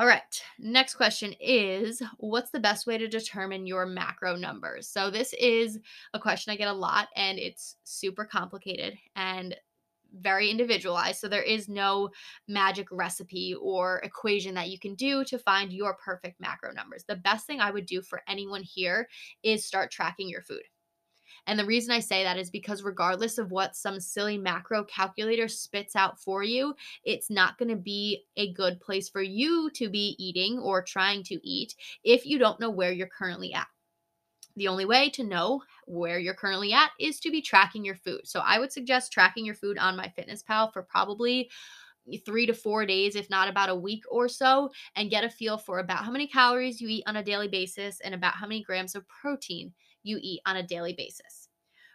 All 0.00 0.06
right. 0.06 0.42
Next 0.58 0.94
question 0.94 1.34
is 1.38 2.02
What's 2.16 2.50
the 2.50 2.58
best 2.58 2.86
way 2.86 2.96
to 2.96 3.06
determine 3.06 3.66
your 3.66 3.84
macro 3.84 4.34
numbers? 4.34 4.88
So, 4.88 5.10
this 5.10 5.34
is 5.38 5.78
a 6.14 6.18
question 6.18 6.50
I 6.50 6.56
get 6.56 6.68
a 6.68 6.72
lot 6.72 7.08
and 7.16 7.38
it's 7.38 7.76
super 7.84 8.24
complicated 8.24 8.96
and 9.14 9.54
very 10.18 10.48
individualized. 10.48 11.20
So, 11.20 11.28
there 11.28 11.42
is 11.42 11.68
no 11.68 12.08
magic 12.48 12.88
recipe 12.90 13.54
or 13.60 13.98
equation 13.98 14.54
that 14.54 14.70
you 14.70 14.78
can 14.78 14.94
do 14.94 15.22
to 15.24 15.38
find 15.38 15.70
your 15.70 15.98
perfect 16.02 16.40
macro 16.40 16.72
numbers. 16.72 17.04
The 17.06 17.16
best 17.16 17.46
thing 17.46 17.60
I 17.60 17.70
would 17.70 17.84
do 17.84 18.00
for 18.00 18.22
anyone 18.26 18.62
here 18.62 19.06
is 19.42 19.66
start 19.66 19.90
tracking 19.90 20.30
your 20.30 20.40
food. 20.40 20.62
And 21.46 21.58
the 21.58 21.64
reason 21.64 21.92
I 21.92 22.00
say 22.00 22.24
that 22.24 22.38
is 22.38 22.50
because 22.50 22.82
regardless 22.82 23.38
of 23.38 23.50
what 23.50 23.76
some 23.76 24.00
silly 24.00 24.38
macro 24.38 24.84
calculator 24.84 25.48
spits 25.48 25.96
out 25.96 26.20
for 26.20 26.42
you, 26.42 26.74
it's 27.04 27.30
not 27.30 27.58
going 27.58 27.70
to 27.70 27.76
be 27.76 28.24
a 28.36 28.52
good 28.52 28.80
place 28.80 29.08
for 29.08 29.22
you 29.22 29.70
to 29.70 29.88
be 29.88 30.16
eating 30.18 30.58
or 30.58 30.82
trying 30.82 31.22
to 31.24 31.46
eat 31.46 31.74
if 32.04 32.26
you 32.26 32.38
don't 32.38 32.60
know 32.60 32.70
where 32.70 32.92
you're 32.92 33.08
currently 33.08 33.52
at. 33.52 33.66
The 34.56 34.68
only 34.68 34.84
way 34.84 35.10
to 35.10 35.24
know 35.24 35.62
where 35.86 36.18
you're 36.18 36.34
currently 36.34 36.72
at 36.72 36.90
is 36.98 37.20
to 37.20 37.30
be 37.30 37.40
tracking 37.40 37.84
your 37.84 37.94
food. 37.94 38.22
So 38.24 38.40
I 38.40 38.58
would 38.58 38.72
suggest 38.72 39.12
tracking 39.12 39.44
your 39.44 39.54
food 39.54 39.78
on 39.78 39.96
MyFitnessPal 39.96 40.72
for 40.72 40.82
probably 40.82 41.50
three 42.24 42.46
to 42.46 42.54
four 42.54 42.84
days, 42.86 43.14
if 43.14 43.30
not 43.30 43.48
about 43.48 43.68
a 43.68 43.74
week 43.74 44.04
or 44.10 44.28
so, 44.28 44.70
and 44.96 45.10
get 45.10 45.24
a 45.24 45.30
feel 45.30 45.56
for 45.56 45.78
about 45.78 46.04
how 46.04 46.10
many 46.10 46.26
calories 46.26 46.80
you 46.80 46.88
eat 46.88 47.04
on 47.06 47.16
a 47.16 47.24
daily 47.24 47.48
basis 47.48 48.00
and 48.00 48.14
about 48.14 48.34
how 48.34 48.46
many 48.46 48.62
grams 48.62 48.94
of 48.94 49.06
protein 49.08 49.72
you 50.02 50.18
eat 50.20 50.40
on 50.46 50.56
a 50.56 50.66
daily 50.66 50.94
basis. 50.94 51.48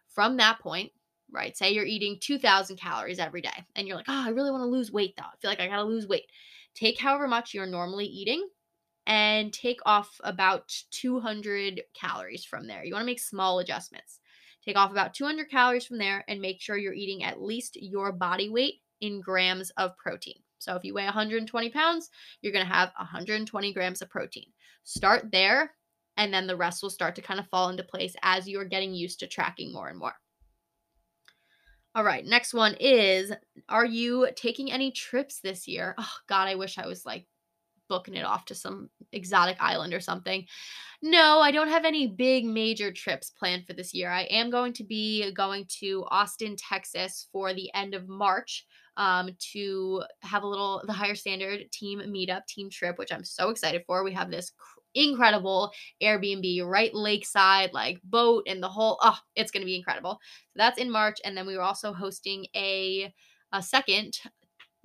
From 0.07 0.37
that 0.37 0.59
point, 0.59 0.91
right, 1.31 1.55
say 1.55 1.71
you're 1.71 1.85
eating 1.85 2.17
2,000 2.19 2.77
calories 2.77 3.19
every 3.19 3.41
day 3.41 3.65
and 3.75 3.87
you're 3.87 3.97
like, 3.97 4.05
oh, 4.07 4.23
I 4.25 4.29
really 4.29 4.51
want 4.51 4.61
to 4.61 4.67
lose 4.67 4.91
weight 4.91 5.15
though. 5.17 5.23
I 5.23 5.37
feel 5.41 5.51
like 5.51 5.59
I 5.59 5.67
got 5.67 5.77
to 5.77 5.83
lose 5.83 6.07
weight. 6.07 6.25
Take 6.73 6.99
however 6.99 7.27
much 7.27 7.53
you're 7.53 7.65
normally 7.65 8.05
eating 8.05 8.47
and 9.07 9.53
take 9.53 9.79
off 9.85 10.19
about 10.23 10.73
200 10.91 11.81
calories 11.93 12.45
from 12.45 12.67
there. 12.67 12.83
You 12.83 12.93
want 12.93 13.03
to 13.03 13.07
make 13.07 13.19
small 13.19 13.59
adjustments. 13.59 14.19
Take 14.63 14.77
off 14.77 14.91
about 14.91 15.13
200 15.13 15.49
calories 15.49 15.85
from 15.85 15.99
there 15.99 16.25
and 16.27 16.41
make 16.41 16.59
sure 16.59 16.75
you're 16.77 16.93
eating 16.93 17.23
at 17.23 17.41
least 17.41 17.77
your 17.79 18.11
body 18.11 18.49
weight 18.49 18.81
in 19.01 19.21
grams 19.21 19.69
of 19.77 19.95
protein. 19.97 20.39
So 20.57 20.75
if 20.75 20.83
you 20.83 20.93
weigh 20.95 21.05
120 21.05 21.69
pounds, 21.69 22.09
you're 22.41 22.53
going 22.53 22.65
to 22.65 22.73
have 22.73 22.91
120 22.97 23.73
grams 23.73 24.01
of 24.01 24.09
protein. 24.09 24.47
Start 24.83 25.31
there 25.31 25.71
and 26.17 26.33
then 26.33 26.47
the 26.47 26.55
rest 26.55 26.81
will 26.81 26.89
start 26.89 27.15
to 27.15 27.21
kind 27.21 27.39
of 27.39 27.47
fall 27.47 27.69
into 27.69 27.83
place 27.83 28.15
as 28.21 28.47
you're 28.47 28.65
getting 28.65 28.93
used 28.93 29.19
to 29.19 29.27
tracking 29.27 29.73
more 29.73 29.87
and 29.87 29.99
more. 29.99 30.13
All 31.93 32.03
right, 32.03 32.25
next 32.25 32.53
one 32.53 32.75
is 32.79 33.31
Are 33.69 33.85
you 33.85 34.27
taking 34.35 34.71
any 34.71 34.91
trips 34.91 35.39
this 35.39 35.67
year? 35.67 35.95
Oh, 35.97 36.13
God, 36.27 36.47
I 36.47 36.55
wish 36.55 36.77
I 36.77 36.87
was 36.87 37.05
like 37.05 37.25
booking 37.87 38.15
it 38.15 38.25
off 38.25 38.45
to 38.45 38.55
some 38.55 38.89
exotic 39.11 39.57
island 39.59 39.93
or 39.93 39.99
something. 39.99 40.45
No, 41.01 41.39
I 41.39 41.51
don't 41.51 41.69
have 41.69 41.85
any 41.85 42.07
big 42.07 42.45
major 42.45 42.91
trips 42.91 43.29
planned 43.29 43.65
for 43.65 43.73
this 43.73 43.93
year. 43.93 44.09
I 44.09 44.23
am 44.23 44.49
going 44.49 44.73
to 44.73 44.83
be 44.83 45.31
going 45.31 45.65
to 45.79 46.05
Austin, 46.09 46.55
Texas 46.57 47.27
for 47.31 47.53
the 47.53 47.73
end 47.73 47.93
of 47.93 48.07
March 48.07 48.65
um, 48.97 49.29
to 49.53 50.03
have 50.21 50.43
a 50.43 50.47
little 50.47 50.81
the 50.85 50.93
higher 50.93 51.15
standard 51.15 51.71
team 51.71 52.01
meetup, 52.07 52.45
team 52.47 52.69
trip, 52.69 52.97
which 52.97 53.11
I'm 53.11 53.23
so 53.23 53.49
excited 53.49 53.83
for. 53.85 54.03
We 54.03 54.13
have 54.13 54.31
this 54.31 54.51
incredible 54.95 55.71
Airbnb 56.01 56.65
right 56.65 56.93
lakeside, 56.93 57.71
like 57.73 58.01
boat 58.03 58.43
and 58.47 58.61
the 58.63 58.69
whole. 58.69 58.97
Oh, 59.01 59.17
it's 59.35 59.51
going 59.51 59.61
to 59.61 59.65
be 59.65 59.75
incredible. 59.77 60.19
So 60.53 60.57
that's 60.57 60.79
in 60.79 60.91
March, 60.91 61.19
and 61.25 61.37
then 61.37 61.45
we 61.47 61.55
were 61.57 61.63
also 61.63 61.93
hosting 61.93 62.47
a 62.55 63.13
a 63.51 63.61
second 63.61 64.17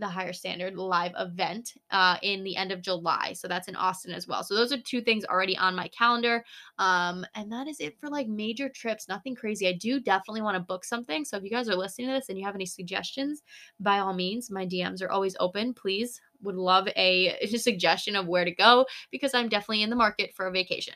the 0.00 0.08
higher 0.08 0.32
standard 0.32 0.76
live 0.76 1.12
event 1.18 1.74
uh, 1.90 2.16
in 2.22 2.42
the 2.42 2.56
end 2.56 2.72
of 2.72 2.82
July. 2.82 3.32
So 3.34 3.46
that's 3.46 3.68
in 3.68 3.76
Austin 3.76 4.12
as 4.12 4.26
well. 4.26 4.42
So 4.42 4.54
those 4.54 4.72
are 4.72 4.80
two 4.80 5.00
things 5.00 5.24
already 5.24 5.56
on 5.56 5.76
my 5.76 5.88
calendar. 5.88 6.44
Um, 6.78 7.24
and 7.34 7.50
that 7.52 7.68
is 7.68 7.80
it 7.80 7.98
for 7.98 8.08
like 8.08 8.28
major 8.28 8.68
trips. 8.68 9.08
Nothing 9.08 9.34
crazy. 9.34 9.68
I 9.68 9.74
do 9.74 10.00
definitely 10.00 10.42
want 10.42 10.56
to 10.56 10.60
book 10.60 10.84
something. 10.84 11.24
So 11.24 11.36
if 11.36 11.44
you 11.44 11.50
guys 11.50 11.68
are 11.68 11.76
listening 11.76 12.08
to 12.08 12.14
this 12.14 12.28
and 12.28 12.38
you 12.38 12.44
have 12.44 12.54
any 12.54 12.66
suggestions, 12.66 13.42
by 13.78 13.98
all 13.98 14.14
means, 14.14 14.50
my 14.50 14.66
DMs 14.66 15.02
are 15.02 15.10
always 15.10 15.36
open. 15.38 15.74
Please 15.74 16.20
would 16.42 16.56
love 16.56 16.88
a, 16.96 17.36
a 17.40 17.46
suggestion 17.58 18.16
of 18.16 18.26
where 18.26 18.44
to 18.44 18.54
go 18.54 18.86
because 19.10 19.34
I'm 19.34 19.48
definitely 19.48 19.82
in 19.82 19.90
the 19.90 19.96
market 19.96 20.32
for 20.34 20.46
a 20.46 20.52
vacation. 20.52 20.94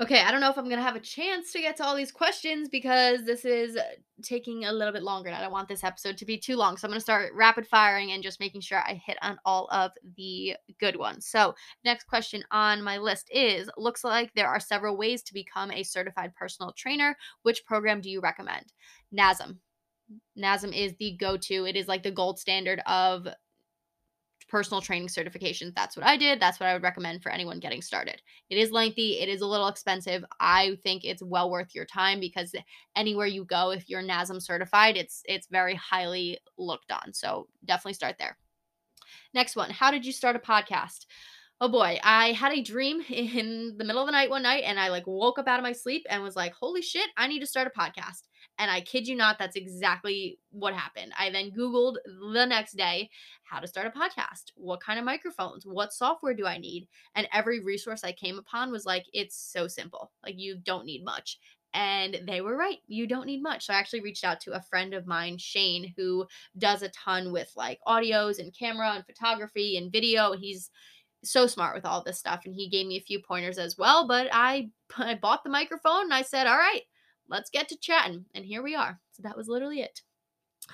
Okay, 0.00 0.22
I 0.22 0.30
don't 0.30 0.40
know 0.40 0.48
if 0.48 0.56
I'm 0.56 0.64
going 0.64 0.78
to 0.78 0.82
have 0.82 0.96
a 0.96 1.00
chance 1.00 1.52
to 1.52 1.60
get 1.60 1.76
to 1.76 1.84
all 1.84 1.94
these 1.94 2.10
questions 2.10 2.70
because 2.70 3.22
this 3.24 3.44
is 3.44 3.76
uh, 3.76 3.82
taking 4.22 4.64
a 4.64 4.72
little 4.72 4.94
bit 4.94 5.02
longer 5.02 5.28
and 5.28 5.36
I 5.36 5.42
don't 5.42 5.52
want 5.52 5.68
this 5.68 5.84
episode 5.84 6.16
to 6.16 6.24
be 6.24 6.38
too 6.38 6.56
long. 6.56 6.78
So 6.78 6.86
I'm 6.86 6.90
going 6.90 6.96
to 6.96 7.02
start 7.02 7.34
rapid 7.34 7.66
firing 7.66 8.12
and 8.12 8.22
just 8.22 8.40
making 8.40 8.62
sure 8.62 8.78
I 8.78 8.94
hit 8.94 9.18
on 9.20 9.38
all 9.44 9.68
of 9.70 9.90
the 10.16 10.56
good 10.78 10.96
ones. 10.96 11.26
So, 11.26 11.54
next 11.84 12.04
question 12.04 12.42
on 12.50 12.82
my 12.82 12.96
list 12.96 13.28
is 13.30 13.68
looks 13.76 14.02
like 14.02 14.32
there 14.32 14.48
are 14.48 14.58
several 14.58 14.96
ways 14.96 15.22
to 15.24 15.34
become 15.34 15.70
a 15.70 15.82
certified 15.82 16.34
personal 16.34 16.72
trainer. 16.72 17.14
Which 17.42 17.66
program 17.66 18.00
do 18.00 18.08
you 18.08 18.22
recommend? 18.22 18.72
NASM. 19.14 19.58
NASM 20.38 20.74
is 20.74 20.94
the 20.98 21.14
go 21.18 21.36
to. 21.36 21.66
It 21.66 21.76
is 21.76 21.88
like 21.88 22.02
the 22.02 22.10
gold 22.10 22.38
standard 22.38 22.80
of 22.86 23.28
personal 24.50 24.80
training 24.80 25.08
certifications. 25.08 25.74
That's 25.74 25.96
what 25.96 26.04
I 26.04 26.16
did. 26.16 26.40
That's 26.40 26.58
what 26.58 26.68
I 26.68 26.72
would 26.74 26.82
recommend 26.82 27.22
for 27.22 27.30
anyone 27.30 27.60
getting 27.60 27.80
started. 27.80 28.20
It 28.50 28.58
is 28.58 28.72
lengthy, 28.72 29.20
it 29.20 29.28
is 29.28 29.40
a 29.40 29.46
little 29.46 29.68
expensive. 29.68 30.24
I 30.40 30.76
think 30.82 31.04
it's 31.04 31.22
well 31.22 31.50
worth 31.50 31.74
your 31.74 31.86
time 31.86 32.20
because 32.20 32.54
anywhere 32.96 33.26
you 33.26 33.44
go 33.44 33.70
if 33.70 33.88
you're 33.88 34.02
NASM 34.02 34.42
certified, 34.42 34.96
it's 34.96 35.22
it's 35.24 35.46
very 35.46 35.74
highly 35.76 36.38
looked 36.58 36.90
on. 36.90 37.12
So 37.14 37.48
definitely 37.64 37.94
start 37.94 38.16
there. 38.18 38.36
Next 39.32 39.56
one, 39.56 39.70
how 39.70 39.90
did 39.90 40.04
you 40.04 40.12
start 40.12 40.36
a 40.36 40.40
podcast? 40.40 41.06
Oh 41.62 41.68
boy, 41.68 41.98
I 42.02 42.32
had 42.32 42.52
a 42.52 42.62
dream 42.62 43.02
in 43.08 43.74
the 43.76 43.84
middle 43.84 44.02
of 44.02 44.06
the 44.06 44.12
night 44.12 44.30
one 44.30 44.42
night 44.42 44.64
and 44.66 44.80
I 44.80 44.88
like 44.88 45.06
woke 45.06 45.38
up 45.38 45.46
out 45.46 45.60
of 45.60 45.64
my 45.64 45.72
sleep 45.72 46.06
and 46.10 46.22
was 46.22 46.36
like, 46.36 46.54
"Holy 46.54 46.82
shit, 46.82 47.08
I 47.16 47.28
need 47.28 47.40
to 47.40 47.46
start 47.46 47.70
a 47.74 47.78
podcast." 47.78 48.22
And 48.58 48.70
I 48.70 48.80
kid 48.82 49.08
you 49.08 49.16
not, 49.16 49.38
that's 49.38 49.56
exactly 49.56 50.38
what 50.50 50.74
happened. 50.74 51.12
I 51.18 51.30
then 51.30 51.50
Googled 51.50 51.96
the 52.04 52.44
next 52.44 52.76
day 52.76 53.08
how 53.44 53.58
to 53.58 53.66
start 53.66 53.86
a 53.86 53.98
podcast, 53.98 54.52
what 54.54 54.82
kind 54.82 54.98
of 54.98 55.04
microphones, 55.04 55.64
what 55.64 55.92
software 55.92 56.34
do 56.34 56.46
I 56.46 56.58
need? 56.58 56.86
And 57.14 57.28
every 57.32 57.60
resource 57.60 58.04
I 58.04 58.12
came 58.12 58.38
upon 58.38 58.70
was 58.70 58.84
like, 58.84 59.06
it's 59.12 59.36
so 59.36 59.66
simple. 59.66 60.12
Like, 60.22 60.38
you 60.38 60.56
don't 60.56 60.84
need 60.84 61.04
much. 61.04 61.38
And 61.72 62.20
they 62.26 62.40
were 62.40 62.56
right. 62.56 62.78
You 62.86 63.06
don't 63.06 63.26
need 63.26 63.42
much. 63.42 63.66
So 63.66 63.72
I 63.72 63.78
actually 63.78 64.00
reached 64.00 64.24
out 64.24 64.40
to 64.40 64.52
a 64.52 64.62
friend 64.62 64.92
of 64.92 65.06
mine, 65.06 65.38
Shane, 65.38 65.94
who 65.96 66.26
does 66.58 66.82
a 66.82 66.88
ton 66.88 67.32
with 67.32 67.50
like 67.56 67.78
audios 67.86 68.40
and 68.40 68.54
camera 68.56 68.92
and 68.94 69.06
photography 69.06 69.76
and 69.76 69.92
video. 69.92 70.32
He's 70.32 70.70
so 71.22 71.46
smart 71.46 71.74
with 71.74 71.84
all 71.84 72.02
this 72.02 72.18
stuff 72.18 72.42
and 72.44 72.54
he 72.54 72.68
gave 72.68 72.86
me 72.86 72.96
a 72.96 73.02
few 73.02 73.20
pointers 73.20 73.58
as 73.58 73.76
well 73.76 74.06
but 74.06 74.28
i 74.32 74.68
i 74.96 75.14
bought 75.14 75.44
the 75.44 75.50
microphone 75.50 76.04
and 76.04 76.14
i 76.14 76.22
said 76.22 76.46
all 76.46 76.56
right 76.56 76.82
let's 77.30 77.50
get 77.50 77.68
to 77.68 77.76
chatting 77.76 78.26
and 78.34 78.44
here 78.44 78.62
we 78.62 78.74
are. 78.74 79.00
So 79.12 79.22
that 79.22 79.36
was 79.36 79.48
literally 79.48 79.80
it. 79.80 80.02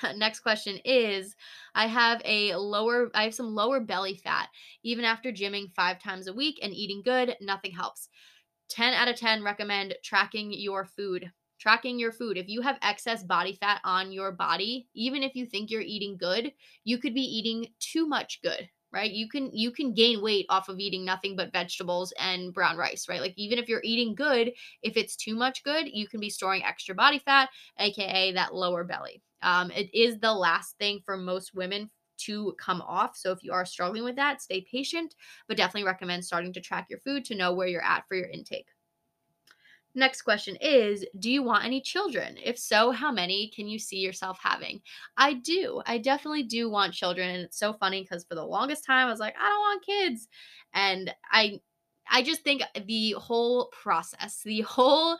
Next 0.16 0.40
question 0.40 0.78
is 0.84 1.36
i 1.74 1.86
have 1.86 2.20
a 2.24 2.54
lower 2.57 3.11
i 3.14 3.22
have 3.22 3.34
some 3.34 3.54
lower 3.54 3.80
belly 3.80 4.16
fat 4.16 4.48
even 4.82 5.04
after 5.04 5.30
gymming 5.30 5.72
five 5.74 6.02
times 6.02 6.26
a 6.26 6.32
week 6.32 6.59
and 6.62 6.72
eating 6.72 7.02
good 7.04 7.36
nothing 7.40 7.72
helps. 7.72 8.09
10 8.68 8.94
out 8.94 9.09
of 9.09 9.16
10 9.16 9.42
recommend 9.42 9.94
tracking 10.02 10.52
your 10.52 10.84
food 10.84 11.30
tracking 11.59 11.98
your 11.98 12.12
food. 12.12 12.36
If 12.36 12.48
you 12.48 12.61
have 12.61 12.76
excess 12.82 13.24
body 13.24 13.54
fat 13.54 13.80
on 13.84 14.12
your 14.12 14.32
body 14.32 14.88
even 14.94 15.22
if 15.22 15.34
you 15.34 15.46
think 15.46 15.70
you're 15.70 15.80
eating 15.80 16.16
good 16.16 16.52
you 16.84 16.98
could 16.98 17.14
be 17.14 17.22
eating 17.22 17.68
too 17.78 18.07
much 18.07 18.40
good 18.42 18.68
right? 18.97 19.11
You 19.12 19.28
can 19.28 19.51
you 19.53 19.70
can 19.70 19.92
gain 19.94 20.22
weight 20.22 20.47
off 20.49 20.68
of 20.68 20.80
eating 20.80 21.05
nothing 21.05 21.36
but 21.36 21.53
vegetables 21.53 22.12
and 22.18 22.53
brown 22.53 22.76
rice 22.76 23.09
right? 23.09 23.20
Like 23.20 23.34
even 23.36 23.59
if 23.59 23.68
you're 23.68 23.82
eating 23.84 24.14
good 24.14 24.53
if 24.82 24.97
it's 24.97 25.16
too 25.16 25.36
much 25.36 25.62
good 25.64 25.86
you 25.92 26.09
can 26.09 26.20
be 26.20 26.30
storing 26.30 26.64
extra 26.64 26.94
body 26.94 27.18
fat 27.18 27.51
aka 27.78 28.32
that 28.32 28.55
lower 28.55 28.84
belly. 28.84 29.22
Um, 29.42 29.70
it 29.70 29.94
is 29.94 30.18
the 30.18 30.32
last 30.32 30.78
thing 30.78 31.01
for 31.05 31.16
most 31.16 31.55
women 31.55 31.90
to 32.18 32.55
come 32.59 32.80
off. 32.80 33.16
So 33.16 33.30
if 33.32 33.44
you 33.44 33.53
are 33.53 33.66
struggling 33.66 34.05
with 34.05 34.16
that 34.16 34.42
stay 34.42 34.66
patient 34.70 35.14
but 35.49 35.57
definitely 35.59 35.84
recommend 35.84 36.24
starting 36.24 36.53
to 36.55 36.61
track 36.61 36.86
your 36.90 37.01
food 37.01 37.24
to 37.26 37.34
know 37.34 37.53
where 37.55 37.68
you're 37.68 37.84
at 37.84 38.05
for 38.09 38.16
your 38.16 38.28
intake 38.28 38.68
Next 39.97 40.22
question 40.22 40.57
is 40.61 41.07
Do 41.18 41.30
you 41.30 41.42
want 41.42 41.64
any 41.64 41.80
children? 41.80 42.36
If 42.44 42.59
so, 42.59 42.90
how 42.90 43.11
many 43.11 43.51
can 43.57 43.66
you 43.66 43.78
see 43.78 43.97
yourself 43.97 44.38
having? 44.42 44.82
I 45.16 45.32
do. 45.32 45.82
I 45.86 45.97
definitely 45.97 46.42
do 46.42 46.70
want 46.70 46.92
children. 46.92 47.30
And 47.30 47.42
it's 47.42 47.59
so 47.59 47.72
funny 47.72 48.03
because 48.03 48.26
for 48.28 48.34
the 48.34 48.44
longest 48.44 48.84
time, 48.84 49.09
I 49.09 49.11
was 49.11 49.20
like, 49.20 49.34
I 49.40 49.49
don't 49.49 49.59
want 49.59 49.86
kids. 49.86 50.28
And 50.72 51.12
I. 51.32 51.61
I 52.09 52.22
just 52.22 52.42
think 52.42 52.62
the 52.86 53.16
whole 53.18 53.68
process, 53.82 54.40
the 54.44 54.61
whole 54.61 55.18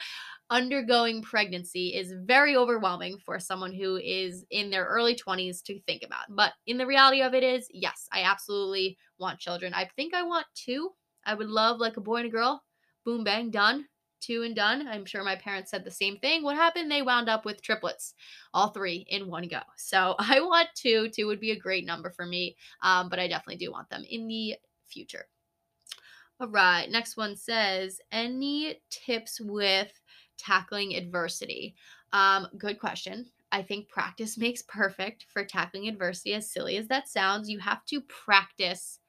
undergoing 0.51 1.20
pregnancy 1.20 1.89
is 1.97 2.14
very 2.24 2.55
overwhelming 2.55 3.18
for 3.18 3.41
someone 3.41 3.72
who 3.72 3.97
is 3.97 4.45
in 4.53 4.70
their 4.70 4.85
early 4.85 5.16
20s 5.16 5.62
to 5.62 5.81
think 5.81 6.05
about. 6.05 6.27
But 6.31 6.53
in 6.68 6.79
the 6.79 6.87
reality 6.87 7.22
of 7.22 7.35
it 7.35 7.43
is, 7.43 7.66
yes, 7.72 8.07
I 8.12 8.22
absolutely 8.22 8.99
want 9.18 9.41
children. 9.41 9.74
I 9.74 9.91
think 9.97 10.14
I 10.14 10.22
want 10.22 10.47
two. 10.55 10.91
I 11.24 11.35
would 11.35 11.49
love 11.49 11.81
like 11.81 11.97
a 11.97 12.01
boy 12.01 12.18
and 12.18 12.27
a 12.27 12.31
girl. 12.31 12.62
Boom, 13.05 13.24
bang, 13.24 13.51
done 13.51 13.87
two 14.21 14.43
and 14.43 14.55
done. 14.55 14.87
I'm 14.89 15.05
sure 15.05 15.25
my 15.25 15.37
parents 15.37 15.71
said 15.71 15.85
the 15.85 15.91
same 15.91 16.19
thing. 16.19 16.43
What 16.43 16.57
happened? 16.57 16.91
They 16.91 17.03
wound 17.03 17.29
up 17.29 17.45
with 17.45 17.62
triplets, 17.62 18.14
all 18.53 18.69
three 18.69 19.07
in 19.09 19.29
one 19.29 19.49
go. 19.49 19.61
So 19.77 20.14
I 20.19 20.41
want 20.41 20.69
two. 20.75 21.09
Two 21.09 21.27
would 21.27 21.41
be 21.41 21.53
a 21.53 21.59
great 21.59 21.87
number 21.87 22.11
for 22.11 22.27
me, 22.27 22.57
um, 22.83 23.09
but 23.09 23.19
I 23.19 23.29
definitely 23.29 23.64
do 23.64 23.73
want 23.73 23.91
them 23.91 24.05
in 24.09 24.27
the 24.27 24.57
future. 24.87 25.27
All 26.39 26.49
right, 26.49 26.91
next 26.91 27.17
one 27.17 27.35
says, 27.35 27.99
any 28.12 28.81
tips 28.91 29.41
with 29.41 29.91
tackling 30.37 30.95
adversity? 30.95 31.75
Um, 32.12 32.49
good 32.59 32.79
question. 32.79 33.27
I 33.53 33.62
think 33.62 33.89
practice 33.89 34.37
makes 34.39 34.62
perfect 34.62 35.27
for 35.33 35.45
tackling 35.45 35.89
adversity. 35.89 36.35
As 36.35 36.51
silly 36.51 36.77
as 36.77 36.89
that 36.89 37.09
sounds, 37.09 37.49
you 37.49 37.59
have 37.61 37.85
to 37.87 38.03
practice 38.03 39.01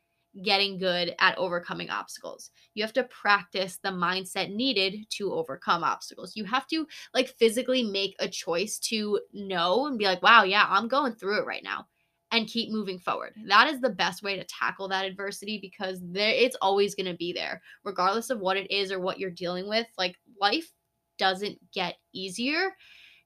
getting 0.43 0.77
good 0.77 1.15
at 1.19 1.37
overcoming 1.37 1.89
obstacles. 1.89 2.51
You 2.73 2.83
have 2.83 2.93
to 2.93 3.03
practice 3.05 3.79
the 3.81 3.89
mindset 3.89 4.53
needed 4.53 5.05
to 5.11 5.33
overcome 5.33 5.83
obstacles. 5.83 6.35
You 6.35 6.45
have 6.45 6.67
to 6.67 6.85
like 7.13 7.29
physically 7.29 7.83
make 7.83 8.15
a 8.19 8.27
choice 8.27 8.77
to 8.79 9.19
know 9.33 9.87
and 9.87 9.97
be 9.97 10.05
like, 10.05 10.21
wow, 10.21 10.43
yeah, 10.43 10.65
I'm 10.67 10.87
going 10.87 11.13
through 11.13 11.39
it 11.39 11.45
right 11.45 11.63
now 11.63 11.87
and 12.31 12.47
keep 12.47 12.71
moving 12.71 12.99
forward. 12.99 13.33
That 13.47 13.67
is 13.67 13.79
the 13.79 13.89
best 13.89 14.21
way 14.21 14.35
to 14.35 14.43
tackle 14.45 14.89
that 14.89 15.05
adversity 15.05 15.59
because 15.61 15.99
there 16.03 16.29
it's 16.29 16.57
always 16.61 16.93
going 16.93 17.05
to 17.05 17.17
be 17.17 17.33
there 17.33 17.61
regardless 17.83 18.29
of 18.29 18.39
what 18.39 18.57
it 18.57 18.69
is 18.69 18.91
or 18.91 18.99
what 18.99 19.19
you're 19.19 19.31
dealing 19.31 19.67
with. 19.67 19.87
Like 19.97 20.15
life 20.39 20.71
doesn't 21.17 21.57
get 21.73 21.95
easier. 22.13 22.75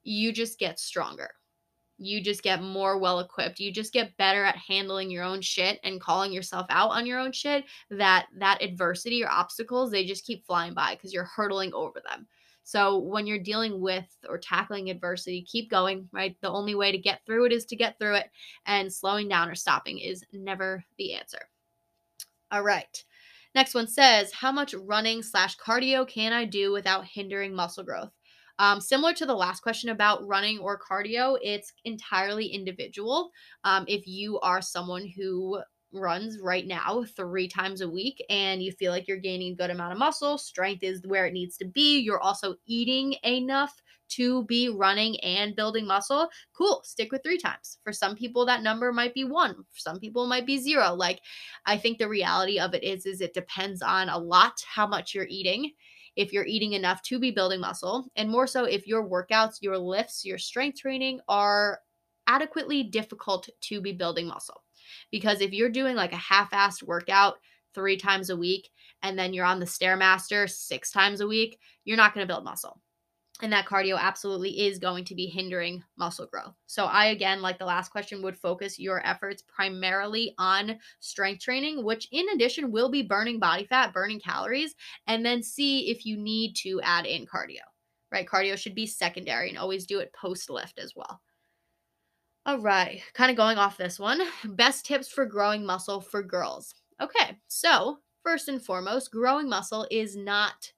You 0.04 0.32
just 0.32 0.58
get 0.58 0.78
stronger 0.78 1.30
you 2.04 2.20
just 2.20 2.42
get 2.42 2.62
more 2.62 2.98
well 2.98 3.20
equipped 3.20 3.60
you 3.60 3.72
just 3.72 3.92
get 3.92 4.16
better 4.16 4.44
at 4.44 4.56
handling 4.56 5.10
your 5.10 5.24
own 5.24 5.40
shit 5.40 5.78
and 5.84 6.00
calling 6.00 6.32
yourself 6.32 6.66
out 6.70 6.90
on 6.90 7.06
your 7.06 7.18
own 7.18 7.32
shit 7.32 7.64
that 7.90 8.26
that 8.36 8.62
adversity 8.62 9.22
or 9.22 9.30
obstacles 9.30 9.90
they 9.90 10.04
just 10.04 10.26
keep 10.26 10.44
flying 10.46 10.74
by 10.74 10.94
because 10.94 11.12
you're 11.12 11.24
hurtling 11.24 11.72
over 11.74 12.00
them. 12.08 12.26
So 12.64 12.98
when 12.98 13.26
you're 13.26 13.38
dealing 13.38 13.80
with 13.80 14.06
or 14.28 14.38
tackling 14.38 14.90
adversity 14.90 15.42
keep 15.42 15.70
going 15.70 16.08
right? 16.12 16.36
The 16.40 16.50
only 16.50 16.74
way 16.74 16.92
to 16.92 16.98
get 16.98 17.20
through 17.26 17.46
it 17.46 17.52
is 17.52 17.64
to 17.66 17.76
get 17.76 17.98
through 17.98 18.16
it 18.16 18.30
and 18.66 18.92
slowing 18.92 19.28
down 19.28 19.48
or 19.48 19.54
stopping 19.54 19.98
is 19.98 20.24
never 20.32 20.84
the 20.98 21.14
answer. 21.14 21.40
All 22.50 22.62
right 22.62 23.04
next 23.54 23.74
one 23.74 23.86
says 23.86 24.32
how 24.32 24.50
much 24.50 24.74
running 24.74 25.22
slash 25.22 25.56
cardio 25.58 26.08
can 26.08 26.32
i 26.32 26.42
do 26.44 26.72
without 26.72 27.04
hindering 27.04 27.54
muscle 27.54 27.84
growth 27.84 28.10
um, 28.62 28.80
similar 28.80 29.12
to 29.14 29.26
the 29.26 29.34
last 29.34 29.60
question 29.60 29.90
about 29.90 30.24
running 30.24 30.60
or 30.60 30.78
cardio, 30.78 31.36
it's 31.42 31.72
entirely 31.84 32.46
individual. 32.46 33.32
Um, 33.64 33.84
if 33.88 34.06
you 34.06 34.38
are 34.38 34.62
someone 34.62 35.04
who 35.04 35.60
runs 35.92 36.38
right 36.40 36.64
now 36.68 37.04
three 37.16 37.48
times 37.48 37.80
a 37.80 37.90
week 37.90 38.24
and 38.30 38.62
you 38.62 38.70
feel 38.70 38.92
like 38.92 39.08
you're 39.08 39.16
gaining 39.16 39.54
a 39.54 39.56
good 39.56 39.70
amount 39.70 39.92
of 39.92 39.98
muscle, 39.98 40.38
strength 40.38 40.84
is 40.84 41.02
where 41.04 41.26
it 41.26 41.32
needs 41.32 41.56
to 41.56 41.64
be, 41.64 41.98
you're 41.98 42.20
also 42.20 42.54
eating 42.64 43.16
enough 43.24 43.82
to 44.10 44.44
be 44.44 44.68
running 44.68 45.18
and 45.24 45.56
building 45.56 45.84
muscle, 45.84 46.28
cool, 46.56 46.82
stick 46.84 47.10
with 47.10 47.24
three 47.24 47.38
times. 47.38 47.78
For 47.82 47.92
some 47.92 48.14
people 48.14 48.46
that 48.46 48.62
number 48.62 48.92
might 48.92 49.12
be 49.12 49.24
1, 49.24 49.54
for 49.54 49.64
some 49.74 49.98
people 49.98 50.28
might 50.28 50.46
be 50.46 50.58
0. 50.58 50.94
Like 50.94 51.20
I 51.66 51.76
think 51.76 51.98
the 51.98 52.08
reality 52.08 52.60
of 52.60 52.74
it 52.74 52.84
is 52.84 53.06
is 53.06 53.20
it 53.20 53.34
depends 53.34 53.82
on 53.82 54.08
a 54.08 54.18
lot 54.18 54.62
how 54.72 54.86
much 54.86 55.16
you're 55.16 55.26
eating 55.28 55.72
if 56.16 56.32
you're 56.32 56.46
eating 56.46 56.72
enough 56.74 57.02
to 57.02 57.18
be 57.18 57.30
building 57.30 57.60
muscle, 57.60 58.06
and 58.16 58.30
more 58.30 58.46
so 58.46 58.64
if 58.64 58.86
your 58.86 59.08
workouts, 59.08 59.56
your 59.60 59.78
lifts, 59.78 60.24
your 60.24 60.38
strength 60.38 60.80
training 60.80 61.20
are 61.28 61.80
adequately 62.26 62.82
difficult 62.82 63.48
to 63.60 63.80
be 63.80 63.92
building 63.92 64.26
muscle. 64.26 64.62
Because 65.10 65.40
if 65.40 65.52
you're 65.52 65.70
doing 65.70 65.96
like 65.96 66.12
a 66.12 66.16
half 66.16 66.50
assed 66.50 66.82
workout 66.82 67.34
three 67.74 67.96
times 67.96 68.30
a 68.30 68.36
week 68.36 68.68
and 69.02 69.18
then 69.18 69.32
you're 69.32 69.46
on 69.46 69.60
the 69.60 69.66
Stairmaster 69.66 70.48
six 70.48 70.90
times 70.90 71.20
a 71.20 71.26
week, 71.26 71.58
you're 71.84 71.96
not 71.96 72.14
going 72.14 72.26
to 72.26 72.32
build 72.32 72.44
muscle 72.44 72.80
and 73.42 73.52
that 73.52 73.66
cardio 73.66 73.98
absolutely 73.98 74.60
is 74.66 74.78
going 74.78 75.04
to 75.04 75.16
be 75.16 75.26
hindering 75.26 75.82
muscle 75.98 76.26
growth. 76.26 76.54
So, 76.66 76.86
I 76.86 77.06
again, 77.06 77.42
like 77.42 77.58
the 77.58 77.64
last 77.64 77.90
question, 77.90 78.22
would 78.22 78.38
focus 78.38 78.78
your 78.78 79.04
efforts 79.04 79.42
primarily 79.42 80.34
on 80.38 80.78
strength 81.00 81.42
training, 81.42 81.84
which 81.84 82.08
in 82.12 82.26
addition 82.30 82.70
will 82.70 82.88
be 82.88 83.02
burning 83.02 83.40
body 83.40 83.64
fat, 83.64 83.92
burning 83.92 84.20
calories, 84.20 84.74
and 85.08 85.26
then 85.26 85.42
see 85.42 85.90
if 85.90 86.06
you 86.06 86.16
need 86.16 86.54
to 86.56 86.80
add 86.82 87.04
in 87.04 87.26
cardio, 87.26 87.60
right? 88.12 88.26
Cardio 88.26 88.56
should 88.56 88.76
be 88.76 88.86
secondary 88.86 89.48
and 89.48 89.58
always 89.58 89.86
do 89.86 89.98
it 89.98 90.14
post 90.14 90.48
lift 90.48 90.78
as 90.78 90.94
well. 90.94 91.20
All 92.46 92.58
right, 92.58 93.02
kind 93.14 93.30
of 93.30 93.36
going 93.36 93.58
off 93.58 93.76
this 93.76 93.98
one 93.98 94.22
best 94.44 94.86
tips 94.86 95.08
for 95.08 95.26
growing 95.26 95.66
muscle 95.66 96.00
for 96.00 96.22
girls. 96.22 96.74
Okay, 97.00 97.38
so 97.48 97.98
first 98.22 98.48
and 98.48 98.62
foremost, 98.62 99.10
growing 99.10 99.48
muscle 99.48 99.86
is 99.90 100.16
not 100.16 100.72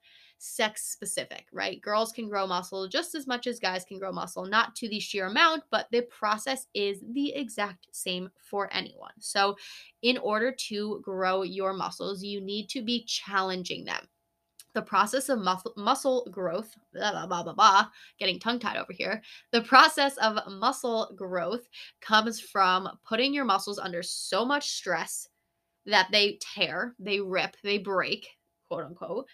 sex 0.45 0.85
specific, 0.85 1.47
right? 1.53 1.81
Girls 1.81 2.13
can 2.13 2.29
grow 2.29 2.47
muscle 2.47 2.87
just 2.87 3.15
as 3.15 3.27
much 3.27 3.47
as 3.47 3.59
guys 3.59 3.85
can 3.85 3.99
grow 3.99 4.13
muscle, 4.13 4.45
not 4.45 4.77
to 4.77 4.89
the 4.89 5.01
sheer 5.01 5.27
amount, 5.27 5.65
but 5.71 5.87
the 5.91 6.03
process 6.03 6.67
is 6.75 7.03
the 7.13 7.35
exact 7.35 7.87
same 7.93 8.31
for 8.37 8.69
anyone. 8.73 9.13
So, 9.19 9.57
in 10.03 10.19
order 10.19 10.53
to 10.69 11.01
grow 11.03 11.43
your 11.43 11.73
muscles, 11.73 12.23
you 12.23 12.43
need 12.43 12.69
to 12.71 12.83
be 12.83 13.05
challenging 13.05 13.87
them. 13.87 14.07
The 14.75 14.83
process 14.83 15.29
of 15.31 15.39
muscle, 15.39 15.73
muscle 15.77 16.29
growth, 16.31 16.77
blah, 16.93 17.13
blah, 17.13 17.27
blah, 17.27 17.43
blah, 17.43 17.55
blah, 17.55 17.87
getting 18.19 18.39
tongue 18.39 18.59
tied 18.59 18.77
over 18.77 18.93
here. 18.93 19.23
The 19.51 19.63
process 19.63 20.17
of 20.19 20.39
muscle 20.51 21.15
growth 21.17 21.67
comes 22.03 22.39
from 22.39 22.89
putting 23.09 23.33
your 23.33 23.45
muscles 23.45 23.79
under 23.79 24.03
so 24.03 24.45
much 24.45 24.69
stress 24.73 25.29
that 25.87 26.09
they 26.13 26.39
tear, 26.41 26.95
they 26.99 27.21
rip, 27.21 27.57
they 27.63 27.79
break, 27.79 28.29
quote 28.69 28.85
unquote, 28.85 29.27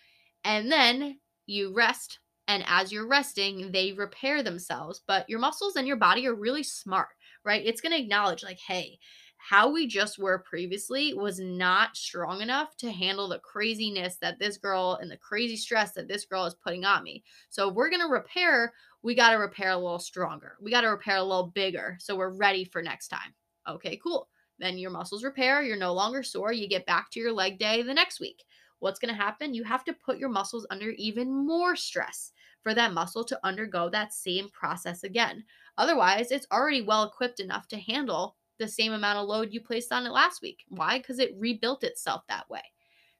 and 0.45 0.71
then 0.71 1.19
you 1.47 1.73
rest. 1.75 2.19
And 2.49 2.65
as 2.67 2.93
you're 2.93 3.07
resting, 3.07 3.71
they 3.71 3.93
repair 3.93 4.43
themselves. 4.43 5.03
But 5.07 5.29
your 5.29 5.39
muscles 5.39 5.77
and 5.77 5.87
your 5.87 5.97
body 5.97 6.27
are 6.27 6.35
really 6.35 6.63
smart, 6.63 7.09
right? 7.45 7.65
It's 7.65 7.81
going 7.81 7.93
to 7.93 8.01
acknowledge, 8.01 8.43
like, 8.43 8.59
hey, 8.59 8.99
how 9.37 9.71
we 9.71 9.87
just 9.87 10.19
were 10.19 10.41
previously 10.41 11.15
was 11.15 11.41
not 11.41 11.97
strong 11.97 12.43
enough 12.43 12.77
to 12.77 12.91
handle 12.91 13.29
the 13.29 13.39
craziness 13.39 14.17
that 14.17 14.39
this 14.39 14.59
girl 14.59 14.99
and 15.01 15.11
the 15.11 15.17
crazy 15.17 15.57
stress 15.57 15.93
that 15.93 16.09
this 16.09 16.27
girl 16.27 16.45
is 16.45 16.55
putting 16.55 16.85
on 16.85 17.03
me. 17.03 17.25
So 17.49 17.69
we're 17.69 17.89
going 17.89 18.03
to 18.03 18.13
repair, 18.13 18.73
we 19.03 19.15
got 19.15 19.31
to 19.31 19.37
repair 19.37 19.71
a 19.71 19.77
little 19.77 19.99
stronger. 19.99 20.57
We 20.61 20.71
got 20.71 20.83
to 20.83 20.89
repair 20.89 21.17
a 21.17 21.23
little 21.23 21.47
bigger 21.55 21.97
so 22.01 22.17
we're 22.17 22.37
ready 22.37 22.65
for 22.65 22.83
next 22.83 23.09
time. 23.09 23.33
Okay, 23.67 23.99
cool. 24.03 24.29
Then 24.59 24.77
your 24.77 24.91
muscles 24.91 25.25
repair, 25.25 25.63
you're 25.63 25.77
no 25.77 25.95
longer 25.95 26.23
sore, 26.23 26.53
you 26.53 26.69
get 26.69 26.85
back 26.85 27.11
to 27.13 27.21
your 27.21 27.33
leg 27.33 27.59
day 27.59 27.83
the 27.83 27.95
next 27.95 28.21
week 28.21 28.45
what's 28.81 28.99
going 28.99 29.15
to 29.15 29.21
happen? 29.21 29.55
You 29.55 29.65
have 29.65 29.85
to 29.85 29.93
put 29.93 30.19
your 30.19 30.29
muscles 30.29 30.67
under 30.71 30.91
even 30.91 31.47
more 31.47 31.77
stress 31.77 32.33
for 32.63 32.75
that 32.75 32.93
muscle 32.93 33.25
to 33.25 33.41
undergo 33.45 33.89
that 33.89 34.13
same 34.13 34.49
process 34.51 35.05
again. 35.05 35.45
Otherwise, 35.79 36.31
it's 36.31 36.47
already 36.53 36.83
well 36.83 37.05
equipped 37.05 37.41
enough 37.41 37.69
to 37.69 37.79
handle 37.79 38.37
the 38.59 38.69
same 38.69 38.93
amount 38.93 39.19
of 39.19 39.27
load 39.27 39.53
you 39.53 39.61
placed 39.61 39.93
on 39.93 40.05
it 40.05 40.13
last 40.13 40.43
week. 40.43 40.65
Why? 40.69 40.99
Because 40.99 41.19
it 41.19 41.35
rebuilt 41.39 41.85
itself 41.85 42.23
that 42.29 42.49
way. 42.51 42.61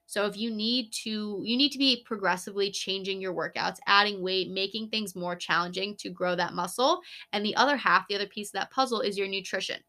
So 0.05 0.25
if 0.25 0.35
you 0.35 0.51
need 0.51 0.91
to 1.03 1.41
you 1.41 1.55
need 1.55 1.71
to 1.71 1.77
be 1.77 2.03
progressively 2.05 2.69
changing 2.69 3.21
your 3.21 3.33
workouts, 3.33 3.77
adding 3.87 4.21
weight, 4.21 4.51
making 4.51 4.89
things 4.89 5.15
more 5.15 5.37
challenging 5.37 5.95
to 5.97 6.09
grow 6.09 6.35
that 6.35 6.53
muscle. 6.53 6.99
And 7.31 7.45
the 7.45 7.55
other 7.55 7.77
half, 7.77 8.07
the 8.07 8.15
other 8.15 8.27
piece 8.27 8.49
of 8.49 8.53
that 8.53 8.71
puzzle 8.71 8.99
is 8.99 9.17
your 9.17 9.29
nutrition. 9.29 9.81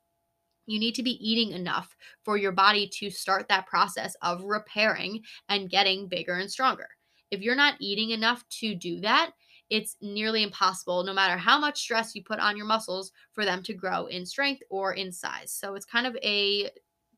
You 0.67 0.79
need 0.79 0.95
to 0.95 1.03
be 1.03 1.19
eating 1.27 1.53
enough 1.53 1.97
for 2.25 2.37
your 2.37 2.53
body 2.53 2.89
to 2.99 3.11
start 3.11 3.49
that 3.49 3.67
process 3.67 4.15
of 4.23 4.45
repairing 4.45 5.23
and 5.49 5.71
getting 5.71 6.09
bigger 6.09 6.35
and 6.35 6.51
stronger. 6.51 6.89
If 7.31 7.41
you're 7.41 7.55
not 7.55 7.75
eating 7.81 8.11
enough 8.11 8.45
to 8.61 8.75
do 8.75 9.01
that, 9.01 9.33
it's 9.71 9.97
nearly 10.03 10.43
impossible, 10.43 11.03
no 11.03 11.15
matter 11.15 11.39
how 11.39 11.59
much 11.59 11.81
stress 11.81 12.15
you 12.15 12.23
put 12.23 12.39
on 12.39 12.59
your 12.59 12.67
muscles, 12.67 13.11
for 13.33 13.47
them 13.47 13.63
to 13.63 13.73
grow 13.73 14.05
in 14.07 14.27
strength 14.27 14.63
or 14.69 14.93
in 14.93 15.11
size. 15.11 15.51
So 15.51 15.75
it's 15.75 15.87
kind 15.87 16.07
of 16.07 16.15
a 16.23 16.71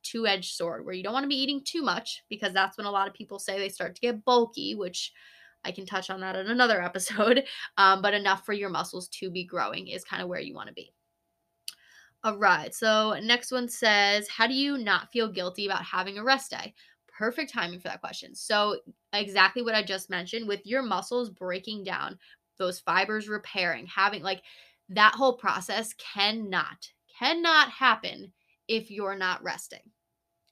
two 0.05 0.26
edged 0.26 0.55
sword 0.55 0.84
where 0.84 0.95
you 0.95 1.03
don't 1.03 1.12
want 1.12 1.24
to 1.24 1.28
be 1.28 1.42
eating 1.42 1.62
too 1.64 1.82
much 1.82 2.22
because 2.28 2.53
that's 2.53 2.76
when 2.76 2.86
a 2.86 2.90
lot 2.90 3.09
of 3.09 3.14
people 3.14 3.38
say 3.38 3.59
they 3.59 3.68
start 3.68 3.97
to 3.97 4.01
get 4.01 4.24
bulky, 4.24 4.76
which 4.76 5.12
I 5.64 5.72
can 5.72 5.86
touch 5.86 6.11
on 6.11 6.20
that 6.20 6.36
in 6.36 6.47
another 6.47 6.80
episode. 6.84 7.45
Um, 7.76 8.03
but 8.03 8.14
enough 8.14 8.45
for 8.47 8.53
your 8.53 8.70
muscles 8.70 9.09
to 9.09 9.30
be 9.30 9.45
growing 9.45 9.88
is 9.88 10.05
kind 10.05 10.22
of 10.22 10.28
where 10.28 10.40
you 10.40 10.55
want 10.55 10.68
to 10.68 10.74
be. 10.74 10.92
All 12.24 12.38
right. 12.38 12.74
So, 12.74 13.18
next 13.22 13.52
one 13.52 13.68
says, 13.68 14.28
How 14.28 14.46
do 14.46 14.54
you 14.54 14.78
not 14.78 15.12
feel 15.12 15.28
guilty 15.28 15.66
about 15.66 15.84
having 15.84 16.18
a 16.18 16.24
rest 16.24 16.50
day? 16.50 16.74
Perfect 17.08 17.52
timing 17.52 17.80
for 17.80 17.88
that 17.88 18.00
question. 18.00 18.34
So, 18.34 18.80
exactly 19.12 19.62
what 19.62 19.74
I 19.74 19.82
just 19.82 20.10
mentioned 20.10 20.48
with 20.48 20.66
your 20.66 20.82
muscles 20.82 21.30
breaking 21.30 21.84
down, 21.84 22.18
those 22.58 22.80
fibers 22.80 23.28
repairing, 23.28 23.86
having 23.86 24.22
like 24.22 24.42
that 24.90 25.14
whole 25.14 25.36
process 25.36 25.92
cannot, 25.94 26.88
cannot 27.18 27.70
happen 27.70 28.32
if 28.68 28.90
you're 28.90 29.16
not 29.16 29.42
resting. 29.42 29.90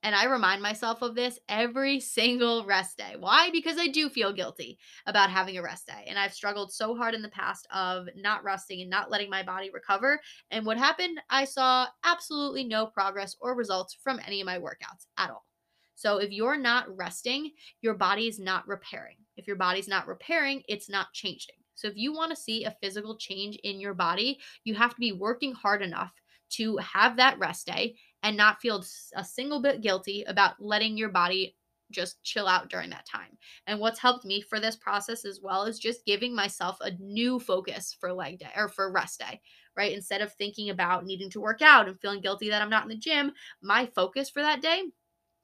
And 0.03 0.15
I 0.15 0.25
remind 0.25 0.61
myself 0.61 1.03
of 1.03 1.15
this 1.15 1.39
every 1.49 2.01
single 2.01 2.65
rest 2.65 2.99
day. 2.99 3.15
Why? 3.19 3.51
Because 3.51 3.79
I 3.79 3.87
do 3.87 4.09
feel 4.09 4.33
guilty 4.33 4.79
about 5.07 5.31
having 5.31 5.57
a 5.59 5.63
rest 5.63 5.87
day. 5.87 6.05
And 6.09 6.19
I've 6.19 6.35
struggled 6.35 6.73
so 6.73 6.97
hard 6.97 7.15
in 7.15 7.23
the 7.23 7.29
past 7.29 7.67
of 7.73 8.09
not 8.17 8.43
resting 8.43 8.81
and 8.81 8.91
not 8.91 9.11
letting 9.11 9.31
my 9.31 9.43
body 9.43 9.71
recover. 9.73 10.21
And 10.51 10.67
what 10.67 10.77
happened? 10.77 11.21
I 11.31 11.45
saw 11.45 11.87
absolutely 12.05 12.65
no 12.65 12.87
progress 12.87 13.37
or 13.41 13.55
results 13.55 13.97
from 14.03 14.21
any 14.27 14.41
of 14.41 14.47
my 14.47 14.59
workouts 14.59 15.07
at 15.19 15.31
all. 15.31 15.47
So 15.95 16.19
if 16.19 16.33
you're 16.33 16.59
not 16.59 16.87
resting, 16.97 17.53
your 17.81 17.95
body 17.95 18.27
is 18.27 18.41
not 18.41 18.67
repairing. 18.67 19.17
If 19.37 19.47
your 19.47 19.57
body's 19.57 19.87
not 19.87 20.09
repairing, 20.09 20.63
it's 20.67 20.91
not 20.91 21.13
changing. 21.13 21.55
So 21.75 21.87
if 21.87 21.95
you 21.97 22.13
want 22.13 22.31
to 22.31 22.37
see 22.37 22.65
a 22.65 22.77
physical 22.83 23.17
change 23.17 23.57
in 23.63 23.79
your 23.81 23.95
body, 23.95 24.41
you 24.65 24.75
have 24.75 24.95
to 24.95 25.01
be 25.01 25.13
working 25.13 25.53
hard 25.53 25.81
enough 25.81 26.13
to 26.51 26.77
have 26.79 27.17
that 27.17 27.39
rest 27.39 27.67
day 27.67 27.97
and 28.23 28.37
not 28.37 28.61
feel 28.61 28.85
a 29.15 29.25
single 29.25 29.61
bit 29.61 29.81
guilty 29.81 30.23
about 30.25 30.55
letting 30.61 30.97
your 30.97 31.09
body 31.09 31.57
just 31.91 32.23
chill 32.23 32.49
out 32.49 32.71
during 32.71 32.91
that 32.91 33.07
time. 33.07 33.37
And 33.67 33.79
what's 33.79 33.99
helped 33.99 34.25
me 34.25 34.41
for 34.41 34.59
this 34.59 34.77
process 34.77 35.25
as 35.25 35.41
well 35.43 35.65
is 35.65 35.79
just 35.79 36.07
giving 36.07 36.35
myself 36.35 36.79
a 36.81 36.93
new 36.99 37.39
focus 37.39 37.95
for 37.99 38.13
leg 38.13 38.39
day 38.39 38.51
or 38.57 38.69
for 38.69 38.91
rest 38.91 39.21
day, 39.21 39.41
right? 39.77 39.93
Instead 39.93 40.23
of 40.23 40.33
thinking 40.33 40.71
about 40.71 41.05
needing 41.05 41.31
to 41.31 41.41
work 41.41 41.63
out 41.63 41.89
and 41.89 42.01
feeling 42.01 42.21
guilty 42.21 42.49
that 42.51 42.63
I'm 42.63 42.71
not 42.71 42.85
in 42.85 42.89
the 42.89 42.97
gym, 42.97 43.33
my 43.63 43.87
focus 43.87 44.31
for 44.31 44.43
that 44.43 44.63
day 44.63 44.85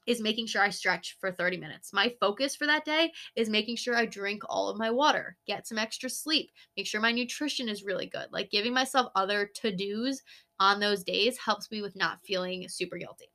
is 0.08 0.22
making 0.22 0.46
sure 0.46 0.62
I 0.62 0.70
stretch 0.70 1.16
for 1.20 1.30
30 1.30 1.58
minutes. 1.58 1.92
My 1.92 2.14
focus 2.18 2.56
for 2.56 2.66
that 2.66 2.84
day 2.86 3.12
is 3.36 3.50
making 3.50 3.76
sure 3.76 3.94
I 3.94 4.06
drink 4.06 4.42
all 4.48 4.70
of 4.70 4.78
my 4.78 4.90
water, 4.90 5.36
get 5.46 5.66
some 5.68 5.78
extra 5.78 6.08
sleep, 6.08 6.50
make 6.76 6.86
sure 6.86 7.00
my 7.00 7.12
nutrition 7.12 7.68
is 7.68 7.84
really 7.84 8.06
good. 8.06 8.28
Like 8.32 8.50
giving 8.50 8.72
myself 8.72 9.12
other 9.14 9.50
to 9.56 9.70
dos 9.70 10.22
on 10.58 10.80
those 10.80 11.04
days 11.04 11.38
helps 11.38 11.70
me 11.70 11.82
with 11.82 11.94
not 11.94 12.24
feeling 12.24 12.66
super 12.68 12.96
guilty. 12.96 13.26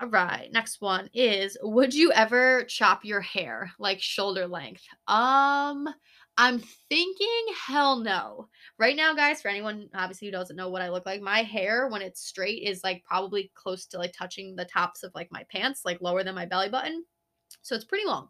All 0.00 0.08
right, 0.08 0.50
next 0.52 0.80
one 0.80 1.08
is 1.12 1.56
would 1.62 1.94
you 1.94 2.12
ever 2.12 2.64
chop 2.64 3.04
your 3.04 3.20
hair 3.20 3.72
like 3.78 4.00
shoulder 4.00 4.46
length? 4.46 4.82
Um 5.06 5.88
I'm 6.36 6.58
thinking 6.88 7.46
hell 7.66 8.00
no. 8.00 8.48
Right 8.78 8.96
now, 8.96 9.14
guys, 9.14 9.40
for 9.40 9.48
anyone 9.48 9.88
obviously 9.94 10.26
who 10.28 10.32
doesn't 10.32 10.56
know 10.56 10.68
what 10.68 10.82
I 10.82 10.88
look 10.90 11.06
like, 11.06 11.20
my 11.22 11.42
hair 11.42 11.88
when 11.88 12.02
it's 12.02 12.22
straight 12.26 12.62
is 12.62 12.82
like 12.82 13.04
probably 13.04 13.52
close 13.54 13.86
to 13.86 13.98
like 13.98 14.12
touching 14.12 14.56
the 14.56 14.64
tops 14.64 15.02
of 15.04 15.12
like 15.14 15.30
my 15.30 15.44
pants, 15.50 15.82
like 15.84 16.00
lower 16.00 16.24
than 16.24 16.34
my 16.34 16.46
belly 16.46 16.68
button. 16.68 17.04
So 17.62 17.76
it's 17.76 17.84
pretty 17.84 18.06
long. 18.06 18.28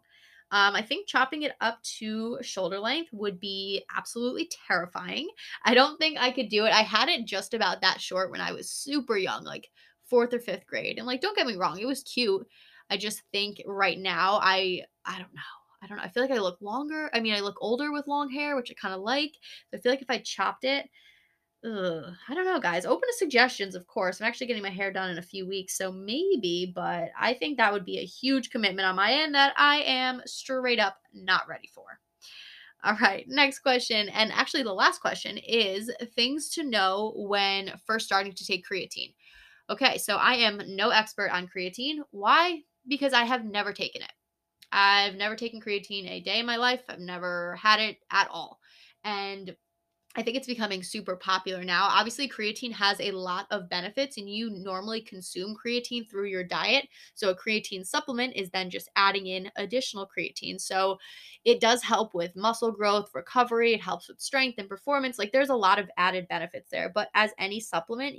Um, 0.51 0.75
I 0.75 0.83
think 0.83 1.07
chopping 1.07 1.41
it 1.41 1.53
up 1.61 1.81
to 1.99 2.37
shoulder 2.41 2.79
length 2.79 3.09
would 3.11 3.39
be 3.39 3.83
absolutely 3.95 4.49
terrifying. 4.67 5.27
I 5.65 5.73
don't 5.73 5.97
think 5.97 6.19
I 6.19 6.31
could 6.31 6.49
do 6.49 6.65
it. 6.65 6.73
I 6.73 6.81
had 6.83 7.09
it 7.09 7.25
just 7.25 7.55
about 7.55 7.81
that 7.81 7.99
short 7.99 8.31
when 8.31 8.41
I 8.41 8.51
was 8.53 8.69
super 8.69 9.17
young, 9.17 9.43
like 9.43 9.69
fourth 10.03 10.33
or 10.33 10.39
fifth 10.39 10.67
grade. 10.67 10.99
And 10.99 11.07
like, 11.07 11.21
don't 11.21 11.35
get 11.35 11.47
me 11.47 11.55
wrong, 11.55 11.79
it 11.79 11.87
was 11.87 12.03
cute. 12.03 12.47
I 12.89 12.97
just 12.97 13.23
think 13.31 13.61
right 13.65 13.97
now, 13.97 14.39
I 14.41 14.83
I 15.05 15.17
don't 15.17 15.33
know. 15.33 15.64
I 15.85 15.87
don't 15.87 15.97
know. 15.97 16.03
I 16.03 16.09
feel 16.09 16.23
like 16.23 16.31
I 16.31 16.41
look 16.41 16.59
longer. 16.61 17.11
I 17.13 17.19
mean, 17.19 17.35
I 17.35 17.41
look 17.41 17.57
older 17.61 17.91
with 17.91 18.07
long 18.07 18.31
hair, 18.31 18.55
which 18.55 18.71
I 18.71 18.73
kind 18.73 18.95
of 18.95 19.01
like. 19.01 19.33
I 19.71 19.77
feel 19.77 19.91
like 19.91 20.01
if 20.01 20.09
I 20.09 20.17
chopped 20.17 20.63
it, 20.63 20.89
ugh, 21.63 22.03
I 22.27 22.33
don't 22.33 22.45
know, 22.45 22.59
guys. 22.59 22.87
Open 22.87 23.07
to 23.07 23.15
suggestions, 23.17 23.75
of 23.75 23.85
course. 23.85 24.19
I'm 24.19 24.25
actually 24.27 24.47
getting 24.47 24.63
my 24.63 24.71
hair 24.71 24.91
done 24.91 25.11
in 25.11 25.19
a 25.19 25.23
few 25.23 25.47
weeks, 25.47 25.77
so 25.77 25.91
maybe, 25.91 26.71
but 26.73 27.09
I 27.19 27.35
think 27.35 27.57
that 27.57 27.71
would 27.71 27.85
be 27.85 27.99
a 27.99 28.05
huge 28.05 28.49
commitment 28.49 28.87
on 28.87 28.95
my 28.95 29.11
end 29.11 29.35
that 29.35 29.53
I 29.57 29.77
am 29.81 30.23
straight 30.25 30.79
up 30.79 30.97
not 31.13 31.47
ready 31.47 31.69
for. 31.73 31.99
All 32.83 32.97
right, 32.99 33.25
next 33.27 33.59
question. 33.59 34.09
And 34.09 34.31
actually, 34.31 34.63
the 34.63 34.73
last 34.73 35.01
question 35.01 35.37
is 35.37 35.91
things 36.15 36.49
to 36.51 36.63
know 36.63 37.13
when 37.15 37.79
first 37.85 38.07
starting 38.07 38.33
to 38.33 38.45
take 38.45 38.65
creatine. 38.67 39.13
Okay, 39.69 39.99
so 39.99 40.17
I 40.17 40.33
am 40.33 40.61
no 40.67 40.89
expert 40.89 41.31
on 41.31 41.47
creatine. 41.47 41.97
Why? 42.09 42.61
Because 42.87 43.13
I 43.13 43.23
have 43.23 43.45
never 43.45 43.71
taken 43.71 44.01
it. 44.01 44.11
I've 44.75 45.15
never 45.15 45.35
taken 45.37 45.61
creatine 45.61 46.09
a 46.09 46.19
day 46.19 46.39
in 46.39 46.45
my 46.45 46.57
life. 46.57 46.81
I've 46.89 46.99
never 46.99 47.55
had 47.55 47.79
it 47.79 47.99
at 48.11 48.27
all. 48.29 48.59
And 49.05 49.55
I 50.17 50.23
think 50.23 50.37
it's 50.37 50.47
becoming 50.47 50.83
super 50.83 51.15
popular 51.17 51.63
now. 51.63 51.87
Obviously, 51.89 52.29
creatine 52.29 52.71
has 52.73 52.99
a 53.01 53.11
lot 53.11 53.47
of 53.51 53.69
benefits, 53.69 54.17
and 54.17 54.29
you 54.29 54.49
normally 54.49 55.01
consume 55.01 55.55
creatine 55.55 56.09
through 56.09 56.27
your 56.27 56.43
diet. 56.43 56.87
So, 57.15 57.29
a 57.29 57.35
creatine 57.35 57.85
supplement 57.85 58.35
is 58.35 58.49
then 58.49 58.69
just 58.69 58.89
adding 58.95 59.27
in 59.27 59.51
additional 59.57 60.07
creatine. 60.07 60.59
So, 60.59 60.97
it 61.43 61.59
does 61.61 61.83
help 61.83 62.13
with 62.13 62.35
muscle 62.35 62.71
growth, 62.71 63.11
recovery, 63.13 63.73
it 63.73 63.81
helps 63.81 64.07
with 64.07 64.21
strength 64.21 64.57
and 64.57 64.69
performance. 64.69 65.19
Like, 65.19 65.31
there's 65.33 65.49
a 65.49 65.55
lot 65.55 65.79
of 65.79 65.89
added 65.97 66.27
benefits 66.29 66.69
there. 66.69 66.89
But 66.93 67.09
as 67.13 67.31
any 67.37 67.59
supplement, 67.59 68.15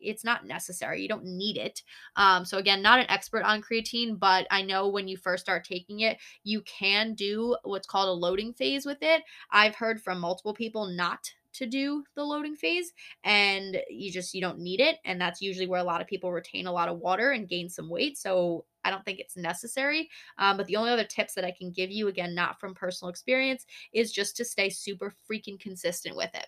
it's 0.00 0.24
not 0.24 0.46
necessary. 0.46 1.02
You 1.02 1.08
don't 1.08 1.24
need 1.24 1.56
it. 1.56 1.82
Um, 2.16 2.44
so 2.44 2.58
again, 2.58 2.82
not 2.82 2.98
an 2.98 3.10
expert 3.10 3.42
on 3.42 3.62
creatine, 3.62 4.18
but 4.18 4.46
I 4.50 4.62
know 4.62 4.88
when 4.88 5.08
you 5.08 5.16
first 5.16 5.44
start 5.44 5.64
taking 5.64 6.00
it, 6.00 6.18
you 6.44 6.62
can 6.62 7.14
do 7.14 7.56
what's 7.64 7.86
called 7.86 8.08
a 8.08 8.12
loading 8.12 8.52
phase 8.52 8.86
with 8.86 8.98
it. 9.02 9.22
I've 9.50 9.74
heard 9.74 10.00
from 10.00 10.20
multiple 10.20 10.54
people 10.54 10.86
not 10.86 11.30
to 11.52 11.66
do 11.66 12.04
the 12.14 12.24
loading 12.24 12.54
phase 12.54 12.92
and 13.24 13.80
you 13.88 14.10
just 14.10 14.34
you 14.34 14.40
don't 14.40 14.58
need 14.58 14.80
it 14.80 14.98
and 15.04 15.20
that's 15.20 15.40
usually 15.40 15.66
where 15.66 15.80
a 15.80 15.84
lot 15.84 16.00
of 16.00 16.06
people 16.06 16.32
retain 16.32 16.66
a 16.66 16.72
lot 16.72 16.88
of 16.88 16.98
water 16.98 17.32
and 17.32 17.48
gain 17.48 17.68
some 17.68 17.88
weight 17.88 18.16
so 18.16 18.64
i 18.84 18.90
don't 18.90 19.04
think 19.04 19.18
it's 19.18 19.36
necessary 19.36 20.08
um, 20.38 20.56
but 20.56 20.66
the 20.66 20.76
only 20.76 20.90
other 20.90 21.04
tips 21.04 21.34
that 21.34 21.44
i 21.44 21.50
can 21.50 21.70
give 21.72 21.90
you 21.90 22.08
again 22.08 22.34
not 22.34 22.60
from 22.60 22.74
personal 22.74 23.10
experience 23.10 23.66
is 23.92 24.12
just 24.12 24.36
to 24.36 24.44
stay 24.44 24.70
super 24.70 25.12
freaking 25.28 25.58
consistent 25.58 26.16
with 26.16 26.32
it 26.34 26.46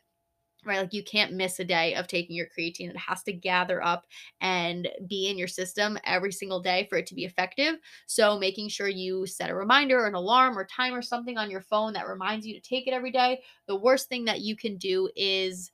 right? 0.65 0.79
Like 0.79 0.93
you 0.93 1.03
can't 1.03 1.33
miss 1.33 1.59
a 1.61 1.65
day 1.65 1.95
of 1.95 2.07
taking 2.07 2.37
your 2.37 2.47
creatine. 2.47 2.91
It 2.91 2.97
has 2.97 3.23
to 3.25 3.33
gather 3.33 3.83
up 3.83 4.07
and 4.41 4.89
be 5.09 5.29
in 5.29 5.39
your 5.39 5.49
system 5.49 5.99
every 6.05 6.33
single 6.33 6.61
day 6.61 6.87
for 6.89 6.99
it 6.99 7.07
to 7.09 7.15
be 7.15 7.25
effective. 7.25 7.77
So 8.07 8.39
making 8.39 8.69
sure 8.69 8.89
you 8.89 9.27
set 9.27 9.51
a 9.51 9.55
reminder, 9.55 10.01
or 10.01 10.07
an 10.07 10.15
alarm, 10.15 10.59
or 10.59 10.65
time 10.67 10.95
or 10.95 11.03
something 11.03 11.39
on 11.39 11.51
your 11.51 11.63
phone 11.63 11.93
that 11.95 12.09
reminds 12.09 12.47
you 12.47 12.55
to 12.55 12.61
take 12.61 12.87
it 12.87 12.95
every 12.95 13.11
day. 13.11 13.43
The 13.67 13.77
worst 13.77 14.09
thing 14.09 14.25
that 14.27 14.41
you 14.41 14.57
can 14.57 14.77
do 14.77 15.09
is 15.17 15.71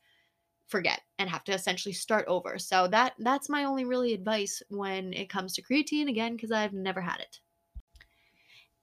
forget 0.68 1.00
and 1.18 1.30
have 1.30 1.44
to 1.44 1.52
essentially 1.52 1.92
start 1.92 2.26
over. 2.28 2.58
So 2.58 2.88
that 2.88 3.14
that's 3.18 3.48
my 3.48 3.64
only 3.64 3.84
really 3.84 4.14
advice 4.14 4.62
when 4.68 5.12
it 5.12 5.28
comes 5.30 5.54
to 5.54 5.62
creatine 5.62 6.08
again 6.08 6.36
because 6.36 6.52
I've 6.52 6.74
never 6.74 7.00
had 7.00 7.20
it. 7.20 7.40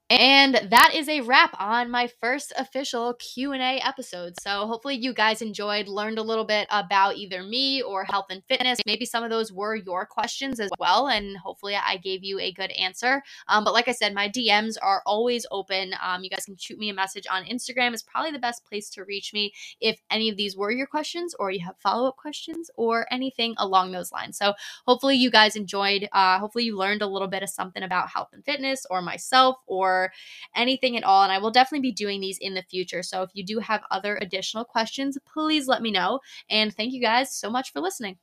And 0.08 0.53
that 0.70 0.91
is 0.93 1.10
a 1.10 1.22
wrap 1.22 1.56
on 1.60 1.89
my 1.89 2.08
first 2.22 2.53
official 2.60 3.16
Q&A 3.16 3.80
episode. 3.84 4.36
So 4.39 4.68
hopefully 4.68 4.93
you 4.93 5.16
guys 5.16 5.41
enjoyed, 5.41 5.88
learned 5.88 6.20
a 6.20 6.24
little 6.24 6.45
bit 6.45 6.68
about 6.70 7.16
either 7.16 7.41
me 7.41 7.82
or 7.82 8.03
health 8.03 8.28
and 8.30 8.43
fitness. 8.47 8.78
Maybe 8.86 9.06
some 9.06 9.24
of 9.24 9.32
those 9.32 9.51
were 9.51 9.76
your 9.76 10.06
questions 10.06 10.60
as 10.60 10.70
well, 10.78 11.08
and 11.08 11.36
hopefully 11.38 11.76
I 11.76 11.97
gave 11.97 12.24
you 12.24 12.39
a 12.39 12.51
good 12.51 12.70
answer. 12.72 13.24
Um, 13.47 13.64
but 13.64 13.74
like 13.74 13.88
I 13.88 13.93
said, 13.93 14.14
my 14.14 14.30
DMs 14.30 14.76
are 14.80 15.01
always 15.08 15.47
open. 15.49 15.95
Um, 15.99 16.24
you 16.24 16.30
guys 16.30 16.45
can 16.45 16.56
shoot 16.56 16.78
me 16.78 16.89
a 16.89 16.93
message 16.93 17.26
on 17.32 17.43
Instagram. 17.45 17.93
It's 17.93 18.03
probably 18.03 18.32
the 18.32 18.38
best 18.38 18.64
place 18.64 18.91
to 18.91 19.06
reach 19.06 19.34
me 19.34 19.53
if 19.82 19.99
any 20.12 20.30
of 20.30 20.38
these 20.38 20.56
were 20.56 20.70
your 20.70 20.88
questions 20.88 21.34
or 21.39 21.49
you 21.49 21.66
have 21.66 21.78
follow-up 21.80 22.18
questions 22.18 22.70
or 22.76 23.08
anything 23.10 23.56
along 23.58 23.91
those 23.91 24.12
lines. 24.12 24.38
So 24.38 24.53
hopefully 24.86 25.16
you 25.16 25.32
guys 25.32 25.56
enjoyed. 25.56 26.08
Uh, 26.12 26.38
hopefully 26.38 26.66
you 26.66 26.78
learned 26.78 27.01
a 27.01 27.08
little 27.08 27.28
bit 27.28 27.41
of 27.41 27.49
something 27.49 27.82
about 27.82 28.10
health 28.10 28.30
and 28.34 28.45
fitness 28.45 28.86
or 28.91 29.01
myself 29.01 29.56
or 29.66 29.94
or 29.95 30.11
anything 30.55 30.97
at 30.97 31.03
all. 31.03 31.23
And 31.23 31.31
I 31.31 31.37
will 31.37 31.51
definitely 31.51 31.89
be 31.89 31.93
doing 31.93 32.21
these 32.21 32.37
in 32.39 32.53
the 32.53 32.63
future. 32.63 33.03
So 33.03 33.21
if 33.21 33.31
you 33.33 33.45
do 33.45 33.59
have 33.59 33.83
other 33.91 34.17
additional 34.17 34.65
questions, 34.65 35.17
please 35.31 35.67
let 35.67 35.81
me 35.81 35.91
know. 35.91 36.19
And 36.49 36.73
thank 36.73 36.93
you 36.93 37.01
guys 37.01 37.33
so 37.35 37.49
much 37.49 37.71
for 37.71 37.79
listening. 37.79 38.17